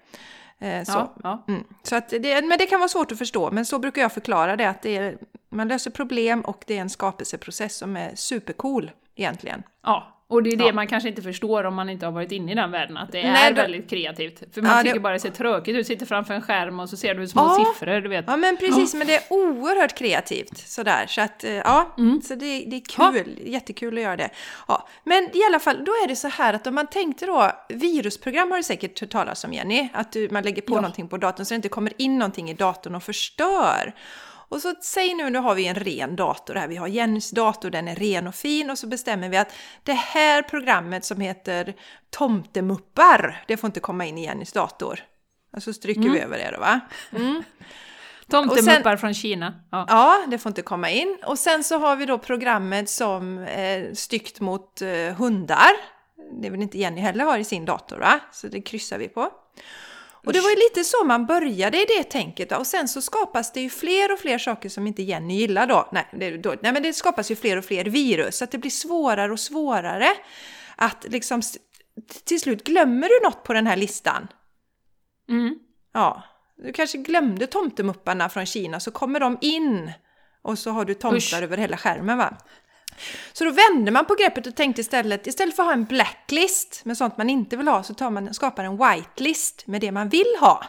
Eh, 0.59 0.85
så. 0.85 0.93
Ja, 0.93 1.15
ja. 1.23 1.45
Mm. 1.49 1.65
Så 1.83 1.97
att 1.97 2.09
det, 2.09 2.45
men 2.45 2.59
det 2.59 2.67
kan 2.67 2.81
vara 2.81 2.89
svårt 2.89 3.13
att 3.13 3.19
förstå, 3.19 3.51
men 3.51 3.67
så 3.67 3.79
brukar 3.79 4.03
jag 4.03 4.13
förklara 4.13 4.57
det. 4.57 4.69
Att 4.69 4.83
det 4.83 4.97
är, 4.97 5.19
man 5.49 5.69
löser 5.69 5.91
problem 5.91 6.41
och 6.41 6.65
det 6.67 6.77
är 6.77 6.81
en 6.81 6.91
skapelseprocess 6.91 7.77
som 7.77 7.97
är 7.97 8.13
supercool 8.15 8.91
egentligen. 9.15 9.63
ja. 9.83 10.09
Och 10.33 10.43
det 10.43 10.51
är 10.51 10.57
det 10.57 10.65
ja. 10.65 10.73
man 10.73 10.87
kanske 10.87 11.09
inte 11.09 11.23
förstår 11.23 11.65
om 11.65 11.75
man 11.75 11.89
inte 11.89 12.07
har 12.07 12.13
varit 12.13 12.33
inne 12.33 12.53
i 12.53 12.55
den 12.55 12.71
världen, 12.71 12.97
att 12.97 13.13
det 13.13 13.21
är 13.21 13.33
Nej, 13.33 13.53
då... 13.53 13.63
väldigt 13.63 13.91
kreativt. 13.91 14.43
För 14.55 14.63
man 14.63 14.77
ja, 14.77 14.83
tycker 14.83 14.95
det... 14.95 15.01
bara 15.01 15.13
det 15.13 15.21
ser 15.21 15.31
tråkigt 15.31 15.77
ut, 15.77 15.87
sitter 15.87 16.07
framför 16.07 16.35
en 16.35 16.43
skärm 16.43 16.81
och 16.81 16.89
så 16.89 16.97
ser 16.97 17.15
du 17.15 17.29
små 17.29 17.43
ja. 17.43 17.67
siffror, 17.75 18.01
du 18.01 18.09
vet. 18.09 18.25
Ja 18.29 18.37
men 18.37 18.57
precis, 18.57 18.95
men 18.95 19.07
det 19.07 19.15
är 19.15 19.23
oerhört 19.31 19.99
kreativt 19.99 20.59
sådär. 20.59 21.07
Så 21.09 21.21
att 21.21 21.45
eh, 21.45 21.53
ja, 21.53 21.95
mm. 21.99 22.23
så 22.23 22.35
det, 22.35 22.65
det 22.67 22.77
är 22.77 23.13
kul, 23.13 23.39
jättekul 23.45 23.97
att 23.97 24.03
göra 24.03 24.17
det. 24.17 24.31
Ja, 24.69 24.89
men 25.05 25.25
i 25.37 25.45
alla 25.49 25.59
fall, 25.59 25.85
då 25.85 25.93
är 25.93 26.09
det 26.09 26.17
så 26.17 26.29
här 26.29 26.55
att 26.55 26.67
om 26.67 26.75
man 26.75 26.87
tänkte 26.87 27.27
då, 27.27 27.53
virusprogram 27.69 28.51
har 28.51 28.59
du 28.59 28.63
säkert 28.63 29.01
hört 29.01 29.11
talas 29.11 29.45
om 29.45 29.53
Jenny, 29.53 29.89
att 29.93 30.13
du, 30.13 30.29
man 30.31 30.43
lägger 30.43 30.63
på 30.63 30.75
ja. 30.75 30.81
någonting 30.81 31.09
på 31.09 31.17
datorn 31.17 31.47
så 31.47 31.55
det 31.55 31.57
inte 31.57 31.69
kommer 31.69 31.93
in 31.97 32.19
någonting 32.19 32.51
i 32.51 32.55
datorn 32.55 32.95
och 32.95 33.03
förstör. 33.03 33.95
Och 34.53 34.61
så 34.61 34.75
säg 34.81 35.15
nu, 35.15 35.31
nu 35.31 35.39
har 35.39 35.55
vi 35.55 35.67
en 35.67 35.75
ren 35.75 36.17
dator 36.17 36.55
här, 36.55 36.69
vi 36.69 36.77
har 36.77 36.89
Jennys 36.89 37.31
dator, 37.31 37.71
den 37.71 37.89
är 37.89 37.95
ren 37.95 38.27
och 38.27 38.35
fin 38.35 38.71
och 38.71 38.79
så 38.79 38.87
bestämmer 38.87 39.29
vi 39.29 39.37
att 39.37 39.53
det 39.83 39.93
här 39.93 40.43
programmet 40.43 41.05
som 41.05 41.21
heter 41.21 41.75
Tomtemuppar, 42.11 43.45
det 43.49 43.57
får 43.57 43.69
inte 43.69 43.81
komma 43.81 44.07
in 44.07 44.19
i 44.19 44.25
Jennys 44.25 44.53
dator. 44.53 45.01
Och 45.57 45.63
så 45.63 45.73
stryker 45.73 46.01
mm. 46.01 46.13
vi 46.13 46.21
över 46.21 46.39
det 46.39 46.51
då 46.51 46.61
va? 46.61 46.81
Mm. 47.13 47.43
Tomtemuppar 48.29 48.97
från 48.97 49.15
Kina. 49.15 49.55
Ja. 49.71 49.87
ja. 49.89 50.25
det 50.29 50.39
får 50.39 50.51
inte 50.51 50.63
komma 50.63 50.91
in. 50.91 51.19
Och 51.27 51.39
sen 51.39 51.65
så 51.65 51.79
har 51.79 51.97
vi 51.97 52.07
då 52.07 52.19
programmet 52.19 52.91
som 52.91 53.39
är 53.39 53.95
styggt 53.95 54.41
mot 54.41 54.83
eh, 54.83 55.15
hundar. 55.19 55.73
Det 56.43 56.51
vill 56.51 56.63
inte 56.63 56.79
Jenny 56.79 57.01
heller 57.01 57.25
ha 57.25 57.39
i 57.39 57.45
sin 57.45 57.65
dator 57.65 57.99
va? 57.99 58.21
Så 58.33 58.49
det 58.49 58.61
kryssar 58.61 58.99
vi 58.99 59.09
på. 59.09 59.31
Och 60.27 60.33
det 60.33 60.41
var 60.41 60.51
ju 60.51 60.57
lite 60.57 60.85
så 60.85 61.05
man 61.05 61.27
började 61.27 61.83
i 61.83 61.85
det 61.85 62.05
tänket 62.05 62.53
och 62.53 62.67
sen 62.67 62.89
så 62.89 63.03
skapas 63.03 63.53
det 63.53 63.61
ju 63.61 63.71
fler 63.71 64.13
och 64.13 64.19
fler 64.19 64.39
saker 64.39 64.69
som 64.69 64.87
inte 64.87 65.03
Jenny 65.03 65.35
gillar 65.35 65.67
då. 65.67 65.89
Nej, 65.93 66.09
det, 66.13 66.37
då, 66.37 66.55
nej 66.63 66.73
men 66.73 66.83
det 66.83 66.93
skapas 66.93 67.31
ju 67.31 67.37
fler 67.37 67.57
och 67.57 67.65
fler 67.65 67.85
virus 67.85 68.37
så 68.37 68.45
att 68.45 68.51
det 68.51 68.59
blir 68.59 68.71
svårare 68.71 69.33
och 69.33 69.41
svårare 69.41 70.09
att 70.77 71.07
liksom 71.09 71.43
till 72.25 72.41
slut 72.41 72.65
glömmer 72.65 73.09
du 73.09 73.27
något 73.27 73.45
på 73.45 73.53
den 73.53 73.67
här 73.67 73.77
listan. 73.77 74.29
Mm. 75.29 75.59
Ja, 75.95 76.23
du 76.57 76.73
kanske 76.73 76.99
glömde 76.99 77.47
tomtemupparna 77.47 78.29
från 78.29 78.47
Kina 78.47 78.81
så 78.81 78.91
kommer 78.91 79.21
de 79.21 79.39
in 79.41 79.93
och 80.43 80.59
så 80.59 80.71
har 80.71 80.85
du 80.85 80.95
tomtar 80.95 81.17
Usch. 81.17 81.43
över 81.43 81.57
hela 81.57 81.77
skärmen 81.77 82.19
va? 82.19 82.37
Så 83.33 83.45
då 83.45 83.51
vände 83.51 83.91
man 83.91 84.05
på 84.05 84.15
greppet 84.15 84.47
och 84.47 84.57
tänkte 84.57 84.81
istället, 84.81 85.27
istället 85.27 85.57
för 85.57 85.63
att 85.63 85.67
ha 85.67 85.73
en 85.73 85.85
blacklist 85.85 86.85
med 86.85 86.97
sånt 86.97 87.17
man 87.17 87.31
inte 87.31 87.57
vill 87.57 87.69
ha, 87.69 87.83
så 87.83 87.95
tar 87.95 88.11
man, 88.11 88.35
skapar 88.35 88.65
en 88.65 88.77
whitelist 88.77 89.67
med 89.67 89.81
det 89.81 89.93
man 89.93 90.09
vill 90.09 90.37
ha. 90.41 90.65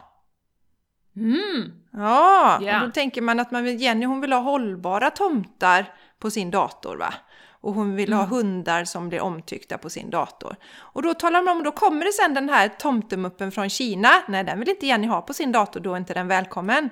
Mm. 1.16 1.72
Ja, 1.92 2.60
yeah. 2.62 2.82
och 2.82 2.88
då 2.88 2.92
tänker 2.92 3.22
man 3.22 3.40
att 3.40 3.52
man 3.52 3.64
vill, 3.64 3.82
Jenny 3.82 4.06
hon 4.06 4.22
vill 4.22 4.34
ha 4.34 4.40
hållbara 4.40 5.10
tomtar 5.10 5.94
på 6.20 6.32
sin 6.32 6.52
dator 6.52 6.98
va? 6.98 7.14
Och 7.62 7.74
hon 7.74 7.96
vill 7.96 8.14
mm. 8.14 8.20
ha 8.20 8.26
hundar 8.26 8.86
som 8.86 9.10
blir 9.10 9.22
omtyckta 9.22 9.78
på 9.78 9.90
sin 9.90 10.10
dator. 10.10 10.56
Och 10.76 11.02
då 11.02 11.14
talar 11.14 11.42
man 11.42 11.58
om, 11.58 11.64
då 11.64 11.72
kommer 11.72 12.06
det 12.06 12.12
sen 12.12 12.34
den 12.34 12.50
här 12.50 12.68
tomtemuppen 12.68 13.52
från 13.52 13.70
Kina. 13.70 14.10
Nej, 14.28 14.44
den 14.44 14.60
vill 14.60 14.70
inte 14.70 14.88
Jenny 14.88 15.08
ha 15.08 15.22
på 15.22 15.34
sin 15.34 15.52
dator, 15.52 15.80
då 15.80 15.94
är 15.94 15.98
inte 15.98 16.14
den 16.14 16.28
välkommen. 16.28 16.90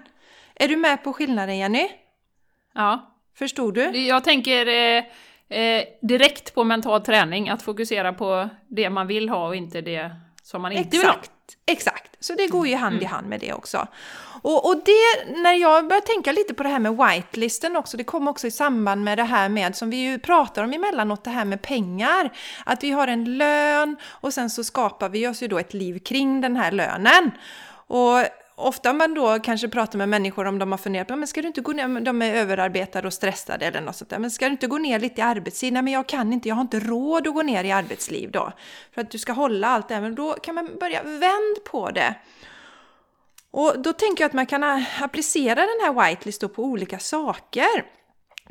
Är 0.55 0.67
du 0.67 0.77
med 0.77 1.03
på 1.03 1.13
skillnaden 1.13 1.57
Jenny? 1.57 1.89
Ja. 2.73 3.10
Förstod 3.35 3.73
du? 3.73 4.07
Jag 4.07 4.23
tänker 4.23 4.67
eh, 4.67 5.03
eh, 5.59 5.83
direkt 6.01 6.53
på 6.53 6.63
mental 6.63 7.01
träning, 7.01 7.49
att 7.49 7.61
fokusera 7.61 8.13
på 8.13 8.49
det 8.67 8.89
man 8.89 9.07
vill 9.07 9.29
ha 9.29 9.47
och 9.47 9.55
inte 9.55 9.81
det 9.81 10.11
som 10.43 10.61
man 10.61 10.71
inte 10.71 10.97
exakt, 10.97 11.05
vill 11.05 11.07
ha. 11.07 11.73
Exakt, 11.73 12.17
så 12.19 12.33
det 12.33 12.47
går 12.47 12.67
ju 12.67 12.75
hand 12.75 12.93
mm. 12.93 13.03
i 13.03 13.05
hand 13.05 13.27
med 13.27 13.39
det 13.39 13.53
också. 13.53 13.87
Och, 14.43 14.65
och, 14.65 14.75
det, 14.85 15.33
när 15.41 15.53
jag 15.53 15.87
börjar 15.87 16.01
tänka 16.01 16.31
lite 16.31 16.53
på 16.53 16.63
det 16.63 16.69
här 16.69 16.79
med 16.79 16.97
whitelisten 16.97 17.75
också, 17.75 17.97
det 17.97 18.03
kommer 18.03 18.31
också 18.31 18.47
i 18.47 18.51
samband 18.51 19.03
med 19.03 19.17
det 19.17 19.23
här 19.23 19.49
med, 19.49 19.75
som 19.75 19.89
vi 19.89 19.97
ju 19.97 20.19
pratar 20.19 20.63
om 20.63 20.73
emellanåt, 20.73 21.23
det 21.23 21.29
här 21.29 21.45
med 21.45 21.61
pengar. 21.61 22.29
Att 22.65 22.83
vi 22.83 22.91
har 22.91 23.07
en 23.07 23.37
lön 23.37 23.97
och 24.07 24.33
sen 24.33 24.49
så 24.49 24.63
skapar 24.63 25.09
vi 25.09 25.27
oss 25.27 25.43
ju 25.43 25.47
då 25.47 25.59
ett 25.59 25.73
liv 25.73 25.99
kring 25.99 26.41
den 26.41 26.55
här 26.55 26.71
lönen. 26.71 27.31
Och 27.87 28.17
ofta 28.67 28.93
man 28.93 29.13
då 29.13 29.39
kanske 29.39 29.67
pratar 29.67 29.97
med 29.97 30.09
människor 30.09 30.45
om 30.45 30.59
de 30.59 30.71
har 30.71 30.77
funderat 30.77 31.07
på, 31.07 31.15
men 31.15 31.27
ska 31.27 31.41
du 31.41 31.47
inte 31.47 31.61
gå 31.61 31.71
ner, 31.71 31.99
de 31.99 32.21
är 32.21 32.33
överarbetade 32.33 33.07
och 33.07 33.13
stressade 33.13 33.65
eller 33.65 33.81
något 33.81 33.95
sånt 33.95 34.09
där, 34.09 34.19
men 34.19 34.31
ska 34.31 34.45
du 34.45 34.51
inte 34.51 34.67
gå 34.67 34.77
ner 34.77 34.99
lite 34.99 35.21
i 35.21 35.23
arbetstid? 35.23 35.73
Nej 35.73 35.81
men 35.81 35.93
jag 35.93 36.07
kan 36.07 36.33
inte, 36.33 36.49
jag 36.49 36.55
har 36.55 36.61
inte 36.61 36.79
råd 36.79 37.27
att 37.27 37.33
gå 37.33 37.41
ner 37.41 37.63
i 37.63 37.71
arbetsliv 37.71 38.31
då. 38.31 38.51
För 38.93 39.01
att 39.01 39.11
du 39.11 39.17
ska 39.17 39.33
hålla 39.33 39.67
allt 39.67 39.87
det 39.87 39.93
här, 39.93 40.01
men 40.01 40.15
då 40.15 40.33
kan 40.33 40.55
man 40.55 40.69
börja 40.79 41.03
vänd 41.03 41.63
på 41.71 41.89
det. 41.89 42.15
Och 43.51 43.79
då 43.79 43.93
tänker 43.93 44.23
jag 44.23 44.29
att 44.29 44.33
man 44.33 44.45
kan 44.45 44.63
applicera 45.01 45.55
den 45.55 45.79
här 45.81 46.09
whitelist 46.09 46.53
på 46.53 46.63
olika 46.63 46.99
saker. 46.99 47.85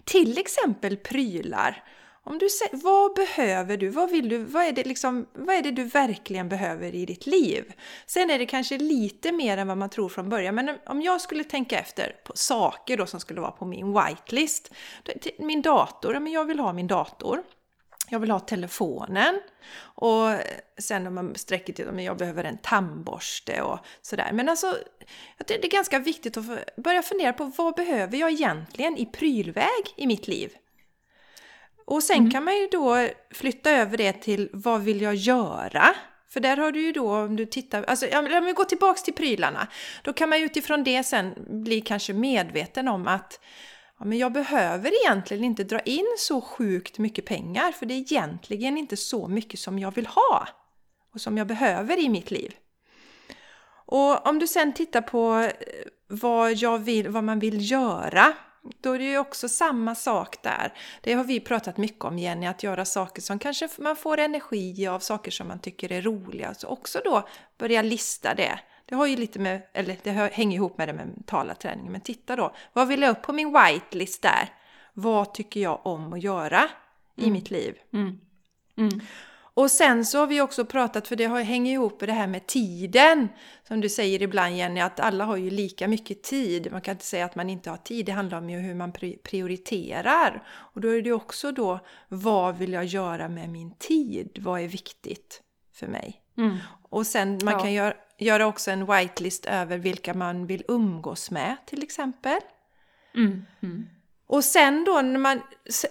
Till 0.04 0.38
exempel 0.38 0.96
prylar. 0.96 1.84
Om 2.30 2.38
du 2.38 2.48
säger, 2.48 2.76
vad 2.76 3.14
behöver 3.14 3.76
du? 3.76 3.88
Vad 3.88 4.10
vill 4.10 4.28
du? 4.28 4.38
Vad 4.38 4.64
är, 4.64 4.72
det 4.72 4.84
liksom, 4.84 5.26
vad 5.32 5.56
är 5.56 5.62
det 5.62 5.70
du 5.70 5.84
verkligen 5.84 6.48
behöver 6.48 6.94
i 6.94 7.06
ditt 7.06 7.26
liv? 7.26 7.72
Sen 8.06 8.30
är 8.30 8.38
det 8.38 8.46
kanske 8.46 8.78
lite 8.78 9.32
mer 9.32 9.56
än 9.56 9.68
vad 9.68 9.78
man 9.78 9.90
tror 9.90 10.08
från 10.08 10.28
början, 10.28 10.54
men 10.54 10.78
om 10.86 11.02
jag 11.02 11.20
skulle 11.20 11.44
tänka 11.44 11.78
efter 11.78 12.16
på 12.24 12.32
saker 12.36 12.96
då 12.96 13.06
som 13.06 13.20
skulle 13.20 13.40
vara 13.40 13.50
på 13.50 13.64
min 13.64 13.94
whitelist. 13.94 14.72
Min 15.38 15.62
dator, 15.62 16.20
men 16.20 16.32
jag 16.32 16.44
vill 16.44 16.60
ha 16.60 16.72
min 16.72 16.86
dator. 16.86 17.42
Jag 18.08 18.18
vill 18.20 18.30
ha 18.30 18.40
telefonen. 18.40 19.40
Och 19.80 20.28
sen 20.78 21.06
om 21.06 21.14
man 21.14 21.34
sträcker 21.34 21.72
till 21.72 21.88
att 21.88 22.02
jag 22.02 22.16
behöver 22.16 22.44
en 22.44 22.58
tandborste 22.58 23.62
och 23.62 23.78
sådär. 24.02 24.30
Men 24.32 24.48
alltså, 24.48 24.76
det 25.46 25.64
är 25.64 25.70
ganska 25.70 25.98
viktigt 25.98 26.36
att 26.36 26.76
börja 26.76 27.02
fundera 27.02 27.32
på 27.32 27.44
vad 27.44 27.74
behöver 27.74 28.18
jag 28.18 28.30
egentligen 28.30 28.96
i 28.96 29.06
prylväg 29.06 29.94
i 29.96 30.06
mitt 30.06 30.28
liv? 30.28 30.52
Och 31.84 32.02
sen 32.02 32.16
mm. 32.16 32.30
kan 32.30 32.44
man 32.44 32.56
ju 32.56 32.66
då 32.66 33.08
flytta 33.34 33.70
över 33.70 33.96
det 33.96 34.12
till 34.12 34.50
vad 34.52 34.80
vill 34.80 35.00
jag 35.00 35.14
göra? 35.14 35.94
För 36.28 36.40
där 36.40 36.56
har 36.56 36.72
du 36.72 36.80
ju 36.80 36.92
då, 36.92 37.16
om 37.16 37.36
du 37.36 37.46
tittar, 37.46 37.82
alltså 37.82 38.06
om 38.18 38.44
vi 38.44 38.52
går 38.52 38.64
tillbaks 38.64 39.02
till 39.02 39.14
prylarna, 39.14 39.68
då 40.02 40.12
kan 40.12 40.28
man 40.28 40.38
ju 40.38 40.44
utifrån 40.44 40.84
det 40.84 41.04
sen 41.04 41.34
bli 41.48 41.80
kanske 41.80 42.12
medveten 42.12 42.88
om 42.88 43.08
att 43.08 43.40
ja, 43.98 44.04
men 44.04 44.18
jag 44.18 44.32
behöver 44.32 45.04
egentligen 45.04 45.44
inte 45.44 45.64
dra 45.64 45.80
in 45.80 46.06
så 46.18 46.40
sjukt 46.40 46.98
mycket 46.98 47.24
pengar, 47.24 47.72
för 47.72 47.86
det 47.86 47.94
är 47.94 47.98
egentligen 47.98 48.78
inte 48.78 48.96
så 48.96 49.28
mycket 49.28 49.60
som 49.60 49.78
jag 49.78 49.94
vill 49.94 50.06
ha 50.06 50.48
och 51.14 51.20
som 51.20 51.38
jag 51.38 51.46
behöver 51.46 51.98
i 51.98 52.08
mitt 52.08 52.30
liv. 52.30 52.54
Och 53.86 54.26
om 54.26 54.38
du 54.38 54.46
sen 54.46 54.72
tittar 54.72 55.02
på 55.02 55.34
eh, 55.38 55.52
vad, 56.08 56.52
jag 56.52 56.78
vill, 56.78 57.08
vad 57.08 57.24
man 57.24 57.38
vill 57.38 57.70
göra 57.70 58.34
då 58.80 58.92
är 58.92 58.98
det 58.98 59.04
ju 59.04 59.18
också 59.18 59.48
samma 59.48 59.94
sak 59.94 60.42
där. 60.42 60.72
Det 61.00 61.12
har 61.12 61.24
vi 61.24 61.40
pratat 61.40 61.76
mycket 61.76 62.04
om 62.04 62.18
Jenny, 62.18 62.46
att 62.46 62.62
göra 62.62 62.84
saker 62.84 63.22
som 63.22 63.38
kanske 63.38 63.68
man 63.78 63.96
får 63.96 64.18
energi 64.18 64.86
av, 64.86 64.98
saker 64.98 65.30
som 65.30 65.48
man 65.48 65.58
tycker 65.58 65.92
är 65.92 66.02
roliga. 66.02 66.54
Så 66.54 66.68
också 66.68 67.00
då 67.04 67.28
börja 67.58 67.82
lista 67.82 68.34
det. 68.34 68.60
Det 68.86 68.94
har 68.94 69.06
ju 69.06 69.16
lite 69.16 69.38
med, 69.38 69.62
eller 69.72 69.96
det 70.02 70.10
hänger 70.10 70.56
ihop 70.56 70.78
med 70.78 70.88
det 70.88 70.92
med 70.92 71.06
mentala 71.06 71.54
träningen. 71.54 71.92
Men 71.92 72.00
titta 72.00 72.36
då, 72.36 72.54
vad 72.72 72.88
vill 72.88 73.02
jag 73.02 73.10
upp 73.10 73.22
på 73.22 73.32
min 73.32 73.52
whitelist 73.52 74.22
där? 74.22 74.48
Vad 74.92 75.34
tycker 75.34 75.60
jag 75.60 75.86
om 75.86 76.12
att 76.12 76.22
göra 76.22 76.68
i 77.16 77.22
mm. 77.22 77.32
mitt 77.32 77.50
liv? 77.50 77.74
Mm. 77.92 78.20
Mm. 78.76 79.00
Och 79.60 79.70
sen 79.70 80.04
så 80.04 80.18
har 80.18 80.26
vi 80.26 80.40
också 80.40 80.64
pratat, 80.64 81.08
för 81.08 81.16
det 81.16 81.28
hänger 81.28 81.72
ihop 81.72 82.00
med 82.00 82.08
det 82.08 82.12
här 82.12 82.26
med 82.26 82.46
tiden. 82.46 83.28
Som 83.68 83.80
du 83.80 83.88
säger 83.88 84.22
ibland 84.22 84.56
Jenny, 84.56 84.80
att 84.80 85.00
alla 85.00 85.24
har 85.24 85.36
ju 85.36 85.50
lika 85.50 85.88
mycket 85.88 86.22
tid. 86.22 86.72
Man 86.72 86.80
kan 86.80 86.92
inte 86.92 87.04
säga 87.04 87.24
att 87.24 87.34
man 87.34 87.50
inte 87.50 87.70
har 87.70 87.76
tid, 87.76 88.06
det 88.06 88.12
handlar 88.12 88.38
om 88.38 88.50
ju 88.50 88.58
hur 88.58 88.74
man 88.74 88.92
prioriterar. 89.22 90.42
Och 90.48 90.80
då 90.80 90.88
är 90.88 91.02
det 91.02 91.12
också 91.12 91.52
då, 91.52 91.80
vad 92.08 92.58
vill 92.58 92.72
jag 92.72 92.84
göra 92.84 93.28
med 93.28 93.48
min 93.48 93.74
tid? 93.74 94.38
Vad 94.40 94.60
är 94.60 94.68
viktigt 94.68 95.42
för 95.74 95.86
mig? 95.86 96.22
Mm. 96.38 96.56
Och 96.88 97.06
sen 97.06 97.38
man 97.44 97.54
ja. 97.54 97.60
kan 97.60 97.72
göra, 97.72 97.94
göra 98.18 98.46
också 98.46 98.70
en 98.70 98.86
whitelist 98.86 99.46
över 99.46 99.78
vilka 99.78 100.14
man 100.14 100.46
vill 100.46 100.64
umgås 100.68 101.30
med 101.30 101.56
till 101.66 101.82
exempel. 101.82 102.40
Mm. 103.14 103.46
Mm. 103.62 103.86
Och 104.26 104.44
sen 104.44 104.84
då 104.84 105.00
när 105.00 105.18
man 105.18 105.40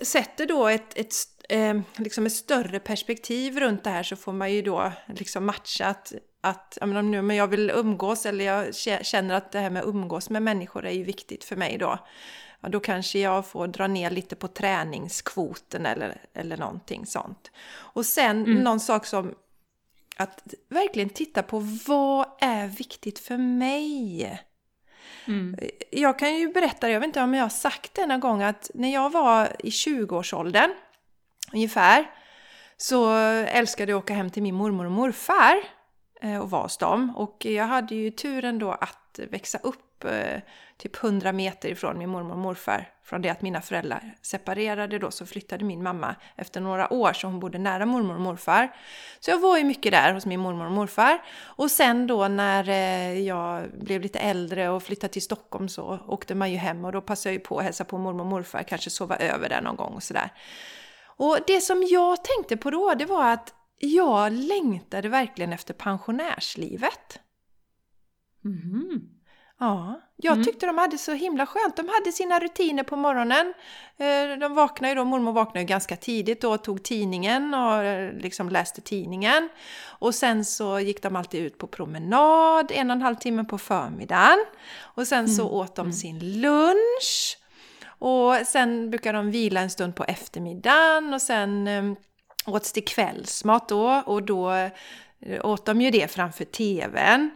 sätter 0.01 0.45
då 0.45 0.67
ett, 0.67 0.97
ett 0.97 1.13
eh, 1.49 1.79
liksom 1.95 2.25
ett 2.25 2.33
större 2.33 2.79
perspektiv 2.79 3.59
runt 3.59 3.83
det 3.83 3.89
här 3.89 4.03
så 4.03 4.15
får 4.15 4.33
man 4.33 4.53
ju 4.53 4.61
då 4.61 4.91
liksom 5.07 5.45
matcha 5.45 5.85
att, 5.85 6.13
att 6.41 6.77
ja, 6.81 6.85
men 6.85 7.11
nu, 7.11 7.21
men 7.21 7.35
jag 7.35 7.47
vill 7.47 7.69
umgås 7.69 8.25
eller 8.25 8.45
jag 8.45 8.75
känner 9.05 9.35
att 9.35 9.51
det 9.51 9.59
här 9.59 9.69
med 9.69 9.83
umgås 9.83 10.29
med 10.29 10.41
människor 10.41 10.85
är 10.85 10.91
ju 10.91 11.03
viktigt 11.03 11.43
för 11.43 11.55
mig 11.55 11.77
då. 11.77 11.99
Ja, 12.61 12.69
då 12.69 12.79
kanske 12.79 13.19
jag 13.19 13.47
får 13.47 13.67
dra 13.67 13.87
ner 13.87 14.09
lite 14.09 14.35
på 14.35 14.47
träningskvoten 14.47 15.85
eller, 15.85 16.21
eller 16.33 16.57
någonting 16.57 17.05
sånt. 17.05 17.51
Och 17.71 18.05
sen 18.05 18.45
mm. 18.45 18.63
någon 18.63 18.79
sak 18.79 19.05
som 19.05 19.35
att 20.17 20.53
verkligen 20.69 21.09
titta 21.09 21.43
på 21.43 21.59
vad 21.87 22.25
är 22.41 22.67
viktigt 22.67 23.19
för 23.19 23.37
mig? 23.37 24.39
Mm. 25.27 25.59
Jag 25.91 26.19
kan 26.19 26.35
ju 26.35 26.53
berätta, 26.53 26.89
jag 26.89 26.99
vet 26.99 27.07
inte 27.07 27.21
om 27.21 27.33
jag 27.33 27.43
har 27.43 27.49
sagt 27.49 27.93
det 27.93 28.05
någon 28.05 28.19
gång, 28.19 28.41
att 28.41 28.71
när 28.73 28.93
jag 28.93 29.09
var 29.09 29.55
i 29.59 29.69
20-årsåldern 29.69 30.71
ungefär 31.53 32.05
så 32.77 33.13
älskade 33.47 33.91
jag 33.91 33.97
att 33.97 34.03
åka 34.03 34.13
hem 34.13 34.29
till 34.29 34.43
min 34.43 34.55
mormor 34.55 34.85
och 34.85 34.91
morfar. 34.91 35.55
Eh, 36.21 36.39
och 36.39 36.49
vara 36.49 36.61
hos 36.61 36.77
dem. 36.77 37.15
Och 37.15 37.45
jag 37.45 37.65
hade 37.65 37.95
ju 37.95 38.11
turen 38.11 38.59
då 38.59 38.71
att 38.71 39.19
växa 39.31 39.57
upp 39.63 40.05
eh, 40.05 40.41
typ 40.77 41.03
100 41.03 41.31
meter 41.31 41.69
ifrån 41.69 41.97
min 41.97 42.09
mormor 42.09 42.31
och 42.31 42.37
morfar. 42.37 42.89
Från 43.03 43.21
det 43.21 43.29
att 43.29 43.41
mina 43.41 43.61
föräldrar 43.61 44.15
separerade 44.21 44.99
då 44.99 45.11
så 45.11 45.25
flyttade 45.25 45.65
min 45.65 45.83
mamma 45.83 46.15
efter 46.35 46.61
några 46.61 46.93
år 46.93 47.13
så 47.13 47.27
hon 47.27 47.39
bodde 47.39 47.57
nära 47.57 47.85
mormor 47.85 48.15
och 48.15 48.21
morfar. 48.21 48.75
Så 49.19 49.31
jag 49.31 49.39
var 49.39 49.57
ju 49.57 49.63
mycket 49.63 49.91
där 49.91 50.13
hos 50.13 50.25
min 50.25 50.39
mormor 50.39 50.65
och 50.65 50.71
morfar. 50.71 51.21
Och 51.41 51.71
sen 51.71 52.07
då 52.07 52.27
när 52.27 52.69
eh, 52.69 53.19
jag 53.19 53.63
blev 53.71 54.01
lite 54.01 54.19
äldre 54.19 54.69
och 54.69 54.83
flyttade 54.83 55.13
till 55.13 55.21
Stockholm 55.21 55.69
så 55.69 55.99
åkte 56.07 56.35
man 56.35 56.51
ju 56.51 56.57
hem 56.57 56.85
och 56.85 56.91
då 56.91 57.01
passade 57.01 57.33
jag 57.33 57.39
ju 57.39 57.45
på 57.45 57.57
att 57.57 57.63
hälsa 57.63 57.83
på 57.83 57.97
mormor 57.97 58.21
och 58.21 58.27
morfar, 58.27 58.63
kanske 58.63 58.89
sova 58.89 59.15
över 59.15 59.49
där 59.49 59.61
någon 59.61 59.75
gång 59.75 59.93
och 59.93 60.03
sådär. 60.03 60.31
Och 61.19 61.37
det 61.47 61.61
som 61.61 61.83
jag 61.89 62.23
tänkte 62.23 62.57
på 62.57 62.71
då, 62.71 62.93
det 62.93 63.05
var 63.05 63.31
att 63.31 63.53
jag 63.79 64.31
längtade 64.33 65.09
verkligen 65.09 65.53
efter 65.53 65.73
pensionärslivet. 65.73 67.19
Mm. 68.45 69.01
Ja, 69.59 70.01
jag 70.15 70.33
Mm. 70.33 70.45
tyckte 70.45 70.65
de 70.65 70.77
hade 70.77 70.97
så 70.97 71.11
himla 71.13 71.45
skönt. 71.45 71.75
De 71.75 71.87
hade 71.89 72.11
sina 72.11 72.39
rutiner 72.39 72.83
på 72.83 72.95
morgonen. 72.95 73.53
Eh, 73.97 74.39
De 74.39 74.55
vaknade 74.55 74.89
ju 74.93 74.95
då, 74.95 75.05
mormor 75.05 75.31
vaknade 75.31 75.59
ju 75.59 75.65
ganska 75.65 75.95
tidigt 75.95 76.41
då 76.41 76.51
och 76.51 76.63
tog 76.63 76.83
tidningen 76.83 77.53
och 77.53 77.83
eh, 77.83 78.13
liksom 78.13 78.49
läste 78.49 78.81
tidningen. 78.81 79.49
Och 79.99 80.15
sen 80.15 80.45
så 80.45 80.79
gick 80.79 81.03
de 81.03 81.15
alltid 81.15 81.41
ut 81.43 81.57
på 81.57 81.67
promenad 81.67 82.71
en 82.71 82.89
och 82.89 82.95
en 82.95 83.01
halv 83.01 83.15
timme 83.15 83.43
på 83.43 83.57
förmiddagen. 83.57 84.39
Och 84.79 85.07
sen 85.07 85.29
så 85.29 85.49
åt 85.49 85.75
de 85.75 85.93
sin 85.93 86.41
lunch. 86.41 87.37
Och 87.99 88.35
sen 88.45 88.89
brukar 88.89 89.13
de 89.13 89.31
vila 89.31 89.61
en 89.61 89.69
stund 89.69 89.95
på 89.95 90.03
eftermiddagen 90.03 91.13
och 91.13 91.21
sen 91.21 91.67
eh, 91.67 91.83
åts 92.45 92.73
det 92.73 92.81
kvällsmat 92.81 93.69
då 93.69 94.03
och 94.05 94.23
då 94.23 94.51
eh, 94.51 95.45
åt 95.45 95.65
de 95.65 95.81
ju 95.81 95.91
det 95.91 96.11
framför 96.11 96.45
TVn. 96.45 97.31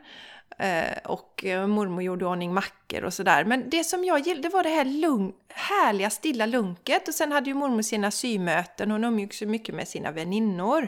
Eh, 0.57 0.97
och 1.03 1.45
eh, 1.45 1.67
mormor 1.67 2.03
gjorde 2.03 2.25
ordning 2.25 2.53
mackor 2.53 3.03
och 3.03 3.13
sådär. 3.13 3.45
Men 3.45 3.69
det 3.69 3.83
som 3.83 4.03
jag 4.05 4.19
gillade 4.19 4.49
var 4.49 4.63
det 4.63 4.69
här 4.69 4.85
lugn, 4.85 5.33
härliga 5.49 6.09
stilla 6.09 6.45
lunket. 6.45 7.07
Och 7.07 7.13
sen 7.13 7.31
hade 7.31 7.49
ju 7.49 7.53
mormor 7.53 7.81
sina 7.81 8.11
symöten, 8.11 8.91
hon 8.91 9.03
umgicks 9.03 9.41
ju 9.41 9.45
mycket 9.45 9.75
med 9.75 9.87
sina 9.87 10.11
väninnor. 10.11 10.87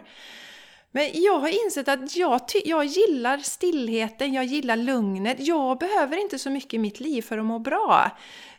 Men 0.92 1.10
jag 1.14 1.40
har 1.40 1.66
insett 1.66 1.88
att 1.88 2.16
jag, 2.16 2.48
ty- 2.48 2.62
jag 2.66 2.86
gillar 2.86 3.38
stillheten, 3.38 4.34
jag 4.34 4.46
gillar 4.46 4.76
lugnet. 4.76 5.40
Jag 5.40 5.78
behöver 5.78 6.18
inte 6.18 6.40
så 6.40 6.50
mycket 6.50 6.74
i 6.74 6.78
mitt 6.78 7.00
liv 7.00 7.22
för 7.22 7.38
att 7.38 7.46
må 7.46 7.60
bra. 7.60 8.12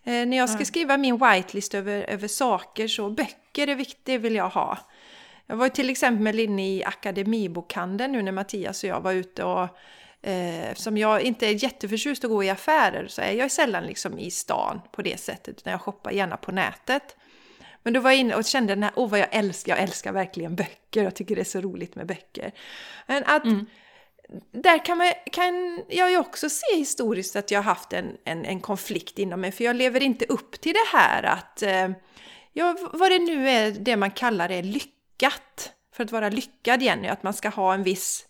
Eh, 0.07 0.26
när 0.26 0.36
jag 0.36 0.50
ska 0.50 0.64
skriva 0.64 0.96
min 0.96 1.16
whitelist 1.16 1.74
över, 1.74 2.11
över 2.11 2.28
saker 2.28 2.88
så 2.88 3.11
böcker 3.11 3.68
är 3.68 3.74
viktigt, 3.74 4.20
vill 4.20 4.34
jag 4.34 4.48
ha. 4.48 4.78
Jag 5.46 5.57
var 5.57 5.68
till 5.68 5.90
exempel 5.90 6.40
inne 6.40 6.68
i 6.68 6.84
Akademibokhandeln 6.84 8.12
nu 8.12 8.22
när 8.22 8.32
Mattias 8.32 8.84
och 8.84 8.90
jag 8.90 9.00
var 9.00 9.12
ute 9.12 9.44
och 9.44 9.62
eh, 10.22 10.70
eftersom 10.70 10.98
jag 10.98 11.22
inte 11.22 11.46
är 11.46 11.64
jätteförtjust 11.64 12.24
att 12.24 12.30
gå 12.30 12.44
i 12.44 12.50
affärer 12.50 13.07
så 13.09 13.22
är 13.22 13.32
jag 13.32 13.50
sällan 13.50 13.84
liksom 13.84 14.18
i 14.18 14.30
stan 14.30 14.80
på 14.92 15.02
det 15.02 15.20
sättet 15.20 15.59
utan 15.59 15.70
jag 15.70 15.80
shoppar 15.80 16.11
gärna 16.11 16.36
på 16.36 16.52
nätet. 16.52 17.16
Men 17.82 17.92
då 17.92 18.00
var 18.00 18.11
jag 18.11 18.20
inne 18.20 18.34
och 18.34 18.44
kände 18.44 18.74
den 18.74 18.82
här, 18.82 18.92
åh 18.96 19.11
vad 19.11 19.20
jag 19.20 19.28
älskar, 19.30 19.72
jag 19.72 19.82
älskar 19.82 20.12
verkligen 20.12 20.57
böcker, 20.57 21.04
jag 21.04 21.14
tycker 21.14 21.34
det 21.34 21.42
är 21.42 21.44
så 21.44 21.61
roligt 21.61 21.94
med 21.94 22.07
böcker. 22.07 22.52
Men 23.07 23.24
att 23.26 23.44
där 24.53 24.85
kan, 24.85 24.99
man, 24.99 25.12
kan 25.33 25.83
jag 25.89 26.11
ju 26.11 26.18
också 26.18 26.49
se 26.49 26.77
historiskt 26.77 27.37
att 27.37 27.51
jag 27.51 27.59
har 27.59 27.64
haft 27.64 27.93
en, 27.93 28.16
en, 28.24 28.45
en 28.45 28.61
konflikt 28.61 29.18
inom 29.18 29.41
mig, 29.41 29.53
för 29.53 29.64
jag 29.64 29.77
lever 29.77 30.03
inte 30.03 30.24
upp 30.24 30.61
till 30.61 30.72
det 30.72 30.99
här 30.99 31.22
att, 31.22 31.62
eh, 31.62 31.89
ja, 32.53 32.77
vad 32.93 33.11
det 33.11 33.18
nu 33.18 33.49
är 33.49 33.70
det 33.70 33.97
man 33.97 34.11
kallar 34.11 34.49
det 34.49 34.62
lyckat. 34.62 35.72
För 35.93 36.05
att 36.05 36.12
vara 36.12 36.29
lyckad 36.29 36.83
Jenny, 36.83 37.09
att 37.09 37.22
man 37.22 37.35
ska 37.35 37.49
ha 37.49 37.74
en 37.74 37.83
viss 37.83 38.27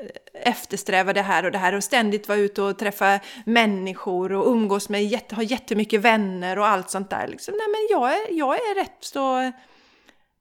eh, 0.00 0.50
eftersträva 0.50 1.12
det 1.12 1.22
här 1.22 1.44
och 1.44 1.52
det 1.52 1.58
här 1.58 1.74
och 1.74 1.84
ständigt 1.84 2.28
vara 2.28 2.38
ute 2.38 2.62
och 2.62 2.78
träffa 2.78 3.20
människor 3.46 4.32
och 4.32 4.46
umgås 4.46 4.88
med, 4.88 5.04
jätte, 5.04 5.34
ha 5.34 5.42
jättemycket 5.42 6.00
vänner 6.00 6.58
och 6.58 6.66
allt 6.66 6.90
sånt 6.90 7.10
där. 7.10 7.28
Liksom, 7.28 7.54
nej 7.54 7.66
men 7.68 7.86
jag 7.90 8.12
är, 8.12 8.38
jag 8.38 8.54
är 8.54 8.74
rätt 8.74 8.98
så... 9.00 9.52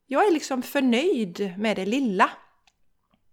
Jag 0.07 0.27
är 0.27 0.31
liksom 0.31 0.61
förnöjd 0.61 1.53
med 1.57 1.75
det 1.75 1.85
lilla. 1.85 2.29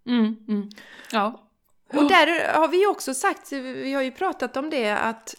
Mm, 0.06 0.36
mm. 0.48 0.70
Ja. 1.12 1.48
Och 1.88 2.08
där 2.08 2.54
har 2.54 2.68
vi 2.68 2.86
också 2.86 3.14
sagt, 3.14 3.52
vi 3.52 3.92
har 3.92 4.02
ju 4.02 4.10
pratat 4.10 4.56
om 4.56 4.70
det 4.70 4.90
att 4.90 5.34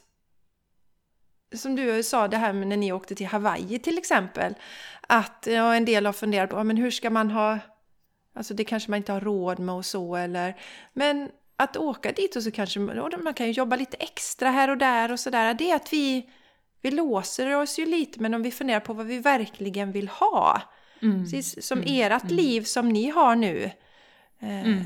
som 1.54 1.76
du 1.76 2.04
sa 2.04 2.28
det 2.28 2.38
här 2.38 2.54
med 2.54 2.68
när 2.68 2.78
ni 2.78 2.92
åkte 2.92 3.16
till 3.16 3.28
Hawaii 3.28 3.80
till 3.80 3.98
exempel. 3.98 4.56
Att 5.08 5.48
ja, 5.50 5.76
en 5.76 5.86
del 5.86 6.06
har 6.06 6.14
funderat 6.14 6.50
på, 6.50 6.56
ja, 6.56 6.64
men 6.64 6.78
hur 6.78 6.92
ska 6.92 7.10
man 7.10 7.32
ha, 7.32 7.60
alltså 8.36 8.54
det 8.54 8.64
kanske 8.64 8.90
man 8.90 8.98
inte 8.98 9.12
har 9.12 9.22
råd 9.22 9.60
med 9.60 9.76
och 9.76 9.86
så 9.86 10.16
eller, 10.16 10.56
men 10.94 11.30
att 11.56 11.78
åka 11.78 12.12
dit 12.12 12.36
och 12.36 12.44
så 12.44 12.52
kanske 12.52 12.80
man 12.80 13.34
kan 13.34 13.48
ju 13.48 13.52
jobba 13.52 13.76
lite 13.76 13.98
extra 13.98 14.50
här 14.50 14.70
och 14.70 14.78
där 14.78 15.12
och 15.12 15.20
sådär. 15.20 15.54
Det 15.54 15.72
är 15.72 15.76
att 15.76 15.94
vi, 15.94 16.30
vi 16.82 16.92
låser 16.92 17.56
oss 17.56 17.80
ju 17.80 17.86
lite 17.86 18.20
men 18.20 18.34
om 18.34 18.44
vi 18.44 18.52
funderar 18.52 18.80
på 18.80 18.94
vad 18.94 19.06
vi 19.06 19.20
verkligen 19.20 19.92
vill 19.92 20.08
ha. 20.08 20.62
Mm. 21.02 21.24
Precis 21.24 21.68
som 21.68 21.84
ert 21.86 22.32
liv 22.32 22.62
som 22.62 22.90
ni 22.90 23.10
har 23.10 23.36
nu. 23.36 23.72
Eh, 24.40 24.66
Mm. 24.66 24.84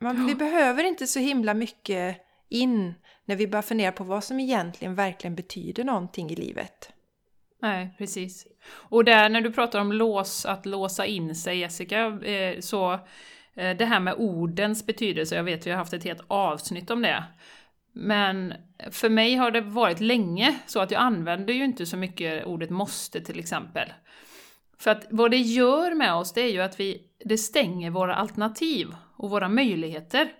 man, 0.00 0.26
vi 0.26 0.34
behöver 0.34 0.84
inte 0.84 1.06
så 1.06 1.18
himla 1.18 1.54
mycket 1.54 2.16
in 2.48 2.94
när 3.24 3.36
vi 3.36 3.46
börjar 3.46 3.62
fundera 3.62 3.92
på 3.92 4.04
vad 4.04 4.24
som 4.24 4.40
egentligen 4.40 4.94
verkligen 4.94 5.34
betyder 5.34 5.84
någonting 5.84 6.30
i 6.30 6.36
livet. 6.36 6.92
Nej, 7.62 7.94
precis. 7.98 8.46
Och 8.70 9.04
där 9.04 9.28
när 9.28 9.40
du 9.40 9.52
pratar 9.52 9.80
om 9.80 9.92
lås, 9.92 10.46
att 10.46 10.66
låsa 10.66 11.06
in 11.06 11.34
sig 11.34 11.58
Jessica, 11.58 12.06
eh, 12.06 12.60
så 12.60 12.92
eh, 13.54 13.76
det 13.76 13.84
här 13.84 14.00
med 14.00 14.14
ordens 14.14 14.86
betydelse, 14.86 15.36
jag 15.36 15.44
vet 15.44 15.66
vi 15.66 15.70
har 15.70 15.78
haft 15.78 15.92
ett 15.92 16.04
helt 16.04 16.22
avsnitt 16.28 16.90
om 16.90 17.02
det. 17.02 17.24
Men 17.92 18.54
för 18.90 19.08
mig 19.08 19.34
har 19.34 19.50
det 19.50 19.60
varit 19.60 20.00
länge 20.00 20.58
så 20.66 20.80
att 20.80 20.90
jag 20.90 21.00
använder 21.02 21.54
ju 21.54 21.64
inte 21.64 21.86
så 21.86 21.96
mycket 21.96 22.46
ordet 22.46 22.70
måste 22.70 23.20
till 23.20 23.38
exempel. 23.38 23.92
För 24.78 24.90
att 24.90 25.06
vad 25.10 25.30
det 25.30 25.36
gör 25.36 25.94
med 25.94 26.14
oss 26.14 26.32
det 26.32 26.40
är 26.40 26.50
ju 26.50 26.60
att 26.60 26.80
vi, 26.80 27.02
det 27.24 27.38
stänger 27.38 27.90
våra 27.90 28.14
alternativ 28.14 28.94
och 29.16 29.30
våra 29.30 29.48
möjligheter. 29.48 30.32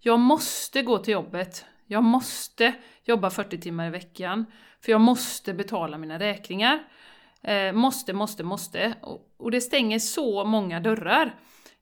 Jag 0.00 0.20
måste 0.20 0.82
gå 0.82 0.98
till 0.98 1.12
jobbet, 1.12 1.64
jag 1.86 2.02
måste 2.04 2.74
jobba 3.04 3.30
40 3.30 3.60
timmar 3.60 3.86
i 3.86 3.90
veckan, 3.90 4.46
för 4.80 4.92
jag 4.92 5.00
måste 5.00 5.54
betala 5.54 5.98
mina 5.98 6.18
räkningar. 6.18 6.78
Eh, 7.42 7.72
måste, 7.72 8.12
måste, 8.12 8.44
måste. 8.44 8.94
Och, 9.02 9.34
och 9.36 9.50
det 9.50 9.60
stänger 9.60 9.98
så 9.98 10.44
många 10.44 10.80
dörrar. 10.80 11.34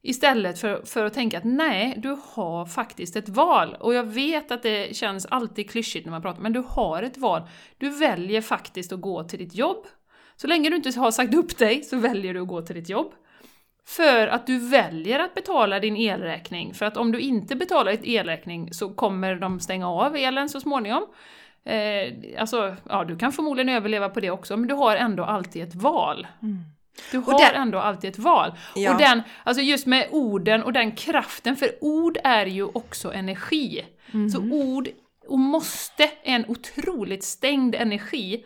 Istället 0.03 0.59
för, 0.59 0.83
för 0.85 1.05
att 1.05 1.15
tänka 1.15 1.39
att 1.39 1.45
nej, 1.45 1.95
du 1.97 2.17
har 2.35 2.67
faktiskt 2.67 3.17
ett 3.17 3.29
val. 3.29 3.77
Och 3.81 3.95
jag 3.95 4.05
vet 4.05 4.51
att 4.51 4.63
det 4.63 4.97
känns 4.97 5.27
alltid 5.27 5.71
klyschigt 5.71 6.07
när 6.07 6.11
man 6.11 6.23
pratar, 6.23 6.43
men 6.43 6.53
du 6.53 6.65
har 6.69 7.03
ett 7.03 7.19
val. 7.19 7.49
Du 7.79 7.91
väljer 7.91 8.41
faktiskt 8.41 8.93
att 8.93 9.01
gå 9.01 9.25
till 9.25 9.39
ditt 9.39 9.55
jobb. 9.55 9.87
Så 10.37 10.47
länge 10.47 10.71
du 10.71 10.77
inte 10.77 11.01
har 11.01 11.11
sagt 11.11 11.35
upp 11.35 11.59
dig 11.59 11.83
så 11.83 11.97
väljer 11.97 12.35
du 12.35 12.41
att 12.41 12.49
gå 12.49 12.63
till 12.63 12.75
ditt 12.75 12.89
jobb. 12.89 13.13
För 13.87 14.27
att 14.27 14.47
du 14.47 14.59
väljer 14.69 15.19
att 15.19 15.35
betala 15.35 15.81
din 15.81 15.97
elräkning. 15.97 16.75
För 16.75 16.87
att 16.87 16.97
om 16.97 17.13
du 17.13 17.21
inte 17.21 17.57
betalar 17.57 17.93
ditt 17.93 18.05
elräkning 18.05 18.73
så 18.75 18.89
kommer 18.95 19.35
de 19.37 19.61
stänga 19.61 19.91
av 19.91 20.17
elen 20.17 20.49
så 20.49 20.61
småningom. 20.61 21.07
Eh, 21.65 22.13
alltså, 22.41 22.77
ja, 22.89 23.05
du 23.05 23.17
kan 23.19 23.33
förmodligen 23.33 23.69
överleva 23.69 24.09
på 24.09 24.21
det 24.21 24.31
också, 24.31 24.57
men 24.57 24.69
du 24.69 24.75
har 24.75 24.97
ändå 24.97 25.25
alltid 25.25 25.63
ett 25.63 25.75
val. 25.75 26.27
Du 27.11 27.19
har 27.19 27.39
där- 27.39 27.53
ändå 27.61 27.79
alltid 27.79 28.11
ett 28.11 28.19
val. 28.19 28.53
Ja. 28.77 28.93
Och 28.93 28.99
den, 28.99 29.23
alltså 29.45 29.63
just 29.63 29.87
med 29.87 30.07
orden 30.11 30.63
och 30.63 30.73
den 30.73 30.93
kraften, 30.93 31.57
för 31.57 31.69
ord 31.81 32.19
är 32.25 32.47
ju 32.47 32.65
också 32.65 33.13
energi. 33.13 33.85
Så 34.33 34.41
ord 34.51 34.89
och 35.29 35.39
måste 35.39 36.03
är 36.03 36.35
en 36.35 36.45
otroligt 36.49 37.25
stängd 37.25 37.75
energi. 37.75 38.45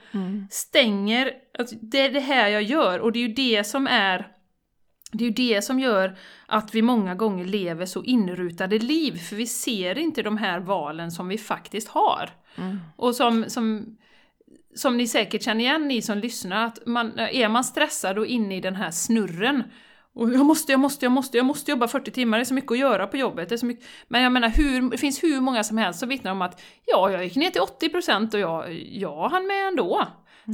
Stänger, 0.51 1.33
alltså 1.59 1.77
det 1.81 2.01
är 2.01 2.13
det 2.13 2.21
här 2.21 2.49
jag 2.49 2.63
gör 2.63 2.99
och 2.99 3.13
det 3.13 3.19
är 3.19 3.29
ju 3.29 3.35
det 3.35 3.65
som 3.65 3.87
är 3.87 4.33
det 5.13 5.25
är 5.25 5.29
ju 5.29 5.35
det 5.35 5.63
som 5.63 5.81
gör 5.81 6.17
att 6.47 6.75
vi 6.75 6.83
många 6.83 7.15
gånger 7.15 7.45
lever 7.45 7.87
så 7.87 8.05
inrutade 8.05 8.79
liv, 8.79 9.19
för 9.19 9.37
vi 9.37 9.47
ser 9.47 9.99
inte 9.99 10.23
de 10.23 10.37
här 10.37 10.61
valen 10.61 11.11
som 11.11 11.29
vi 11.29 11.39
faktiskt 11.39 11.89
har. 11.89 12.31
Och 12.97 13.15
som, 13.15 13.45
som, 13.49 13.97
som 14.75 14.97
ni 14.97 15.07
säkert 15.07 15.43
känner 15.43 15.61
igen, 15.61 15.89
ni 15.89 16.03
som 16.03 16.19
lyssnar, 16.19 16.65
att 16.65 16.87
man, 16.87 17.19
är 17.19 17.49
man 17.49 17.65
stressad 17.65 18.19
och 18.19 18.27
inne 18.27 18.57
i 18.57 18.61
den 18.61 18.77
här 18.77 18.91
snurren, 18.91 19.63
och 20.19 20.33
jag 20.33 20.47
måste, 20.47 20.73
jag 20.73 20.81
måste, 20.81 21.05
jag 21.07 21.13
måste, 21.13 21.37
jag 21.37 21.47
måste 21.47 21.71
jobba 21.71 21.89
40 21.89 22.11
timmar, 22.11 22.39
det 22.39 22.43
är 22.43 22.45
så 22.45 22.55
mycket 22.55 22.73
att 22.73 22.79
göra 22.79 23.07
på 23.07 23.17
jobbet. 23.17 23.49
Det 23.49 23.55
är 23.55 23.57
så 23.57 23.67
mycket. 23.67 23.85
Men 24.09 24.23
jag 24.23 24.33
menar, 24.33 24.49
hur, 24.49 24.91
det 24.91 24.99
finns 24.99 25.23
hur 25.23 25.41
många 25.41 25.65
som 25.65 25.79
helst 25.79 26.01
som 26.01 26.09
vittnar 26.09 26.33
om 26.33 26.43
att 26.43 26.63
ja, 26.87 27.11
jag 27.11 27.25
gick 27.25 27.37
ner 27.37 27.51
till 27.51 27.61
80% 27.91 28.35
och 28.35 28.41
jag, 28.41 28.73
jag 28.93 29.29
hann 29.29 29.47
med 29.47 29.67
ändå. 29.69 30.07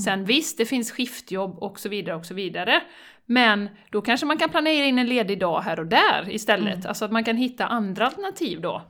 Sen 0.04 0.24
visst, 0.24 0.58
det 0.58 0.66
finns 0.66 0.90
skiftjobb 0.92 1.58
och 1.58 1.80
så 1.80 1.88
vidare 1.88 2.16
och 2.16 2.26
så 2.26 2.34
vidare. 2.34 2.82
Men 3.26 3.68
då 3.90 4.00
kanske 4.02 4.26
man 4.26 4.36
kan 4.38 4.48
planera 4.50 4.84
in 4.84 4.98
en 4.98 5.06
ledig 5.06 5.40
dag 5.40 5.60
här 5.60 5.80
och 5.80 5.86
där 5.86 6.26
istället. 6.30 6.86
Alltså 6.86 7.04
att 7.04 7.12
man 7.12 7.24
kan 7.24 7.36
hitta 7.36 7.66
andra 7.66 8.06
alternativ 8.06 8.60
då. 8.60 8.82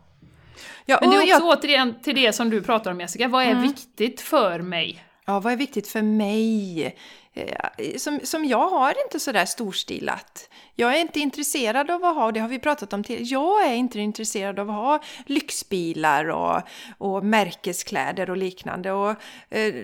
Ja, 0.86 0.98
Men 1.00 1.10
det 1.10 1.16
är 1.16 1.26
jag- 1.28 1.36
också 1.44 1.58
återigen 1.58 1.94
till 2.02 2.14
det 2.14 2.32
som 2.32 2.50
du 2.50 2.62
pratar 2.62 2.90
om 2.90 3.00
Jessica, 3.00 3.28
vad 3.28 3.44
är 3.44 3.54
viktigt 3.54 4.20
för 4.20 4.58
mig? 4.60 5.04
Ja, 5.26 5.40
vad 5.40 5.52
är 5.52 5.56
viktigt 5.56 5.88
för 5.88 6.02
mig? 6.02 6.96
eh, 7.34 7.96
som, 7.96 8.20
som 8.22 8.44
jag 8.44 8.68
har 8.68 8.94
inte 9.06 9.20
sådär 9.20 9.44
storstilat. 9.44 10.50
Jag 10.76 10.96
är 10.96 11.00
inte 11.00 11.20
intresserad 11.20 11.90
av 11.90 12.04
att 12.04 12.14
ha, 12.14 12.24
och 12.24 12.32
det 12.32 12.40
har 12.40 12.48
vi 12.48 12.58
pratat 12.58 12.92
om 12.92 13.04
till, 13.04 13.32
jag 13.32 13.66
är 13.66 13.74
inte 13.74 14.00
intresserad 14.00 14.58
av 14.58 14.70
att 14.70 14.76
ha 14.76 15.00
lyxbilar 15.26 16.28
och, 16.28 16.62
och 16.98 17.24
märkeskläder 17.24 18.30
och 18.30 18.36
liknande. 18.36 18.92
Och, 18.92 19.10
eh, 19.48 19.74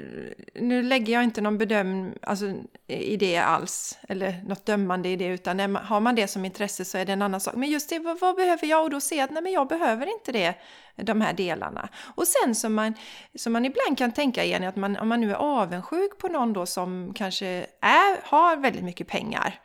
nu 0.55 0.83
lägger 0.83 1.13
jag 1.13 1.25
inte 1.25 1.41
någon 1.41 1.59
bedömning 1.59 2.13
alltså, 2.23 2.45
i 2.87 3.17
det 3.17 3.37
alls, 3.37 3.99
eller 4.09 4.43
något 4.47 4.67
dömande 4.67 5.09
i 5.09 5.17
det, 5.17 5.27
utan 5.27 5.77
har 5.77 6.01
man 6.01 6.15
det 6.15 6.29
som 6.29 6.45
intresse 6.45 6.85
så 6.85 6.99
är 6.99 7.05
det 7.05 7.13
en 7.13 7.23
annan 7.23 7.41
sak. 7.41 7.55
Men 7.55 7.71
just 7.71 7.91
det, 7.91 7.99
vad, 7.99 8.21
vad 8.21 8.37
behöver 8.37 8.67
jag? 8.67 8.83
Och 8.85 8.91
då 8.91 9.01
ser 9.01 9.17
jag 9.17 9.25
att 9.25 9.31
nej, 9.31 9.43
men 9.43 9.53
jag 9.53 9.69
behöver 9.69 10.07
inte 10.07 10.33
det 10.33 10.55
de 10.97 11.21
här 11.21 11.33
delarna. 11.33 11.89
Och 12.15 12.27
sen 12.27 12.55
som 12.55 12.75
man, 12.75 12.95
som 13.35 13.53
man 13.53 13.65
ibland 13.65 13.99
kan 13.99 14.13
tänka 14.13 14.45
igen, 14.45 14.65
att 14.65 14.77
man, 14.77 14.97
om 14.97 15.09
man 15.09 15.21
nu 15.21 15.31
är 15.31 15.35
avundsjuk 15.35 16.19
på 16.19 16.29
någon 16.29 16.53
då 16.53 16.67
som 16.67 17.13
kanske 17.15 17.47
är, 17.81 18.21
har 18.23 18.57
väldigt 18.57 18.85
mycket 18.85 19.09
pengar. 19.09 19.61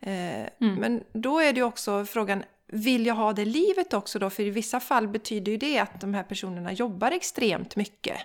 Eh, 0.00 0.40
mm. 0.60 0.74
Men 0.74 1.04
då 1.12 1.40
är 1.40 1.52
det 1.52 1.62
också 1.62 2.04
frågan, 2.04 2.42
vill 2.66 3.06
jag 3.06 3.14
ha 3.14 3.32
det 3.32 3.44
livet 3.44 3.94
också 3.94 4.18
då? 4.18 4.30
För 4.30 4.42
i 4.42 4.50
vissa 4.50 4.80
fall 4.80 5.08
betyder 5.08 5.52
ju 5.52 5.58
det 5.58 5.78
att 5.78 6.00
de 6.00 6.14
här 6.14 6.22
personerna 6.22 6.72
jobbar 6.72 7.10
extremt 7.10 7.76
mycket. 7.76 8.16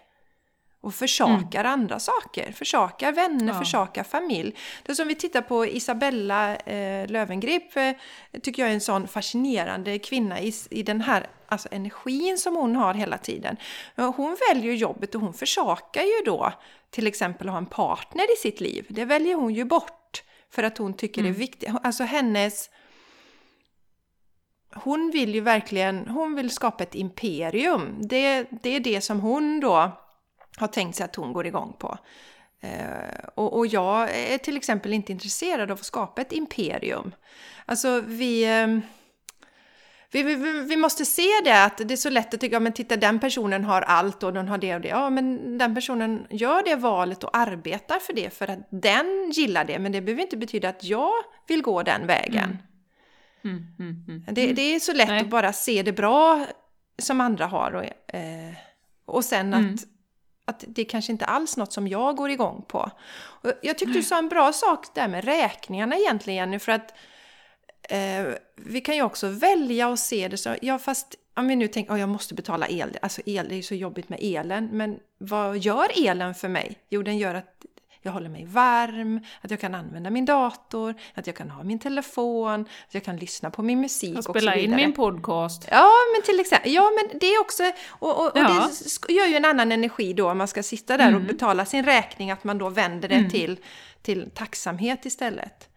Och 0.81 0.93
försakar 0.93 1.59
mm. 1.59 1.71
andra 1.71 1.99
saker. 1.99 2.51
Försakar 2.51 3.11
vänner, 3.11 3.53
ja. 3.53 3.59
försakar 3.59 4.03
familj. 4.03 4.55
Det 4.83 4.95
som 4.95 5.07
vi 5.07 5.15
tittar 5.15 5.41
på 5.41 5.65
Isabella 5.65 6.55
eh, 6.55 7.07
Lövengrip 7.07 7.77
eh, 7.77 7.91
tycker 8.41 8.61
jag 8.61 8.69
är 8.69 8.73
en 8.73 8.81
sån 8.81 9.07
fascinerande 9.07 9.99
kvinna 9.99 10.41
i, 10.41 10.53
i 10.69 10.83
den 10.83 11.01
här 11.01 11.27
alltså 11.47 11.67
energin 11.71 12.37
som 12.37 12.55
hon 12.55 12.75
har 12.75 12.93
hela 12.93 13.17
tiden. 13.17 13.57
Hon 13.95 14.37
väljer 14.49 14.73
jobbet 14.73 15.15
och 15.15 15.21
hon 15.21 15.33
försakar 15.33 16.01
ju 16.01 16.25
då 16.25 16.53
till 16.89 17.07
exempel 17.07 17.47
att 17.47 17.51
ha 17.51 17.57
en 17.57 17.65
partner 17.65 18.33
i 18.33 18.37
sitt 18.37 18.61
liv. 18.61 18.85
Det 18.89 19.05
väljer 19.05 19.35
hon 19.35 19.53
ju 19.53 19.65
bort 19.65 20.00
för 20.51 20.63
att 20.63 20.77
hon 20.77 20.93
tycker 20.93 21.21
mm. 21.21 21.33
det 21.33 21.35
är 21.35 21.37
mm. 21.37 21.39
viktigt. 21.39 21.69
Alltså 21.83 22.03
hennes... 22.03 22.69
Hon 24.73 25.11
vill 25.13 25.35
ju 25.35 25.41
verkligen, 25.41 26.07
hon 26.07 26.35
vill 26.35 26.49
skapa 26.49 26.83
ett 26.83 26.95
imperium. 26.95 27.97
Det, 27.99 28.47
det 28.63 28.69
är 28.69 28.79
det 28.79 29.01
som 29.01 29.19
hon 29.19 29.59
då 29.59 29.91
har 30.57 30.67
tänkt 30.67 30.95
sig 30.95 31.03
att 31.03 31.15
hon 31.15 31.33
går 31.33 31.47
igång 31.47 31.75
på. 31.79 31.97
Eh, 32.59 33.25
och, 33.35 33.57
och, 33.57 33.67
jag 33.67 34.09
är 34.15 34.37
till 34.37 34.57
exempel 34.57 34.93
inte 34.93 35.11
intresserad 35.11 35.71
av 35.71 35.77
att 35.77 35.85
skapa 35.85 36.21
ett 36.21 36.31
imperium. 36.31 37.11
Alltså 37.65 38.01
vi... 38.01 38.61
Eh, 38.61 38.79
vi, 40.11 40.23
vi, 40.23 40.35
vi, 40.61 40.77
måste 40.77 41.05
se 41.05 41.27
det, 41.43 41.63
att 41.63 41.77
det 41.77 41.93
är 41.93 41.95
så 41.95 42.09
lätt 42.09 42.33
att 42.33 42.39
tycka, 42.39 42.59
men 42.59 42.73
titta 42.73 42.97
den 42.97 43.19
personen 43.19 43.63
har 43.63 43.81
allt 43.81 44.23
och 44.23 44.33
den 44.33 44.47
har 44.47 44.57
det 44.57 44.75
och 44.75 44.81
det. 44.81 44.87
Ja, 44.87 45.09
men 45.09 45.57
den 45.57 45.75
personen 45.75 46.27
gör 46.29 46.63
det 46.63 46.75
valet 46.75 47.23
och 47.23 47.37
arbetar 47.37 47.99
för 47.99 48.13
det 48.13 48.33
för 48.33 48.47
att 48.47 48.67
den 48.69 49.31
gillar 49.33 49.65
det. 49.65 49.79
Men 49.79 49.91
det 49.91 50.01
behöver 50.01 50.21
inte 50.21 50.37
betyda 50.37 50.69
att 50.69 50.83
jag 50.83 51.13
vill 51.47 51.61
gå 51.61 51.83
den 51.83 52.07
vägen. 52.07 52.57
Mm. 53.43 53.55
Mm, 53.55 53.65
mm, 53.79 54.05
mm 54.07 54.23
det, 54.27 54.53
det, 54.53 54.75
är 54.75 54.79
så 54.79 54.93
lätt 54.93 55.07
Nej. 55.07 55.21
att 55.21 55.29
bara 55.29 55.53
se 55.53 55.83
det 55.83 55.93
bra 55.93 56.45
som 56.97 57.21
andra 57.21 57.45
har 57.45 57.71
och, 57.71 58.15
eh, 58.15 58.53
och 59.05 59.25
sen 59.25 59.53
att 59.53 59.59
mm 59.59 59.77
att 60.45 60.63
det 60.67 60.85
kanske 60.85 61.11
inte 61.11 61.25
alls 61.25 61.57
något 61.57 61.73
som 61.73 61.87
jag 61.87 62.15
går 62.15 62.29
igång 62.29 62.65
på. 62.67 62.91
Jag 63.61 63.77
tyckte 63.77 63.93
du 63.93 64.03
sa 64.03 64.17
en 64.17 64.29
bra 64.29 64.53
sak 64.53 64.95
där 64.95 65.07
med 65.07 65.25
räkningarna 65.25 65.95
egentligen 65.95 66.37
Jenny, 66.37 66.59
för 66.59 66.71
att 66.71 66.93
eh, 67.91 68.35
vi 68.55 68.81
kan 68.81 68.95
ju 68.95 69.01
också 69.01 69.27
välja 69.27 69.93
att 69.93 69.99
se 69.99 70.27
det 70.27 70.37
så, 70.37 70.55
ja 70.61 70.79
fast 70.79 71.15
om 71.33 71.47
vi 71.47 71.55
nu 71.55 71.67
tänker, 71.67 71.91
att 71.91 71.95
oh, 71.95 71.99
jag 71.99 72.09
måste 72.09 72.33
betala 72.33 72.67
el, 72.67 72.97
alltså 73.01 73.21
el, 73.25 73.47
det 73.47 73.53
är 73.53 73.57
ju 73.57 73.63
så 73.63 73.75
jobbigt 73.75 74.09
med 74.09 74.19
elen, 74.21 74.69
men 74.71 74.99
vad 75.17 75.57
gör 75.57 76.07
elen 76.07 76.35
för 76.35 76.47
mig? 76.47 76.77
Jo, 76.89 77.03
den 77.03 77.17
gör 77.17 77.35
att 77.35 77.65
jag 78.03 78.11
håller 78.11 78.29
mig 78.29 78.45
varm, 78.45 79.19
att 79.41 79.51
jag 79.51 79.59
kan 79.59 79.75
använda 79.75 80.09
min 80.09 80.25
dator, 80.25 80.95
att 81.13 81.27
jag 81.27 81.35
kan 81.35 81.49
ha 81.49 81.63
min 81.63 81.79
telefon, 81.79 82.61
att 82.61 82.93
jag 82.93 83.03
kan 83.03 83.17
lyssna 83.17 83.51
på 83.51 83.61
min 83.61 83.81
musik 83.81 84.17
och 84.17 84.23
spela 84.23 84.55
in 84.55 84.75
min 84.75 84.93
podcast. 84.93 85.67
Ja, 85.71 85.89
men 86.15 86.21
till 86.25 86.39
exempel. 86.39 86.71
Ja, 86.73 86.91
men 86.91 87.19
det 87.19 87.25
är 87.25 87.41
också... 87.41 87.63
Och, 87.87 88.17
och, 88.19 88.25
och 88.25 88.31
ja. 88.35 88.69
det 89.07 89.13
gör 89.13 89.27
ju 89.27 89.35
en 89.35 89.45
annan 89.45 89.71
energi 89.71 90.13
då 90.13 90.31
om 90.31 90.37
man 90.37 90.47
ska 90.47 90.63
sitta 90.63 90.97
där 90.97 91.07
mm. 91.07 91.15
och 91.15 91.27
betala 91.27 91.65
sin 91.65 91.85
räkning, 91.85 92.31
att 92.31 92.43
man 92.43 92.57
då 92.57 92.69
vänder 92.69 93.09
det 93.09 93.15
mm. 93.15 93.29
till, 93.29 93.59
till 94.01 94.29
tacksamhet 94.35 95.05
istället. 95.05 95.70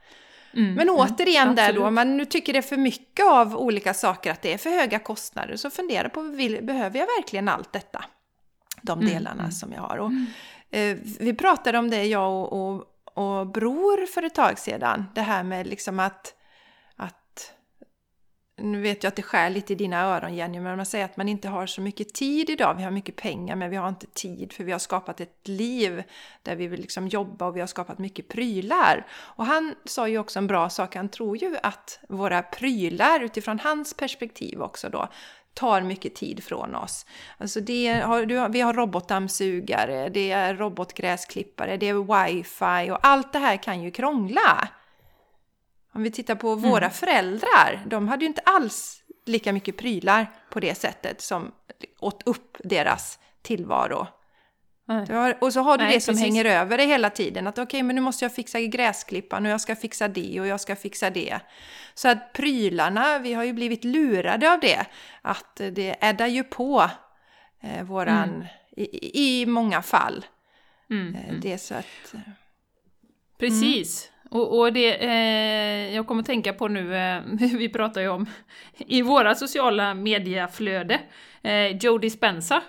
Mm, 0.57 0.74
men 0.74 0.88
mm. 0.88 1.00
återigen 1.00 1.42
mm, 1.42 1.55
där 1.55 1.72
då, 1.72 1.86
om 1.86 1.94
man 1.94 2.16
nu 2.16 2.24
tycker 2.24 2.52
det 2.52 2.59
är 2.59 2.62
för 2.62 2.76
mycket 2.76 3.26
av 3.26 3.57
olika 3.57 3.94
saker, 3.94 4.30
att 4.30 4.42
det 4.42 4.52
är 4.52 4.59
för 4.59 4.70
höga 4.70 4.98
kostnader, 4.98 5.57
så 5.57 5.70
fundera 5.70 6.09
på, 6.09 6.22
vill, 6.22 6.64
behöver 6.64 6.98
jag 6.98 7.07
verkligen 7.07 7.48
allt 7.48 7.72
detta? 7.72 8.05
De 8.82 9.00
mm, 9.00 9.14
delarna 9.14 9.42
mm. 9.42 9.52
som 9.52 9.72
jag 9.72 9.80
har. 9.80 9.96
Och, 9.96 10.11
Eh, 10.74 10.96
vi 11.20 11.34
pratade 11.34 11.78
om 11.78 11.90
det, 11.90 12.05
jag 12.05 12.32
och, 12.32 12.52
och, 12.52 12.84
och 13.14 13.46
Bror, 13.46 14.07
för 14.07 14.22
ett 14.22 14.34
tag 14.34 14.59
sedan. 14.59 15.05
Det 15.14 15.20
här 15.20 15.42
med 15.42 15.66
liksom 15.66 16.00
att... 16.00 16.34
Nu 18.64 18.80
vet 18.80 19.02
jag 19.02 19.08
att 19.08 19.16
det 19.16 19.22
skär 19.22 19.50
lite 19.50 19.72
i 19.72 19.76
dina 19.76 20.00
öron 20.00 20.34
Jenny, 20.34 20.60
men 20.60 20.76
man 20.76 20.86
säger 20.86 21.04
att 21.04 21.16
man 21.16 21.28
inte 21.28 21.48
har 21.48 21.66
så 21.66 21.80
mycket 21.80 22.14
tid 22.14 22.50
idag. 22.50 22.74
Vi 22.74 22.82
har 22.82 22.90
mycket 22.90 23.16
pengar, 23.16 23.56
men 23.56 23.70
vi 23.70 23.76
har 23.76 23.88
inte 23.88 24.06
tid 24.06 24.52
för 24.52 24.64
vi 24.64 24.72
har 24.72 24.78
skapat 24.78 25.20
ett 25.20 25.48
liv 25.48 26.02
där 26.42 26.56
vi 26.56 26.66
vill 26.66 26.80
liksom 26.80 27.08
jobba 27.08 27.46
och 27.46 27.56
vi 27.56 27.60
har 27.60 27.66
skapat 27.66 27.98
mycket 27.98 28.28
prylar. 28.28 29.06
Och 29.12 29.46
han 29.46 29.74
sa 29.84 30.08
ju 30.08 30.18
också 30.18 30.38
en 30.38 30.46
bra 30.46 30.70
sak, 30.70 30.96
han 30.96 31.08
tror 31.08 31.36
ju 31.36 31.56
att 31.62 31.98
våra 32.08 32.42
prylar 32.42 33.20
utifrån 33.20 33.58
hans 33.58 33.94
perspektiv 33.94 34.62
också 34.62 34.88
då 34.88 35.08
tar 35.54 35.80
mycket 35.80 36.14
tid 36.14 36.44
från 36.44 36.74
oss. 36.74 37.06
Alltså 37.38 37.60
det 37.60 37.92
har, 38.04 38.48
vi 38.48 38.60
har 38.60 38.72
robotdammsugare, 38.72 40.08
det 40.08 40.30
är 40.30 40.54
robotgräsklippare, 40.54 41.76
det 41.76 41.88
är 41.88 42.26
wifi 42.26 42.90
och 42.90 43.06
allt 43.06 43.32
det 43.32 43.38
här 43.38 43.56
kan 43.56 43.82
ju 43.82 43.90
krångla. 43.90 44.68
Om 45.95 46.03
vi 46.03 46.11
tittar 46.11 46.34
på 46.34 46.53
mm. 46.53 46.70
våra 46.70 46.90
föräldrar, 46.90 47.82
de 47.86 48.09
hade 48.09 48.24
ju 48.24 48.28
inte 48.28 48.42
alls 48.45 49.03
lika 49.26 49.53
mycket 49.53 49.76
prylar 49.76 50.32
på 50.51 50.61
det 50.61 50.74
sättet 50.74 51.20
som 51.20 51.53
åt 52.01 52.22
upp 52.26 52.57
deras 52.64 53.18
tillvaro. 53.42 54.07
Har, 54.86 55.36
och 55.40 55.53
så 55.53 55.61
har 55.61 55.78
du 55.78 55.84
Nej, 55.84 55.95
det 55.95 56.01
som 56.01 56.12
precis. 56.12 56.24
hänger 56.24 56.45
över 56.45 56.76
dig 56.76 56.86
hela 56.86 57.11
tiden. 57.11 57.47
Att 57.47 57.59
okej, 57.59 57.64
okay, 57.64 57.82
men 57.82 57.97
nu 57.97 58.03
måste 58.03 58.24
jag 58.24 58.34
fixa 58.34 58.61
gräsklippan 58.61 59.47
och 59.47 59.53
jag 59.53 59.61
ska 59.61 59.76
fixa 59.76 60.09
det 60.09 60.40
och 60.40 60.47
jag 60.47 60.61
ska 60.61 60.76
fixa 60.76 61.11
det. 61.11 61.40
Så 61.95 62.09
att 62.09 62.32
prylarna, 62.32 63.18
vi 63.18 63.34
har 63.34 63.45
ju 63.45 63.53
blivit 63.53 63.84
lurade 63.84 64.53
av 64.53 64.61
det. 64.61 64.86
Att 65.22 65.57
det 65.57 66.05
äddar 66.05 66.26
ju 66.26 66.45
på 66.45 66.90
eh, 67.62 67.84
våran, 67.84 68.28
mm. 68.34 68.47
i, 68.76 69.40
i, 69.40 69.47
många 69.47 69.82
fall. 69.82 70.26
Mm, 70.90 71.14
eh, 71.14 71.28
mm. 71.28 71.40
det 71.40 71.53
är 71.53 71.59
så 71.59 71.74
att... 71.74 72.14
Eh, 72.14 72.20
precis. 73.38 74.11
Och, 74.35 74.59
och, 74.59 74.72
det, 74.72 75.05
eh, 75.05 75.95
jag 75.95 76.07
kommer 76.07 76.20
att 76.20 76.26
tänka 76.26 76.53
på 76.53 76.68
nu, 76.68 76.97
eh, 76.97 77.22
vi 77.59 77.68
pratar 77.68 78.01
ju 78.01 78.09
om 78.09 78.26
i 78.78 79.03
våra 79.03 79.35
sociala 79.35 79.95
medieflöde, 79.95 81.01
eh, 81.43 81.76
Joe 81.76 81.99
Dispenza 81.99 82.62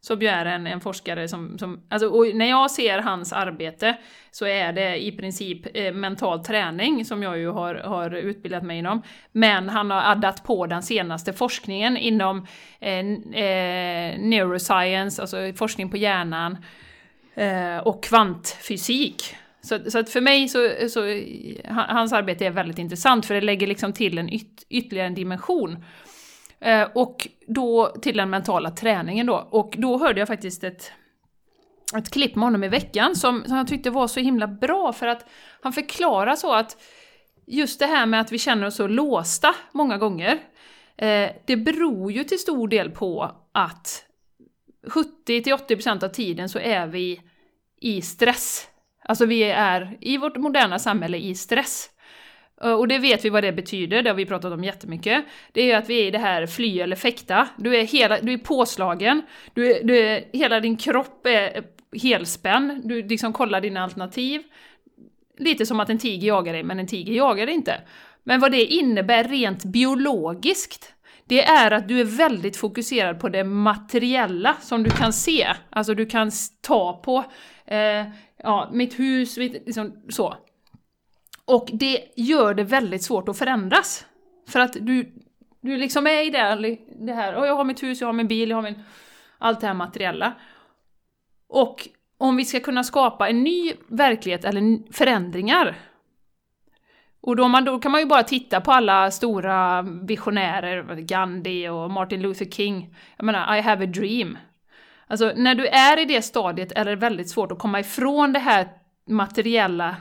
som 0.00 0.22
ju 0.22 0.28
är 0.28 0.46
en, 0.46 0.66
en 0.66 0.80
forskare 0.80 1.28
som, 1.28 1.58
som 1.58 1.86
alltså, 1.88 2.08
och 2.08 2.34
när 2.34 2.46
jag 2.46 2.70
ser 2.70 2.98
hans 2.98 3.32
arbete 3.32 3.96
så 4.30 4.46
är 4.46 4.72
det 4.72 5.04
i 5.04 5.12
princip 5.12 5.66
eh, 5.74 5.92
mental 5.92 6.44
träning 6.44 7.04
som 7.04 7.22
jag 7.22 7.38
ju 7.38 7.50
har, 7.50 7.74
har 7.74 8.14
utbildat 8.14 8.62
mig 8.62 8.78
inom. 8.78 9.02
Men 9.32 9.68
han 9.68 9.90
har 9.90 10.12
addat 10.12 10.44
på 10.44 10.66
den 10.66 10.82
senaste 10.82 11.32
forskningen 11.32 11.96
inom 11.96 12.46
eh, 12.80 12.98
eh, 13.44 14.18
neuroscience, 14.18 15.22
alltså 15.22 15.52
forskning 15.56 15.90
på 15.90 15.96
hjärnan, 15.96 16.56
eh, 17.34 17.78
och 17.78 18.02
kvantfysik. 18.02 19.36
Så, 19.62 19.90
så 19.90 19.98
att 19.98 20.10
för 20.10 20.20
mig 20.20 20.48
så, 20.48 20.88
så 20.88 21.00
hans 21.68 22.12
arbete 22.12 22.46
är 22.46 22.50
väldigt 22.50 22.78
intressant 22.78 23.26
för 23.26 23.34
det 23.34 23.40
lägger 23.40 23.66
liksom 23.66 23.92
till 23.92 24.18
en 24.18 24.32
yt, 24.32 24.66
ytterligare 24.68 25.06
en 25.06 25.14
dimension. 25.14 25.84
Eh, 26.60 26.88
och 26.94 27.28
då 27.46 27.86
till 28.02 28.16
den 28.16 28.30
mentala 28.30 28.70
träningen 28.70 29.26
då. 29.26 29.48
Och 29.50 29.74
då 29.78 29.98
hörde 29.98 30.18
jag 30.18 30.28
faktiskt 30.28 30.64
ett, 30.64 30.92
ett 31.96 32.10
klipp 32.10 32.36
med 32.36 32.44
honom 32.44 32.64
i 32.64 32.68
veckan 32.68 33.16
som, 33.16 33.44
som 33.46 33.56
jag 33.56 33.68
tyckte 33.68 33.90
var 33.90 34.08
så 34.08 34.20
himla 34.20 34.46
bra 34.46 34.92
för 34.92 35.06
att 35.06 35.26
han 35.62 35.72
förklarar 35.72 36.36
så 36.36 36.52
att 36.52 36.76
just 37.46 37.78
det 37.78 37.86
här 37.86 38.06
med 38.06 38.20
att 38.20 38.32
vi 38.32 38.38
känner 38.38 38.66
oss 38.66 38.76
så 38.76 38.86
låsta 38.86 39.54
många 39.72 39.98
gånger, 39.98 40.38
eh, 40.96 41.30
det 41.46 41.56
beror 41.56 42.12
ju 42.12 42.24
till 42.24 42.38
stor 42.38 42.68
del 42.68 42.90
på 42.90 43.34
att 43.52 44.04
70-80% 44.86 46.04
av 46.04 46.08
tiden 46.08 46.48
så 46.48 46.58
är 46.58 46.86
vi 46.86 47.20
i 47.80 48.02
stress. 48.02 48.69
Alltså 49.10 49.26
vi 49.26 49.42
är 49.42 49.96
i 50.00 50.16
vårt 50.16 50.36
moderna 50.36 50.78
samhälle 50.78 51.18
i 51.18 51.34
stress. 51.34 51.90
Eh, 52.62 52.72
och 52.72 52.88
det 52.88 52.98
vet 52.98 53.24
vi 53.24 53.28
vad 53.28 53.44
det 53.44 53.52
betyder, 53.52 54.02
det 54.02 54.10
har 54.10 54.14
vi 54.14 54.26
pratat 54.26 54.52
om 54.52 54.64
jättemycket. 54.64 55.24
Det 55.52 55.60
är 55.60 55.64
ju 55.64 55.72
att 55.72 55.88
vi 55.88 56.02
är 56.02 56.06
i 56.06 56.10
det 56.10 56.18
här 56.18 56.46
fly 56.46 56.80
eller 56.80 56.96
fäkta. 56.96 57.48
Du 57.56 57.76
är, 57.76 57.84
hela, 57.84 58.20
du 58.20 58.32
är 58.32 58.38
påslagen, 58.38 59.22
du 59.54 59.72
är, 59.72 59.84
du 59.84 59.98
är, 59.98 60.24
hela 60.32 60.60
din 60.60 60.76
kropp 60.76 61.26
är 61.26 61.64
helspänd, 62.02 62.88
du 62.88 63.08
liksom 63.08 63.32
kollar 63.32 63.60
dina 63.60 63.82
alternativ. 63.82 64.42
Lite 65.38 65.66
som 65.66 65.80
att 65.80 65.90
en 65.90 65.98
tiger 65.98 66.28
jagar 66.28 66.52
dig, 66.52 66.62
men 66.62 66.78
en 66.78 66.86
tiger 66.86 67.12
jagar 67.12 67.46
dig 67.46 67.54
inte. 67.54 67.80
Men 68.24 68.40
vad 68.40 68.52
det 68.52 68.64
innebär 68.64 69.24
rent 69.24 69.64
biologiskt, 69.64 70.94
det 71.24 71.44
är 71.44 71.70
att 71.70 71.88
du 71.88 72.00
är 72.00 72.04
väldigt 72.04 72.56
fokuserad 72.56 73.20
på 73.20 73.28
det 73.28 73.44
materiella 73.44 74.56
som 74.60 74.82
du 74.82 74.90
kan 74.90 75.12
se. 75.12 75.48
Alltså 75.70 75.94
du 75.94 76.06
kan 76.06 76.30
ta 76.60 76.92
på, 76.92 77.24
eh, 77.70 78.06
ja, 78.36 78.68
mitt 78.72 78.98
hus, 78.98 79.38
mitt, 79.38 79.52
liksom, 79.52 80.02
så. 80.08 80.36
Och 81.44 81.70
det 81.72 82.12
gör 82.16 82.54
det 82.54 82.64
väldigt 82.64 83.02
svårt 83.02 83.28
att 83.28 83.38
förändras. 83.38 84.06
För 84.48 84.60
att 84.60 84.72
du, 84.72 85.12
du 85.60 85.76
liksom 85.76 86.06
är 86.06 86.26
i 86.26 86.30
det, 86.30 86.76
det 87.06 87.12
här, 87.12 87.34
och 87.34 87.46
jag 87.46 87.56
har 87.56 87.64
mitt 87.64 87.82
hus, 87.82 88.00
jag 88.00 88.08
har 88.08 88.12
min 88.12 88.28
bil, 88.28 88.50
jag 88.50 88.56
har 88.56 88.62
min... 88.62 88.82
Allt 89.38 89.60
det 89.60 89.66
här 89.66 89.74
materiella. 89.74 90.32
Och 91.48 91.88
om 92.18 92.36
vi 92.36 92.44
ska 92.44 92.60
kunna 92.60 92.84
skapa 92.84 93.28
en 93.28 93.42
ny 93.42 93.72
verklighet 93.88 94.44
eller 94.44 94.92
förändringar 94.92 95.76
och 97.22 97.36
då, 97.36 97.48
man, 97.48 97.64
då, 97.64 97.78
kan 97.78 97.92
man 97.92 98.00
ju 98.00 98.06
bara 98.06 98.22
titta 98.22 98.60
på 98.60 98.72
alla 98.72 99.10
stora 99.10 99.82
visionärer, 99.82 100.94
Gandhi 101.00 101.68
och 101.68 101.90
Martin 101.90 102.22
Luther 102.22 102.44
King. 102.44 102.94
Jag 103.16 103.24
menar, 103.24 103.56
I 103.56 103.60
have 103.60 103.84
a 103.84 103.86
dream. 103.86 104.38
Alltså, 105.10 105.32
när 105.36 105.54
du 105.54 105.66
är 105.66 105.98
i 105.98 106.04
det 106.04 106.22
stadiet 106.22 106.72
är 106.72 106.84
det 106.84 106.96
väldigt 106.96 107.30
svårt 107.30 107.52
att 107.52 107.58
komma 107.58 107.80
ifrån 107.80 108.32
det 108.32 108.38
här 108.38 108.68
materiella 109.08 109.96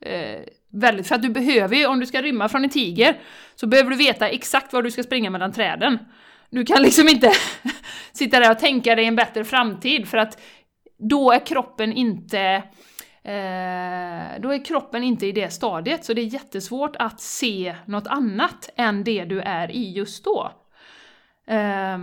eh, 0.00 0.40
väldigt, 0.72 1.08
för 1.08 1.14
att 1.14 1.22
du 1.22 1.28
behöver 1.28 1.76
ju, 1.76 1.86
om 1.86 2.00
du 2.00 2.06
ska 2.06 2.22
rymma 2.22 2.48
från 2.48 2.64
en 2.64 2.70
tiger, 2.70 3.20
så 3.54 3.66
behöver 3.66 3.90
du 3.90 3.96
veta 3.96 4.28
exakt 4.28 4.72
var 4.72 4.82
du 4.82 4.90
ska 4.90 5.02
springa 5.02 5.30
mellan 5.30 5.52
träden. 5.52 5.98
Du 6.50 6.64
kan 6.64 6.82
liksom 6.82 7.08
inte 7.08 7.32
sitta 8.12 8.40
där 8.40 8.50
och 8.50 8.58
tänka 8.58 8.94
dig 8.94 9.04
en 9.04 9.16
bättre 9.16 9.44
framtid, 9.44 10.08
för 10.08 10.18
att 10.18 10.40
då 10.98 11.32
är 11.32 11.46
kroppen 11.46 11.92
inte 11.92 12.40
eh, 13.22 14.40
då 14.40 14.52
är 14.52 14.64
kroppen 14.64 15.02
inte 15.02 15.26
i 15.26 15.32
det 15.32 15.50
stadiet, 15.50 16.04
så 16.04 16.14
det 16.14 16.20
är 16.20 16.34
jättesvårt 16.34 16.96
att 16.96 17.20
se 17.20 17.76
något 17.86 18.06
annat 18.06 18.70
än 18.76 19.04
det 19.04 19.24
du 19.24 19.40
är 19.40 19.70
i 19.70 19.92
just 19.92 20.24
då. 20.24 20.52
Eh, 21.46 21.98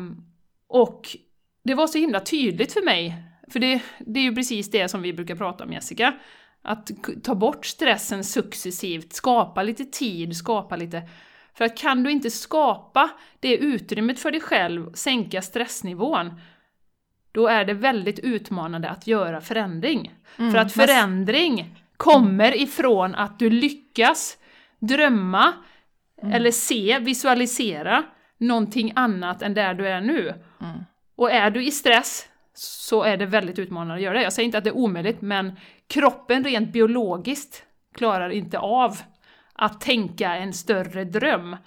och 0.67 1.17
det 1.63 1.73
var 1.73 1.87
så 1.87 1.97
himla 1.97 2.19
tydligt 2.19 2.73
för 2.73 2.81
mig, 2.81 3.15
för 3.47 3.59
det, 3.59 3.81
det 3.99 4.19
är 4.19 4.23
ju 4.23 4.35
precis 4.35 4.71
det 4.71 4.87
som 4.87 5.01
vi 5.01 5.13
brukar 5.13 5.35
prata 5.35 5.63
om 5.63 5.73
Jessica, 5.73 6.13
att 6.61 6.91
ta 7.23 7.35
bort 7.35 7.65
stressen 7.65 8.23
successivt, 8.23 9.13
skapa 9.13 9.63
lite 9.63 9.85
tid, 9.85 10.37
skapa 10.37 10.75
lite... 10.75 11.01
För 11.53 11.65
att 11.65 11.77
kan 11.77 12.03
du 12.03 12.11
inte 12.11 12.31
skapa 12.31 13.09
det 13.39 13.57
utrymmet 13.57 14.19
för 14.19 14.31
dig 14.31 14.41
själv, 14.41 14.93
sänka 14.93 15.41
stressnivån, 15.41 16.39
då 17.31 17.47
är 17.47 17.65
det 17.65 17.73
väldigt 17.73 18.19
utmanande 18.19 18.89
att 18.89 19.07
göra 19.07 19.41
förändring. 19.41 20.13
Mm, 20.37 20.51
för 20.51 20.57
att 20.59 20.73
förändring 20.73 21.79
kommer 21.97 22.61
ifrån 22.61 23.15
att 23.15 23.39
du 23.39 23.49
lyckas 23.49 24.37
drömma, 24.79 25.53
mm. 26.21 26.33
eller 26.33 26.51
se, 26.51 26.99
visualisera 26.99 28.03
någonting 28.37 28.93
annat 28.95 29.41
än 29.41 29.53
där 29.53 29.73
du 29.73 29.87
är 29.87 30.01
nu. 30.01 30.33
Mm. 30.61 30.85
Och 31.15 31.31
är 31.31 31.51
du 31.51 31.65
i 31.65 31.71
stress 31.71 32.29
så 32.53 33.03
är 33.03 33.17
det 33.17 33.25
väldigt 33.25 33.59
utmanande 33.59 33.93
att 33.93 34.01
göra 34.01 34.13
det. 34.13 34.23
Jag 34.23 34.33
säger 34.33 34.45
inte 34.45 34.57
att 34.57 34.63
det 34.63 34.69
är 34.69 34.77
omöjligt, 34.77 35.21
men 35.21 35.59
kroppen 35.87 36.43
rent 36.43 36.73
biologiskt 36.73 37.63
klarar 37.95 38.29
inte 38.29 38.59
av 38.59 38.97
att 39.53 39.81
tänka 39.81 40.35
en 40.35 40.53
större 40.53 41.03
dröm. 41.03 41.57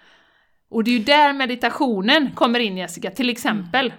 Och 0.71 0.85
det 0.85 0.91
är 0.91 0.99
ju 0.99 1.05
där 1.05 1.33
meditationen 1.33 2.31
kommer 2.35 2.61
in 2.61 2.77
Jessica, 2.77 3.11
till 3.11 3.31
exempel. 3.31 3.93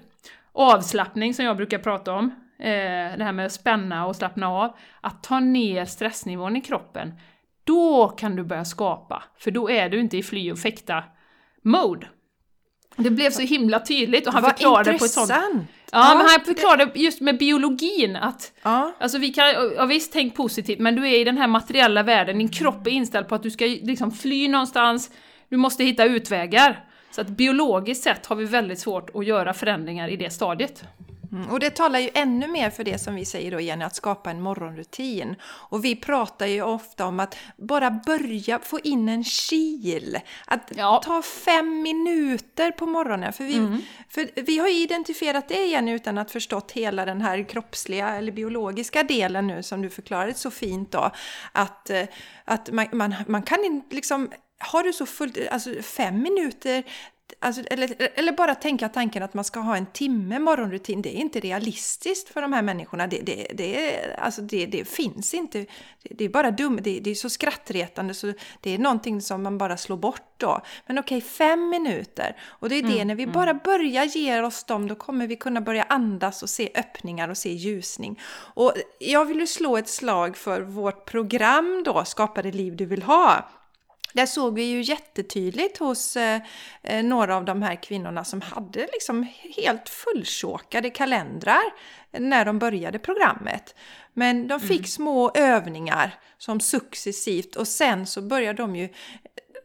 Avslappning 0.51 1.33
som 1.33 1.45
jag 1.45 1.57
brukar 1.57 1.79
prata 1.79 2.13
om, 2.13 2.25
eh, 2.59 3.17
det 3.17 3.23
här 3.23 3.31
med 3.31 3.45
att 3.45 3.51
spänna 3.51 4.05
och 4.05 4.15
slappna 4.15 4.49
av. 4.49 4.77
Att 5.01 5.23
ta 5.23 5.39
ner 5.39 5.85
stressnivån 5.85 6.55
i 6.55 6.61
kroppen, 6.61 7.13
då 7.63 8.07
kan 8.07 8.35
du 8.35 8.43
börja 8.43 8.65
skapa, 8.65 9.23
för 9.37 9.51
då 9.51 9.69
är 9.69 9.89
du 9.89 9.99
inte 9.99 10.17
i 10.17 10.23
fly 10.23 10.51
och 10.51 10.59
fäkta 10.59 11.03
mode. 11.61 12.07
Det 12.97 13.09
blev 13.09 13.31
så 13.31 13.41
himla 13.41 13.79
tydligt 13.79 14.27
och 14.27 14.33
han 14.33 14.43
förklarade 14.43 14.97
på 14.97 15.05
ett 15.05 15.11
sånt... 15.11 15.29
Ja, 15.29 16.09
ja, 16.09 16.15
men 16.17 16.27
han 16.27 16.45
förklarade 16.45 16.91
just 16.95 17.21
med 17.21 17.37
biologin 17.37 18.15
att... 18.15 18.51
Ja. 18.63 18.93
Alltså 18.99 19.17
vi 19.17 19.29
kan, 19.29 19.45
ja 19.75 19.85
visst, 19.85 20.13
tänk 20.13 20.35
positivt, 20.35 20.79
men 20.79 20.95
du 20.95 21.09
är 21.09 21.19
i 21.19 21.23
den 21.23 21.37
här 21.37 21.47
materiella 21.47 22.03
världen, 22.03 22.37
din 22.37 22.49
kropp 22.49 22.87
är 22.87 22.91
inställd 22.91 23.27
på 23.27 23.35
att 23.35 23.43
du 23.43 23.51
ska 23.51 23.65
liksom 23.65 24.11
fly 24.11 24.47
någonstans, 24.47 25.11
du 25.49 25.57
måste 25.57 25.83
hitta 25.83 26.05
utvägar. 26.05 26.83
Så 27.11 27.21
att 27.21 27.27
biologiskt 27.27 28.03
sett 28.03 28.25
har 28.25 28.35
vi 28.35 28.45
väldigt 28.45 28.79
svårt 28.79 29.15
att 29.15 29.25
göra 29.25 29.53
förändringar 29.53 30.07
i 30.07 30.15
det 30.15 30.29
stadiet. 30.29 30.83
Mm, 31.31 31.49
och 31.49 31.59
det 31.59 31.69
talar 31.69 31.99
ju 31.99 32.09
ännu 32.13 32.47
mer 32.47 32.69
för 32.69 32.83
det 32.83 32.97
som 32.97 33.15
vi 33.15 33.25
säger 33.25 33.51
då 33.51 33.59
Jenny, 33.59 33.85
att 33.85 33.95
skapa 33.95 34.31
en 34.31 34.41
morgonrutin. 34.41 35.35
Och 35.43 35.85
vi 35.85 35.95
pratar 35.95 36.45
ju 36.45 36.61
ofta 36.61 37.05
om 37.05 37.19
att 37.19 37.37
bara 37.57 37.91
börja 37.91 38.59
få 38.59 38.79
in 38.79 39.09
en 39.09 39.23
kil. 39.23 40.19
Att 40.45 40.71
ja. 40.75 41.01
ta 41.03 41.21
fem 41.21 41.81
minuter 41.81 42.71
på 42.71 42.85
morgonen. 42.85 43.33
För 43.33 43.43
vi, 43.43 43.57
mm. 43.57 43.81
för 44.09 44.41
vi 44.41 44.57
har 44.57 44.67
ju 44.67 44.83
identifierat 44.83 45.47
det 45.47 45.65
Jenny 45.65 45.91
utan 45.91 46.17
att 46.17 46.31
förstått 46.31 46.71
hela 46.71 47.05
den 47.05 47.21
här 47.21 47.49
kroppsliga 47.49 48.09
eller 48.09 48.31
biologiska 48.31 49.03
delen 49.03 49.47
nu 49.47 49.63
som 49.63 49.81
du 49.81 49.89
förklarade 49.89 50.33
så 50.33 50.51
fint 50.51 50.91
då. 50.91 51.11
Att, 51.51 51.89
eh, 51.89 52.03
att 52.45 52.71
man, 52.71 52.87
man, 52.91 53.15
man 53.27 53.43
kan 53.43 53.65
inte 53.65 53.95
liksom 53.95 54.29
har 54.59 54.83
du 54.83 54.93
så 54.93 55.05
fullt, 55.05 55.37
alltså 55.51 55.81
fem 55.81 56.21
minuter, 56.21 56.83
alltså, 57.39 57.61
eller, 57.61 58.09
eller 58.15 58.31
bara 58.31 58.55
tänka 58.55 58.89
tanken 58.89 59.23
att 59.23 59.33
man 59.33 59.43
ska 59.43 59.59
ha 59.59 59.77
en 59.77 59.85
timme 59.85 60.39
morgonrutin, 60.39 61.01
det 61.01 61.17
är 61.17 61.21
inte 61.21 61.39
realistiskt 61.39 62.29
för 62.29 62.41
de 62.41 62.53
här 62.53 62.61
människorna. 62.61 63.07
Det, 63.07 63.19
det, 63.19 63.47
det, 63.53 63.99
alltså 64.17 64.41
det, 64.41 64.65
det 64.65 64.87
finns 64.87 65.33
inte. 65.33 65.65
Det, 66.03 66.25
är 66.25 66.29
bara 66.29 66.51
dumt, 66.51 66.79
det, 66.83 66.99
det, 66.99 67.11
är 67.11 67.15
så 67.15 67.29
skrattretande 67.29 68.13
så 68.13 68.33
det 68.61 68.73
är 68.73 68.77
någonting 68.77 69.21
som 69.21 69.43
man 69.43 69.57
bara 69.57 69.77
slår 69.77 69.97
bort 69.97 70.21
då. 70.37 70.61
Men 70.85 70.97
okej, 70.97 71.17
okay, 71.17 71.29
fem 71.29 71.69
minuter. 71.69 72.37
Och 72.45 72.69
det 72.69 72.75
är 72.75 72.83
det, 72.83 72.95
mm, 72.95 73.07
när 73.07 73.15
vi 73.15 73.23
mm. 73.23 73.33
bara 73.33 73.53
börjar 73.53 74.03
ge 74.03 74.41
oss 74.41 74.63
dem, 74.63 74.87
då 74.87 74.95
kommer 74.95 75.27
vi 75.27 75.35
kunna 75.35 75.61
börja 75.61 75.83
andas 75.83 76.43
och 76.43 76.49
se 76.49 76.71
öppningar 76.75 77.29
och 77.29 77.37
se 77.37 77.53
ljusning. 77.53 78.19
Och 78.53 78.73
jag 78.99 79.25
vill 79.25 79.39
ju 79.39 79.47
slå 79.47 79.77
ett 79.77 79.89
slag 79.89 80.37
för 80.37 80.61
vårt 80.61 81.05
program 81.05 81.83
då, 81.85 82.03
Skapa 82.05 82.41
det 82.41 82.51
liv 82.51 82.75
du 82.75 82.85
vill 82.85 83.03
ha 83.03 83.49
där 84.13 84.25
såg 84.25 84.55
vi 84.55 84.63
ju 84.63 84.81
jättetydligt 84.81 85.77
hos 85.77 86.17
eh, 86.17 86.41
eh, 86.83 87.03
några 87.03 87.35
av 87.35 87.45
de 87.45 87.61
här 87.61 87.75
kvinnorna 87.75 88.23
som 88.23 88.41
hade 88.41 88.79
liksom 88.79 89.27
helt 89.55 89.89
fullsåkade 89.89 90.89
kalendrar 90.89 91.63
när 92.11 92.45
de 92.45 92.59
började 92.59 92.99
programmet. 92.99 93.75
Men 94.13 94.47
de 94.47 94.59
fick 94.59 94.71
mm. 94.71 94.85
små 94.85 95.31
övningar 95.35 96.19
som 96.37 96.59
successivt 96.59 97.55
och 97.55 97.67
sen 97.67 98.05
så 98.05 98.21
började 98.21 98.57
de 98.63 98.75
ju 98.75 98.89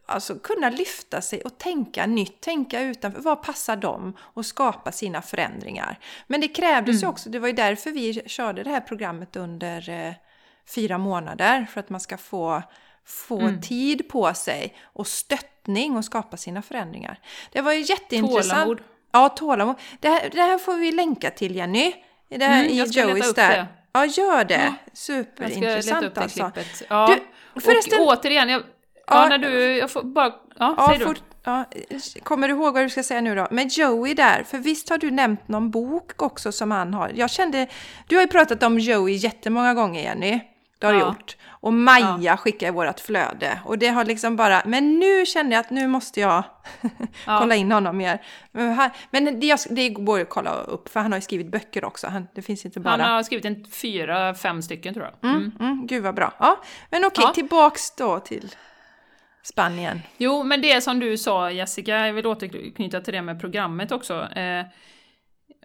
alltså 0.05 0.35
kunna 0.35 0.69
lyfta 0.69 1.21
sig 1.21 1.41
och 1.41 1.57
tänka 1.57 2.05
nytt, 2.05 2.41
tänka 2.41 2.81
utanför, 2.81 3.21
vad 3.21 3.43
passar 3.43 3.75
dem 3.75 4.17
och 4.19 4.45
skapa 4.45 4.91
sina 4.91 5.21
förändringar. 5.21 5.99
Men 6.27 6.41
det 6.41 6.47
krävdes 6.47 6.95
mm. 6.95 7.01
ju 7.01 7.07
också, 7.07 7.29
det 7.29 7.39
var 7.39 7.47
ju 7.47 7.53
därför 7.53 7.91
vi 7.91 8.13
körde 8.25 8.63
det 8.63 8.69
här 8.69 8.81
programmet 8.81 9.35
under 9.35 9.89
eh, 9.89 10.13
fyra 10.75 10.97
månader, 10.97 11.67
för 11.73 11.79
att 11.79 11.89
man 11.89 11.99
ska 11.99 12.17
få 12.17 12.63
få 13.05 13.39
mm. 13.39 13.61
tid 13.61 14.09
på 14.09 14.33
sig 14.33 14.75
och 14.83 15.07
stöttning 15.07 15.97
och 15.97 16.05
skapa 16.05 16.37
sina 16.37 16.61
förändringar. 16.61 17.19
Det 17.51 17.61
var 17.61 17.73
ju 17.73 17.81
jätteintressant. 17.81 18.53
Tålamod. 18.53 18.81
Ja, 19.11 19.29
tålamod. 19.29 19.75
Det 19.99 20.09
här, 20.09 20.29
det 20.29 20.41
här 20.41 20.57
får 20.57 20.75
vi 20.75 20.91
länka 20.91 21.31
till 21.31 21.55
Jenny. 21.55 21.93
Det 22.29 22.45
här 22.45 22.65
mm, 22.65 22.73
i 22.73 22.77
Joeys 22.77 23.33
där. 23.33 23.57
Det. 23.57 23.67
Ja, 23.93 24.05
gör 24.05 24.43
det. 24.43 24.53
Ja. 24.53 24.73
Superintressant 24.93 26.11
jag 26.15 26.23
alltså. 26.23 26.51
Ja. 26.89 27.17
Du, 27.53 27.61
förresten, 27.61 28.01
och 28.01 28.07
återigen, 28.07 28.49
jag, 28.49 28.63
ja, 29.07 29.27
när 29.29 29.37
du, 29.37 29.77
jag 29.77 29.91
får 29.91 30.03
bara, 30.03 30.33
ja, 30.59 30.75
ja 30.77 30.87
säg 30.89 30.97
du. 30.97 31.13
Ja, 31.45 31.65
kommer 32.23 32.47
du 32.47 32.53
ihåg 32.53 32.73
vad 32.73 32.83
du 32.83 32.89
ska 32.89 33.03
säga 33.03 33.21
nu 33.21 33.35
då? 33.35 33.47
Med 33.51 33.71
Joey 33.71 34.13
där, 34.13 34.43
för 34.43 34.57
visst 34.57 34.89
har 34.89 34.97
du 34.97 35.11
nämnt 35.11 35.47
någon 35.47 35.71
bok 35.71 36.21
också 36.21 36.51
som 36.51 36.71
han 36.71 36.93
har? 36.93 37.11
Jag 37.15 37.29
kände, 37.29 37.67
du 38.07 38.15
har 38.15 38.21
ju 38.21 38.27
pratat 38.27 38.63
om 38.63 38.79
Joey 38.79 39.13
jättemånga 39.13 39.73
gånger 39.73 40.01
Jenny. 40.01 40.39
Det 40.79 40.85
har 40.85 40.93
du 40.93 40.99
gjort. 40.99 41.37
Och 41.63 41.73
Maja 41.73 42.17
ja. 42.21 42.37
skickade 42.37 42.67
i 42.67 42.71
vårt 42.71 42.99
flöde. 42.99 43.59
Och 43.65 43.77
det 43.77 43.87
har 43.87 44.05
liksom 44.05 44.35
bara, 44.35 44.61
men 44.65 44.99
nu 44.99 45.25
kände 45.25 45.55
jag 45.55 45.59
att 45.59 45.69
nu 45.69 45.87
måste 45.87 46.19
jag 46.19 46.43
ja. 47.25 47.39
kolla 47.39 47.55
in 47.55 47.71
honom 47.71 47.97
mer. 47.97 48.21
Men 49.11 49.39
det, 49.39 49.67
det 49.69 49.89
går 49.89 50.17
ju 50.17 50.23
att 50.23 50.29
kolla 50.29 50.53
upp, 50.53 50.89
för 50.89 50.99
han 50.99 51.11
har 51.11 51.17
ju 51.17 51.21
skrivit 51.21 51.47
böcker 51.47 51.85
också. 51.85 52.07
Han, 52.07 52.27
det 52.35 52.41
finns 52.41 52.65
inte 52.65 52.79
bara... 52.79 53.03
Han 53.03 53.13
har 53.13 53.23
skrivit 53.23 53.45
en 53.45 53.65
fyra, 53.65 54.35
fem 54.35 54.61
stycken 54.61 54.93
tror 54.93 55.05
jag. 55.05 55.29
Mm. 55.29 55.41
Mm, 55.41 55.53
mm, 55.59 55.87
gud 55.87 56.03
vad 56.03 56.15
bra. 56.15 56.33
Ja, 56.39 56.61
men 56.89 57.05
okej, 57.05 57.23
ja. 57.27 57.33
tillbaks 57.33 57.95
då 57.95 58.19
till 58.19 58.55
Spanien. 59.43 60.01
Jo, 60.17 60.43
men 60.43 60.61
det 60.61 60.81
som 60.81 60.99
du 60.99 61.17
sa 61.17 61.51
Jessica, 61.51 62.07
jag 62.07 62.13
vill 62.13 62.27
återknyta 62.27 63.01
till 63.01 63.13
det 63.13 63.21
med 63.21 63.41
programmet 63.41 63.91
också. 63.91 64.27
Eh, 64.35 64.65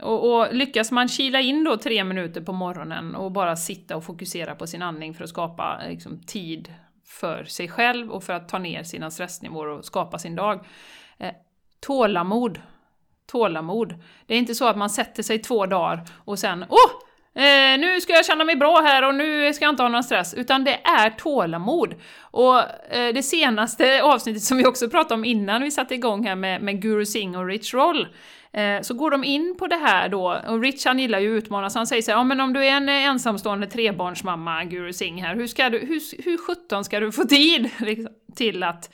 och, 0.03 0.35
och, 0.35 0.55
lyckas 0.55 0.91
man 0.91 1.09
kila 1.09 1.41
in 1.41 1.65
då 1.65 1.77
tre 1.77 2.05
minuter 2.05 2.41
på 2.41 2.53
morgonen 2.53 3.15
och 3.15 3.33
bara 3.33 3.57
sitta 3.57 3.97
och 3.97 4.05
fokusera 4.05 4.55
på 4.55 4.67
sin 4.67 4.83
andning 4.83 5.15
för 5.15 5.25
att 5.25 5.31
skapa 5.31 5.81
eh, 5.85 5.91
liksom, 5.91 6.21
tid 6.27 6.75
för 7.07 7.45
sig 7.45 7.69
själv 7.69 8.11
och 8.11 8.25
för 8.25 8.33
att 8.33 8.49
ta 8.49 8.59
ner 8.59 8.83
sina 8.83 9.11
stressnivåer 9.11 9.69
och 9.69 9.85
skapa 9.85 10.19
sin 10.19 10.37
dag. 10.37 10.67
Eh, 11.19 11.33
tålamod. 11.81 12.61
Tålamod. 13.27 13.95
Det 14.27 14.35
är 14.35 14.39
inte 14.39 14.55
så 14.55 14.69
att 14.69 14.77
man 14.77 14.91
sätter 14.91 15.23
sig 15.23 15.39
två 15.39 15.67
dagar 15.67 16.01
och 16.25 16.39
sen 16.39 16.65
åh! 16.69 17.09
eh, 17.43 17.79
nu 17.79 18.01
ska 18.01 18.13
jag 18.13 18.27
känna 18.27 18.45
mig 18.45 18.57
bra 18.57 18.81
här 18.81 19.09
och 19.09 19.15
nu 19.15 19.53
ska 19.55 19.65
jag 19.65 19.73
inte 19.73 19.83
ha 19.83 19.89
någon 19.89 20.05
stress, 20.05 20.35
utan 20.35 20.65
det 20.65 20.75
är 20.85 21.11
tålamod. 21.11 21.95
Och 22.21 22.59
eh, 22.95 23.15
det 23.15 23.23
senaste 23.23 24.03
avsnittet 24.03 24.43
som 24.43 24.57
vi 24.57 24.67
också 24.67 24.91
pratade 24.91 25.15
om 25.15 25.25
innan 25.25 25.63
vi 25.63 25.71
satte 25.71 25.95
igång 25.95 26.27
här 26.27 26.37
med, 26.37 26.63
med 26.63 26.83
Guru 26.83 27.07
Singh 27.07 27.39
och 27.39 27.47
Rich 27.47 27.75
Roll, 27.75 28.01
eh, 28.01 28.09
så 28.83 28.95
går 28.95 29.11
de 29.11 29.25
in 29.25 29.57
på 29.59 29.67
det 29.67 29.77
här 29.77 30.09
då, 30.09 30.41
och 30.47 30.61
Rich 30.63 30.87
han 30.87 30.99
gillar 30.99 31.19
ju 31.19 31.39
att 31.39 31.43
utmana, 31.45 31.71
så 31.71 31.79
han 31.79 31.87
säger 31.87 32.03
så 32.03 32.11
här, 32.11 32.19
ja 32.19 32.25
men 32.25 32.41
om 32.41 32.53
du 32.53 32.65
är 32.65 32.71
en 32.71 32.89
ensamstående 32.89 33.67
trebarnsmamma, 33.67 34.65
Guru 34.65 34.93
Singh 34.93 35.23
här, 35.27 35.35
hur, 35.35 35.47
ska 35.47 35.69
du, 35.71 35.79
hur, 35.79 36.23
hur 36.25 36.37
sjutton 36.39 36.85
ska 36.85 37.01
du 37.01 37.13
få 37.13 37.25
tid 37.25 37.71
liksom, 37.81 38.13
till 38.37 38.63
att, 38.63 38.91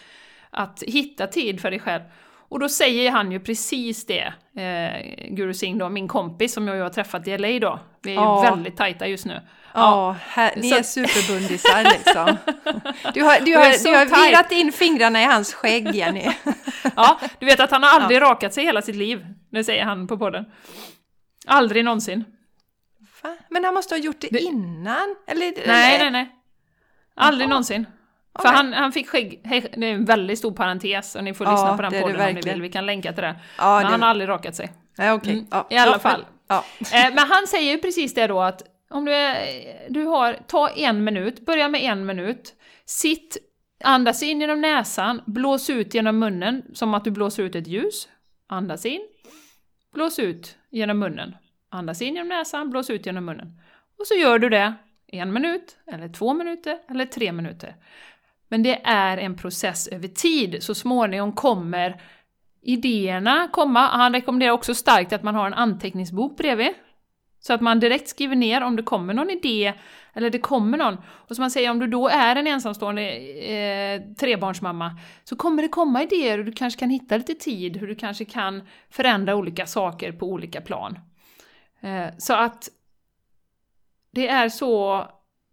att 0.51 0.83
hitta 0.87 1.27
tid 1.27 1.61
för 1.61 1.71
dig 1.71 1.81
själv? 1.81 2.03
Och 2.49 2.61
då 2.61 2.69
säger 2.69 3.11
han 3.11 3.33
ju 3.33 3.41
precis 3.41 4.07
det, 4.07 4.33
eh, 4.63 5.29
Guru 5.35 5.55
Singh 5.55 5.79
då, 5.79 5.89
min 5.89 6.09
kompis 6.09 6.53
som 6.55 6.69
jag 6.69 6.77
ju 6.77 6.83
har 6.83 6.91
träffat 6.91 7.29
i 7.29 7.39
LA 7.39 7.59
då. 7.59 7.81
Vi 8.03 8.11
är 8.11 8.15
Ja. 8.15 8.45
ju 8.45 8.51
väldigt 8.51 8.77
tajta 8.77 9.07
just 9.07 9.27
nu. 9.27 9.41
Ja, 9.75 10.17
här, 10.29 10.53
ni 10.57 10.71
Så- 10.71 10.77
är 10.77 10.83
superbundisar 10.83 11.83
liksom. 11.85 12.27
Du 13.15 13.23
har, 13.23 13.41
du 13.41 13.55
har, 13.57 13.85
du 13.85 13.97
har 13.99 14.27
virat 14.29 14.53
in 14.53 14.73
fingrarna 14.73 15.23
i 15.23 15.25
hans 15.25 15.55
skägg, 15.55 15.95
Jenny. 15.95 16.31
Ja, 16.97 17.21
du 17.39 17.47
vet 17.47 17.61
att 17.61 17.71
han 17.71 17.83
har 17.83 17.91
aldrig 18.01 18.21
rakat 18.21 18.55
sig 18.55 18.65
hela 18.65 18.83
sitt 18.83 18.97
liv. 18.97 19.27
Det 19.53 19.65
säger 19.65 19.85
han 19.85 20.07
på 20.07 20.19
podden. 20.19 20.45
Aldrig 21.47 21.85
någonsin. 21.85 22.25
Va? 23.23 23.37
Men 23.51 23.65
han 23.65 23.75
måste 23.75 23.95
ha 23.95 23.99
gjort 24.01 24.21
det, 24.21 24.29
Det- 24.31 24.39
innan? 24.39 25.17
Eller, 25.27 25.53
Nej, 25.67 25.95
eller? 25.95 25.99
nej, 25.99 26.11
nej. 26.11 26.29
Aldrig 27.17 27.45
Jaha. 27.45 27.51
någonsin. 27.51 27.87
För 28.39 28.49
Okej. 28.49 28.57
han, 28.57 28.73
han 28.73 28.93
fick 28.93 29.09
skägg, 29.09 29.41
det 29.77 29.87
är 29.87 29.95
en 29.95 30.05
väldigt 30.05 30.39
stor 30.39 30.53
parentes 30.53 31.15
och 31.15 31.25
ni 31.25 31.35
får 31.35 31.47
Ja, 31.47 31.53
lyssna 31.53 31.77
på 31.77 31.83
den 31.83 31.93
podden 32.03 32.21
om 32.29 32.35
ni 32.35 32.41
vill, 32.41 32.63
vi 32.63 32.69
kan 32.69 32.87
länka 32.87 33.13
till 33.13 33.23
det. 33.23 33.37
Ja, 33.59 33.75
Men 33.75 33.85
det- 33.85 33.91
han 33.91 34.03
har 34.03 34.09
aldrig 34.09 34.29
rakat 34.29 34.55
sig. 34.57 34.73
Nej, 34.99 35.13
okej. 35.13 35.33
Mm, 35.33 35.47
Ja. 35.51 35.67
i 35.71 35.77
alla 35.77 35.93
Ja, 35.93 35.99
fall. 35.99 36.27
Ja. 36.49 36.65
Eh, 36.81 37.15
men 37.15 37.19
han 37.19 37.47
säger 37.47 37.73
ju 37.73 37.79
precis 37.79 38.15
det 38.15 38.27
då 38.27 38.41
att 38.43 38.63
om 38.91 39.05
du, 39.05 39.13
är, 39.15 39.91
du 39.91 40.05
har, 40.05 40.39
ta 40.47 40.69
en 40.69 41.05
minut, 41.05 41.47
börja 41.47 41.69
med 41.69 41.81
en 41.83 42.07
minut, 42.07 42.55
sitt, 42.85 43.37
andas 43.85 44.23
in 44.23 44.41
genom 44.41 44.61
näsan, 44.61 45.23
blås 45.27 45.71
ut 45.71 45.95
genom 45.95 46.19
munnen 46.19 46.63
som 46.75 46.95
att 46.95 47.05
du 47.05 47.11
blåser 47.11 47.43
ut 47.43 47.55
ett 47.55 47.67
ljus, 47.67 48.09
andas 48.47 48.87
in, 48.87 49.01
blås 49.95 50.19
ut 50.19 50.57
genom 50.71 50.99
munnen, 50.99 51.37
andas 51.69 52.03
in 52.03 52.15
genom 52.15 52.29
näsan, 52.29 52.71
blås 52.71 52.91
ut 52.91 53.07
genom 53.07 53.25
munnen. 53.25 53.61
Och 53.99 54.07
så 54.07 54.15
gör 54.15 54.39
du 54.39 54.49
det 54.49 54.75
en 55.07 55.33
minut, 55.33 55.77
eller 55.87 56.09
två 56.09 56.35
minuter, 56.35 56.79
eller 56.89 57.07
tre 57.07 57.33
minuter. 57.33 57.77
Men 58.49 58.63
det 58.63 58.81
är 58.85 59.19
en 59.19 59.37
process 59.37 59.89
över 59.89 60.09
tid, 60.09 60.63
så 60.63 60.75
småningom 60.75 61.33
kommer 61.33 62.01
idéerna 62.63 63.49
komma. 63.53 63.81
Han 63.81 64.13
rekommenderar 64.13 64.53
också 64.53 64.75
starkt 64.75 65.13
att 65.13 65.23
man 65.23 65.35
har 65.35 65.47
en 65.47 65.55
anteckningsbok 65.55 66.37
bredvid. 66.37 66.75
Så 67.47 67.53
att 67.53 67.61
man 67.61 67.81
direkt 67.81 68.09
skriver 68.09 68.37
ner 68.37 68.63
om 68.63 68.77
det 68.77 68.83
kommer 68.83 69.15
någon 69.15 69.31
idé, 69.31 69.73
eller 70.13 70.31
det 70.31 70.39
kommer 70.39 70.79
någon. 70.79 70.97
Och 71.07 71.37
som 71.37 71.43
man 71.43 71.51
säger, 71.51 71.71
om 71.71 71.79
du 71.79 71.87
då 71.87 72.09
är 72.09 72.37
en 72.37 72.47
ensamstående 72.47 73.03
eh, 73.13 74.01
trebarnsmamma, 74.21 74.99
så 75.25 75.37
kommer 75.37 75.63
det 75.63 75.69
komma 75.69 76.03
idéer 76.03 76.39
och 76.39 76.45
du 76.45 76.53
kanske 76.53 76.81
kan 76.81 76.91
hitta 76.91 77.17
lite 77.17 77.35
tid, 77.35 77.77
hur 77.77 77.87
du 77.87 77.95
kanske 77.95 78.25
kan 78.25 78.63
förändra 78.91 79.37
olika 79.37 79.67
saker 79.67 80.13
på 80.13 80.27
olika 80.27 80.61
plan. 80.61 80.99
Eh, 81.81 82.07
så 82.19 82.35
att 82.35 82.69
det 84.11 84.29
är 84.29 84.49
så 84.49 85.05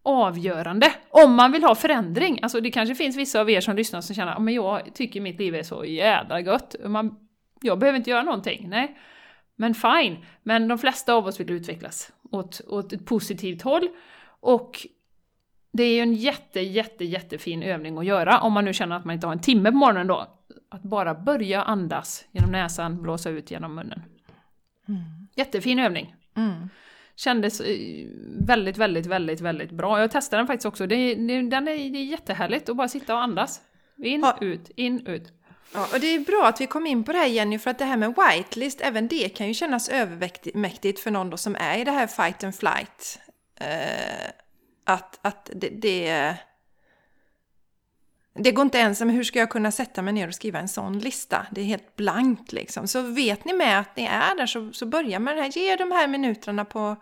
avgörande 0.03 0.91
om 1.09 1.35
man 1.35 1.51
vill 1.51 1.63
ha 1.63 1.75
förändring. 1.75 2.39
Alltså 2.41 2.61
det 2.61 2.71
kanske 2.71 2.95
finns 2.95 3.17
vissa 3.17 3.41
av 3.41 3.49
er 3.49 3.61
som 3.61 3.75
lyssnar 3.75 4.01
som 4.01 4.15
känner 4.15 4.31
att 4.31 4.53
jag 4.53 4.95
tycker 4.95 5.21
mitt 5.21 5.39
liv 5.39 5.55
är 5.55 5.63
så 5.63 5.85
jädra 5.85 6.39
gött. 6.39 6.75
Man, 6.85 7.15
jag 7.61 7.79
behöver 7.79 7.97
inte 7.97 8.09
göra 8.09 8.23
någonting. 8.23 8.69
Nej, 8.69 8.97
men 9.62 9.74
fine. 9.74 10.18
Men 10.43 10.68
de 10.68 10.78
flesta 10.78 11.14
av 11.14 11.28
oss 11.28 11.39
vill 11.39 11.51
utvecklas 11.51 12.12
åt, 12.32 12.62
åt 12.68 12.93
ett 12.93 13.05
positivt 13.05 13.62
håll. 13.62 13.89
Och 14.39 14.88
det 15.74 15.84
är 15.84 15.95
ju 15.95 15.99
en 15.99 16.14
jätte, 16.14 16.59
jätte, 16.59 17.05
jättefin 17.05 17.64
övning 17.64 17.97
att 17.97 18.05
göra 18.05 18.39
om 18.39 18.53
man 18.53 18.66
nu 18.66 18.74
känner 18.74 18.95
att 18.95 19.05
man 19.05 19.14
inte 19.14 19.28
har 19.28 19.34
en 19.34 19.41
timme 19.41 19.72
på 19.72 19.78
morgonen 19.78 20.07
då. 20.07 20.28
Att 20.70 20.84
bara 20.84 21.14
börja 21.16 21.64
andas 21.64 22.26
genom 22.32 22.51
näsan, 22.51 23.01
blåsa 23.01 23.30
ut 23.30 23.51
genom 23.51 23.76
munnen. 23.76 24.01
Jättefin 25.36 25.80
övning. 25.80 26.16
Mm. 26.36 26.70
Kändes 27.16 27.62
eh, 27.62 28.07
väldigt, 28.38 28.78
väldigt, 28.78 29.05
väldigt, 29.05 29.41
väldigt 29.41 29.72
bra. 29.72 29.99
Jag 29.99 30.12
testade 30.12 30.39
den 30.39 30.47
faktiskt 30.47 30.66
också. 30.66 30.88
Det, 30.88 31.16
det, 31.16 31.41
den 31.41 31.68
är, 31.68 31.89
det 31.89 31.97
är 31.97 32.05
jättehärligt 32.05 32.70
att 32.70 32.78
bara 32.78 32.88
sitta 32.88 33.14
och 33.14 33.22
andas. 33.22 33.62
In, 33.97 34.26
ut, 34.41 34.70
in, 34.76 35.07
ut. 35.07 35.34
Ja, 35.74 35.88
och 35.93 35.99
det 35.99 36.07
är 36.07 36.19
bra 36.19 36.47
att 36.47 36.61
vi 36.61 36.67
kom 36.67 36.88
in 36.88 37.03
på 37.03 37.11
det 37.11 37.17
här 37.17 37.28
Jenny, 37.28 37.59
för 37.59 37.72
att 37.72 37.80
det 37.80 37.86
här 37.86 37.97
med 37.97 38.15
whitelist, 38.15 38.82
även 38.82 39.07
det 39.07 39.30
kan 39.30 39.47
ju 39.47 39.53
kännas 39.53 39.89
övermäktigt 39.89 40.99
för 40.99 41.11
någon 41.11 41.30
då 41.30 41.38
som 41.38 41.55
är 41.55 41.78
i 41.78 41.84
det 41.84 41.91
här 41.91 42.07
fight 42.07 42.43
and 42.43 42.55
flight. 42.55 43.19
Eh, 43.55 44.32
att 44.84 45.19
att 45.22 45.49
det, 45.53 45.69
det... 45.69 46.36
Det 48.34 48.51
går 48.51 48.61
inte 48.61 48.78
ens, 48.78 48.99
men 48.99 49.09
hur 49.09 49.24
ska 49.24 49.39
jag 49.39 49.49
kunna 49.49 49.72
sätta 49.72 50.01
mig 50.01 50.13
ner 50.13 50.28
och 50.28 50.34
skriva 50.36 50.59
en 50.59 50.69
sån 50.69 50.99
lista? 50.99 51.47
Det 51.51 51.61
är 51.61 51.65
helt 51.65 51.95
blankt 51.95 52.51
liksom. 52.51 52.88
Så 52.88 53.01
vet 53.01 53.45
ni 53.45 53.53
med 53.53 53.80
att 53.80 53.95
ni 53.95 54.03
är 54.03 54.36
där 54.36 54.45
så, 54.45 54.74
så 54.74 54.86
börja 54.86 55.19
med 55.19 55.38
det 55.38 55.41
här. 55.41 55.49
Ge 55.57 55.76
de 55.76 55.91
här 55.91 56.07
minuterna 56.07 56.65
på, 56.65 56.95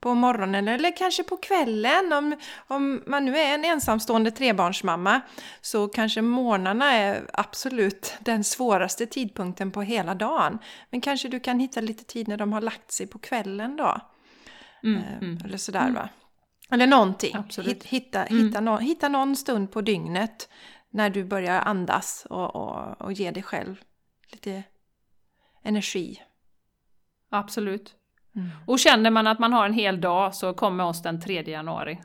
på 0.00 0.14
morgonen 0.14 0.68
eller 0.68 0.96
kanske 0.96 1.22
på 1.22 1.36
kvällen. 1.36 2.12
Om, 2.12 2.36
om 2.66 3.02
man 3.06 3.24
nu 3.24 3.38
är 3.38 3.54
en 3.54 3.64
ensamstående 3.64 4.30
trebarnsmamma 4.30 5.20
så 5.60 5.88
kanske 5.88 6.22
morgnarna 6.22 6.92
är 6.92 7.30
absolut 7.32 8.14
den 8.20 8.44
svåraste 8.44 9.06
tidpunkten 9.06 9.70
på 9.70 9.82
hela 9.82 10.14
dagen. 10.14 10.58
Men 10.90 11.00
kanske 11.00 11.28
du 11.28 11.40
kan 11.40 11.60
hitta 11.60 11.80
lite 11.80 12.04
tid 12.04 12.28
när 12.28 12.36
de 12.36 12.52
har 12.52 12.60
lagt 12.60 12.92
sig 12.92 13.06
på 13.06 13.18
kvällen 13.18 13.76
då. 13.76 14.00
Mm, 14.82 15.02
Eh, 15.02 15.16
mm. 15.18 15.38
Eller 15.44 15.58
sådär 15.58 15.90
va. 15.90 16.08
Eller 16.70 16.86
någonting. 16.86 17.36
Absolut. 17.36 17.68
Hit- 17.84 17.84
Hitta, 17.84 18.24
Mm. 18.24 18.46
hitta, 18.46 18.60
nå- 18.60 18.78
hitta 18.78 19.08
någon 19.08 19.36
stund 19.36 19.72
på 19.72 19.80
dygnet 19.80 20.48
när 20.90 21.10
du 21.10 21.24
börjar 21.24 21.60
andas 21.60 22.26
och, 22.30 22.56
och, 22.56 23.00
och 23.00 23.12
ge 23.12 23.30
dig 23.30 23.42
själv 23.42 23.76
lite 24.32 24.62
energi. 25.64 26.22
Absolut. 27.30 27.94
Mm. 28.38 28.50
Och 28.66 28.78
känner 28.78 29.10
man 29.10 29.26
att 29.26 29.38
man 29.38 29.52
har 29.52 29.66
en 29.66 29.72
hel 29.72 30.00
dag 30.00 30.34
så 30.34 30.52
kom 30.52 30.76
med 30.76 30.86
oss 30.86 31.02
den 31.02 31.20
3 31.20 31.42
januari. 31.42 31.98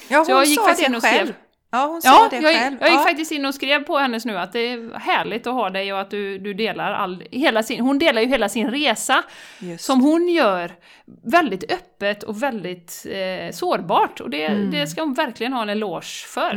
Ja, 0.09 0.17
hon 0.17 0.25
Så 0.25 0.31
jag 0.31 0.45
gick 0.45 0.59
sa 0.59 0.65
faktiskt 0.65 0.87
det 0.87 0.89
in 0.91 0.95
och 0.95 1.01
själv. 1.03 1.25
skrev. 1.25 1.35
Ja, 1.73 1.85
hon 1.85 2.01
sa 2.01 2.09
Ja, 2.09 2.27
det 2.29 2.35
jag, 2.35 2.55
själv. 2.55 2.77
jag 2.81 2.89
gick 2.89 2.99
ja. 2.99 3.03
faktiskt 3.03 3.31
in 3.31 3.45
och 3.45 3.55
skrev 3.55 3.79
på 3.83 3.97
hennes 3.97 4.25
nu 4.25 4.37
att 4.37 4.53
det 4.53 4.59
är 4.59 4.99
härligt 4.99 5.47
att 5.47 5.53
ha 5.53 5.69
dig 5.69 5.93
och 5.93 5.99
att 6.01 6.09
du, 6.11 6.37
du 6.37 6.53
delar 6.53 6.91
all, 6.91 7.23
hela 7.31 7.63
sin, 7.63 7.79
hon 7.81 7.99
delar 7.99 8.21
ju 8.21 8.27
hela 8.27 8.49
sin 8.49 8.71
resa 8.71 9.23
Just. 9.59 9.83
som 9.85 10.01
hon 10.01 10.29
gör 10.29 10.71
väldigt 11.23 11.71
öppet 11.71 12.23
och 12.23 12.43
väldigt 12.43 13.05
eh, 13.09 13.51
sårbart 13.51 14.19
och 14.19 14.29
det, 14.29 14.45
Mm. 14.45 14.71
det 14.71 14.87
ska 14.87 15.01
hon 15.01 15.13
verkligen 15.13 15.53
ha 15.53 15.61
en 15.61 15.69
eloge 15.69 16.25
för. 16.27 16.51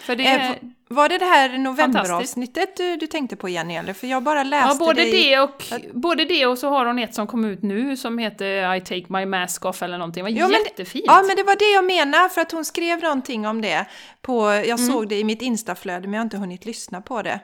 För 0.00 0.16
det, 0.16 0.24
Eh, 0.26 0.50
v- 0.50 0.58
var 0.88 1.08
det 1.08 1.18
det 1.18 1.24
här 1.24 1.58
novemberavsnittet 1.58 2.76
du, 2.76 2.96
du 2.96 3.06
tänkte 3.06 3.36
på 3.36 3.48
Jenny, 3.48 3.74
eller? 3.74 3.92
För 3.92 4.06
jag 4.06 4.22
bara 4.22 4.38
ja, 4.38 4.44
läste 4.44 4.78
både 4.78 4.94
det 5.02 5.08
i- 5.08 5.28
det, 5.30 5.38
och, 5.40 5.62
både 5.92 6.24
det 6.24 6.46
och 6.46 6.58
så 6.58 6.68
har 6.68 6.86
hon 6.86 6.98
ett 6.98 7.14
som 7.14 7.26
kom 7.26 7.44
ut 7.44 7.62
nu 7.62 7.96
som 7.96 8.18
heter 8.18 8.74
I 8.74 8.80
take 8.80 9.04
my 9.08 9.26
mask 9.26 9.64
off 9.64 9.82
eller 9.82 9.98
någonting, 9.98 10.24
det 10.24 10.30
var 10.32 10.38
Ja, 10.38 10.48
men 10.48 10.52
det- 10.52 10.64
jättefint. 10.68 11.04
Ja, 11.08 11.22
men 11.26 11.36
det 11.36 11.42
var 11.42 11.56
det 11.56 11.72
jag 11.74 11.84
menar, 11.84 12.28
för 12.28 12.40
att 12.40 12.52
hon 12.52 12.64
skrev 12.64 13.02
någonting 13.02 13.46
om 13.46 13.60
det. 13.62 13.86
På, 14.22 14.42
jag 14.50 14.66
Mm. 14.66 14.78
såg 14.92 15.08
det 15.08 15.18
i 15.18 15.24
mitt 15.24 15.42
instaflöde, 15.42 16.00
men 16.00 16.12
jag 16.12 16.20
har 16.20 16.24
inte 16.24 16.36
hunnit 16.36 16.64
lyssna 16.64 17.00
på 17.00 17.22
det. 17.22 17.40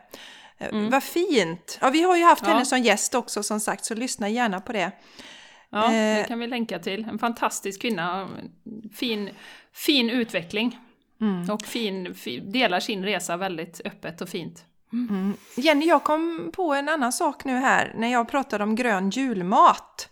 Eh, 0.59 0.69
Vad 0.73 1.03
fint! 1.03 1.79
Ja, 1.81 1.91
vi 1.91 2.03
har 2.03 2.17
ju 2.17 2.25
haft 2.25 2.43
Mm. 2.43 2.51
Ja. 2.51 2.55
henne 2.55 2.67
som 2.67 2.79
gäst 2.79 3.15
också, 3.15 3.43
som 3.43 3.61
sagt, 3.61 3.85
så 3.85 3.95
lyssna 3.95 4.29
gärna 4.29 4.61
på 4.61 4.73
det. 4.73 4.91
Ja, 5.73 5.89
det 5.89 5.97
Eh. 5.97 6.27
kan 6.27 6.39
vi 6.39 6.47
länka 6.47 6.79
till. 6.79 7.05
En 7.11 7.19
fantastisk 7.19 7.81
kvinna. 7.81 8.29
Fin, 8.95 9.31
fin 9.75 10.11
utveckling. 10.11 10.79
Mm. 11.21 11.51
Och 11.51 11.63
fin, 11.63 12.15
fin, 12.15 12.53
delar 12.53 12.81
sin 12.81 13.05
resa 13.05 13.37
väldigt 13.37 13.81
öppet 13.85 14.21
och 14.21 14.29
fint. 14.29 14.65
Jenny, 15.57 15.87
jag 15.87 16.05
kom 16.05 16.51
på 16.55 16.75
en 16.75 16.89
annan 16.89 17.13
sak 17.13 17.45
nu 17.45 17.53
här, 17.53 17.93
när 17.97 18.13
jag 18.13 18.29
pratade 18.29 18.65
om 18.65 18.75
grön 18.75 19.11
julmat. 19.11 20.09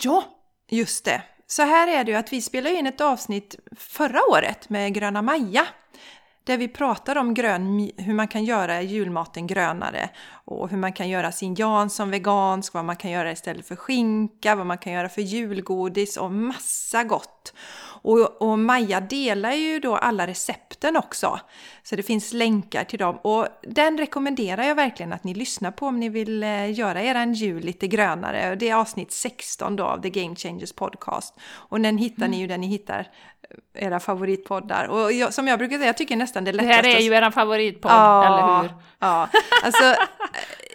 Ja! 0.00 0.24
Just 0.68 1.04
det. 1.04 1.22
Så 1.46 1.62
här 1.62 1.88
är 1.88 2.04
det 2.04 2.10
ju 2.10 2.16
att 2.16 2.32
vi 2.32 2.42
spelade 2.42 2.74
in 2.74 2.86
ett 2.86 3.00
avsnitt 3.00 3.56
förra 3.76 4.20
året 4.30 4.68
med 4.68 4.94
Gröna 4.94 5.22
Maja. 5.22 5.66
Där 6.46 6.56
vi 6.56 6.68
pratar 6.68 7.16
om 7.16 7.34
grön, 7.34 7.90
hur 7.96 8.14
man 8.14 8.28
kan 8.28 8.44
göra 8.44 8.82
julmaten 8.82 9.46
grönare. 9.46 10.10
Och 10.44 10.68
hur 10.68 10.76
man 10.76 10.92
kan 10.92 11.08
göra 11.08 11.32
sin 11.32 11.54
Jansson 11.54 12.10
vegansk, 12.10 12.74
vad 12.74 12.84
man 12.84 12.96
kan 12.96 13.10
göra 13.10 13.32
istället 13.32 13.66
för 13.68 13.76
skinka, 13.76 14.56
vad 14.56 14.66
man 14.66 14.78
kan 14.78 14.92
göra 14.92 15.08
för 15.08 15.22
julgodis 15.22 16.16
och 16.16 16.32
massa 16.32 17.04
gott. 17.04 17.54
Och, 18.02 18.42
och 18.42 18.58
Maja 18.58 19.00
delar 19.00 19.52
ju 19.52 19.80
då 19.80 19.96
alla 19.96 20.26
recepten 20.26 20.96
också. 20.96 21.40
Så 21.82 21.96
det 21.96 22.02
finns 22.02 22.32
länkar 22.32 22.84
till 22.84 22.98
dem. 22.98 23.18
Och 23.22 23.46
den 23.62 23.98
rekommenderar 23.98 24.62
jag 24.62 24.74
verkligen 24.74 25.12
att 25.12 25.24
ni 25.24 25.34
lyssnar 25.34 25.70
på 25.70 25.86
om 25.86 26.00
ni 26.00 26.08
vill 26.08 26.42
eh, 26.42 26.72
göra 26.78 27.02
er 27.02 27.26
jul 27.26 27.62
lite 27.62 27.88
grönare. 27.88 28.54
Det 28.54 28.68
är 28.68 28.74
avsnitt 28.74 29.12
16 29.12 29.76
då 29.76 29.84
av 29.84 30.02
The 30.02 30.10
Game 30.10 30.36
Changers 30.36 30.72
Podcast. 30.72 31.34
Och 31.44 31.80
den 31.80 31.98
hittar 31.98 32.28
ni 32.28 32.40
ju 32.40 32.46
där 32.46 32.58
ni 32.58 32.66
hittar 32.66 33.08
era 33.74 34.00
favoritpoddar. 34.00 34.84
Och 34.86 35.12
jag, 35.12 35.34
som 35.34 35.48
jag 35.48 35.58
brukar 35.58 35.76
säga, 35.76 35.86
jag 35.86 35.96
tycker 35.96 36.16
nästan 36.16 36.44
det 36.44 36.50
är 36.50 36.52
Det 36.52 36.62
här 36.62 36.86
är 36.86 37.00
ju 37.00 37.12
er 37.14 37.30
favoritpodd, 37.30 37.92
Ja, 37.92 38.26
eller 38.26 38.62
hur? 38.62 38.74
Ja, 38.98 39.28
alltså 39.64 39.84
eh, 39.84 39.96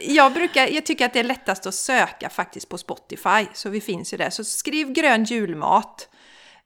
jag, 0.07 0.33
brukar, 0.33 0.67
jag 0.67 0.85
tycker 0.85 1.05
att 1.05 1.13
det 1.13 1.19
är 1.19 1.23
lättast 1.23 1.65
att 1.65 1.75
söka 1.75 2.29
faktiskt 2.29 2.69
på 2.69 2.77
Spotify, 2.77 3.45
så 3.53 3.69
vi 3.69 3.81
finns 3.81 4.13
ju 4.13 4.17
där. 4.17 4.29
Så 4.29 4.43
skriv 4.43 4.91
grön 4.91 5.23
julmat. 5.23 6.09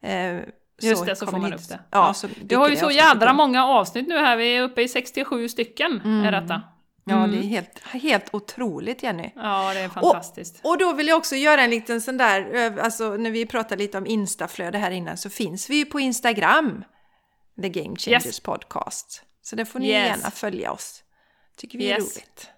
Eh, 0.02 0.40
Just 0.82 1.06
det, 1.06 1.16
så 1.16 1.26
får 1.26 1.32
man 1.38 1.50
ni 1.50 1.56
upp 1.56 1.62
hit. 1.62 1.70
det. 1.70 1.80
Ja, 1.92 2.08
Ja. 2.08 2.14
så 2.14 2.28
Du 2.42 2.58
har 2.58 2.70
ju 2.70 2.76
så 2.76 2.92
jädra 2.92 3.34
många 3.34 3.66
avsnitt 3.66 4.08
nu 4.08 4.18
här, 4.18 4.38
vi 4.38 4.58
är 4.58 4.62
uppe 4.62 4.82
i 4.82 4.88
67 4.88 5.50
stycken 5.50 6.02
Mm. 6.06 6.26
är 6.26 6.42
detta. 6.42 6.62
Ja, 7.08 7.16
det 7.28 7.38
är 7.38 7.42
helt, 7.42 7.80
helt 7.84 8.34
otroligt 8.34 9.04
Jenny. 9.04 9.32
Ja, 9.36 9.74
det 9.74 9.80
är 9.80 9.90
fantastiskt. 9.90 10.60
Och 10.64 10.78
då 10.78 10.94
vill 10.94 11.08
jag 11.08 11.18
också 11.18 11.36
göra 11.36 11.62
en 11.62 11.70
liten 11.70 12.02
sån 12.02 12.18
där, 12.18 12.56
eh, 12.78 12.84
alltså 12.84 13.10
när 13.18 13.32
vi 13.32 13.46
pratade 13.46 13.82
lite 13.84 13.98
om 13.98 14.06
instaflöde 14.08 14.78
här 14.78 14.92
innan 14.92 15.18
så 15.18 15.30
finns 15.30 15.70
vi 15.70 15.76
ju 15.76 15.86
på 15.86 16.00
Instagram, 16.00 16.84
The 17.62 17.70
Game 17.70 17.96
Changers 17.96 18.26
Yes. 18.26 18.40
Podcast. 18.40 19.24
Så 19.42 19.56
där 19.56 19.66
får 19.66 19.80
ni 19.80 19.90
Yes. 19.90 20.08
gärna 20.08 20.32
följa 20.32 20.72
oss. 20.72 21.04
Tycker 21.58 21.78
vi 21.78 21.92
är 21.92 21.96
Yes. 22.00 22.16
roligt. 22.16 22.50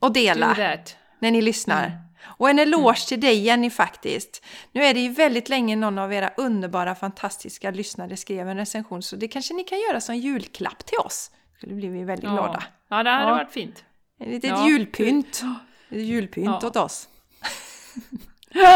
Och 0.00 0.12
dela. 0.12 0.76
när 1.18 1.30
ni 1.30 1.42
lyssnar. 1.42 1.86
Mm. 1.86 1.98
Och 2.24 2.50
en 2.50 2.58
eloge 2.58 3.08
till 3.08 3.20
dig 3.20 3.38
Jenny 3.40 3.70
faktiskt. 3.70 4.44
Nu 4.72 4.84
är 4.84 4.94
det 4.94 5.00
ju 5.00 5.08
väldigt 5.08 5.48
länge 5.48 5.76
någon 5.76 5.98
av 5.98 6.12
era 6.12 6.30
underbara, 6.36 6.94
fantastiska 6.94 7.70
lyssnare 7.70 8.16
skrev 8.16 8.48
en 8.48 8.56
recension, 8.56 9.02
så 9.02 9.16
det 9.16 9.28
kanske 9.28 9.54
ni 9.54 9.64
kan 9.64 9.78
göra 9.80 10.00
som 10.00 10.16
julklapp 10.16 10.86
till 10.86 10.98
oss. 10.98 11.30
skulle 11.56 11.74
bli 11.74 11.88
vi 11.88 12.04
väldigt 12.04 12.30
glada. 12.30 12.62
Ja. 12.88 12.96
ja, 12.96 13.02
det 13.02 13.10
hade 13.10 13.22
Ja. 13.30 13.34
varit 13.34 13.52
fint. 13.52 13.84
Ett 14.20 14.28
litet 14.28 14.50
Ja, 14.50 14.68
julpynt. 14.68 15.42
Ett 15.90 15.98
julpynt 15.98 16.58
Ja. 16.62 16.68
åt 16.68 16.76
oss. 16.76 17.08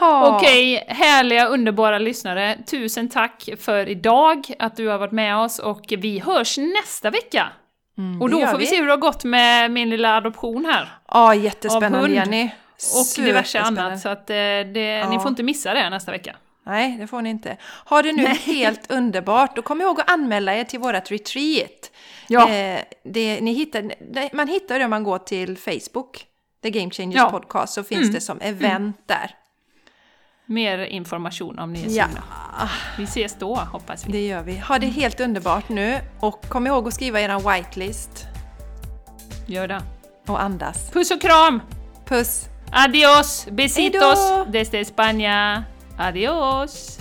Okej, 0.00 0.84
härliga 0.88 1.46
underbara 1.46 1.98
lyssnare. 1.98 2.58
Tusen 2.66 3.08
tack 3.08 3.48
för 3.58 3.88
idag, 3.88 4.46
att 4.58 4.76
du 4.76 4.88
har 4.88 4.98
varit 4.98 5.12
med 5.12 5.36
oss 5.36 5.58
och 5.58 5.84
vi 5.98 6.18
hörs 6.18 6.58
nästa 6.58 7.10
vecka. 7.10 7.48
Mm, 7.98 8.22
och 8.22 8.30
då 8.30 8.46
får 8.46 8.58
vi 8.58 8.66
se 8.66 8.76
hur 8.76 8.86
det 8.86 8.92
har 8.92 8.96
gått 8.98 9.24
med 9.24 9.70
min 9.70 9.90
lilla 9.90 10.16
adoption 10.16 10.64
här. 10.64 10.88
Ja, 11.08 11.34
jättespännande. 11.34 12.14
Jenny. 12.14 12.50
Och 12.94 13.24
diverse 13.24 13.60
annat, 13.60 14.00
så 14.00 14.08
att 14.08 14.30
eh, 14.30 14.34
det, 14.34 14.64
ni 14.74 15.14
Ja. 15.14 15.20
får 15.20 15.28
inte 15.28 15.42
missa 15.42 15.74
det 15.74 15.90
nästa 15.90 16.12
vecka. 16.12 16.36
Nej, 16.66 16.96
det 17.00 17.06
får 17.06 17.22
ni 17.22 17.30
inte. 17.30 17.56
Ha 17.84 18.02
det 18.02 18.12
nu 18.12 18.26
helt 18.26 18.90
underbart. 18.92 19.58
Och 19.58 19.64
kom 19.64 19.80
ihåg 19.80 20.00
att 20.00 20.10
anmäla 20.10 20.54
er 20.54 20.64
till 20.64 20.80
vårt 20.80 21.10
retreat. 21.10 21.89
Ja. 22.32 22.50
Eh, 22.50 22.80
det, 23.04 23.40
ni 23.40 23.52
hittar, 23.52 23.92
man 24.36 24.48
hittar 24.48 24.78
det 24.78 24.84
om 24.84 24.90
man 24.90 25.04
går 25.04 25.18
till 25.18 25.56
Facebook, 25.58 26.26
The 26.62 26.70
Game 26.70 26.90
Changers 26.90 27.16
Ja. 27.16 27.30
Podcast, 27.30 27.72
så 27.74 27.82
finns 27.82 28.00
Mm. 28.02 28.14
det 28.14 28.20
som 28.20 28.40
event 28.40 28.96
där. 29.06 29.30
Mer 30.46 30.78
information 30.78 31.58
om 31.58 31.72
ni 31.72 31.80
är 31.84 31.88
Ja, 31.90 32.04
sugna. 32.06 32.22
Vi 32.98 33.04
ses 33.04 33.36
då, 33.38 33.54
hoppas 33.54 34.06
vi. 34.06 34.12
det 34.12 34.26
gör 34.26 34.42
vi. 34.42 34.58
Ha 34.58 34.78
det 34.78 34.86
helt 34.86 35.20
underbart 35.20 35.68
nu. 35.68 35.98
Och 36.20 36.48
kom 36.48 36.66
ihåg 36.66 36.88
att 36.88 36.94
skriva 36.94 37.20
er 37.20 37.54
whitelist. 37.56 38.24
Gör 39.46 39.68
det. 39.68 39.82
Och 40.26 40.42
andas. 40.42 40.90
Puss 40.90 41.10
och 41.10 41.20
kram! 41.20 41.62
Puss! 42.06 42.44
Adios! 42.72 43.46
Besitos! 43.50 44.18
Hejdå! 44.30 44.46
Desde 44.50 44.80
España! 44.82 45.62
Adios! 45.98 46.98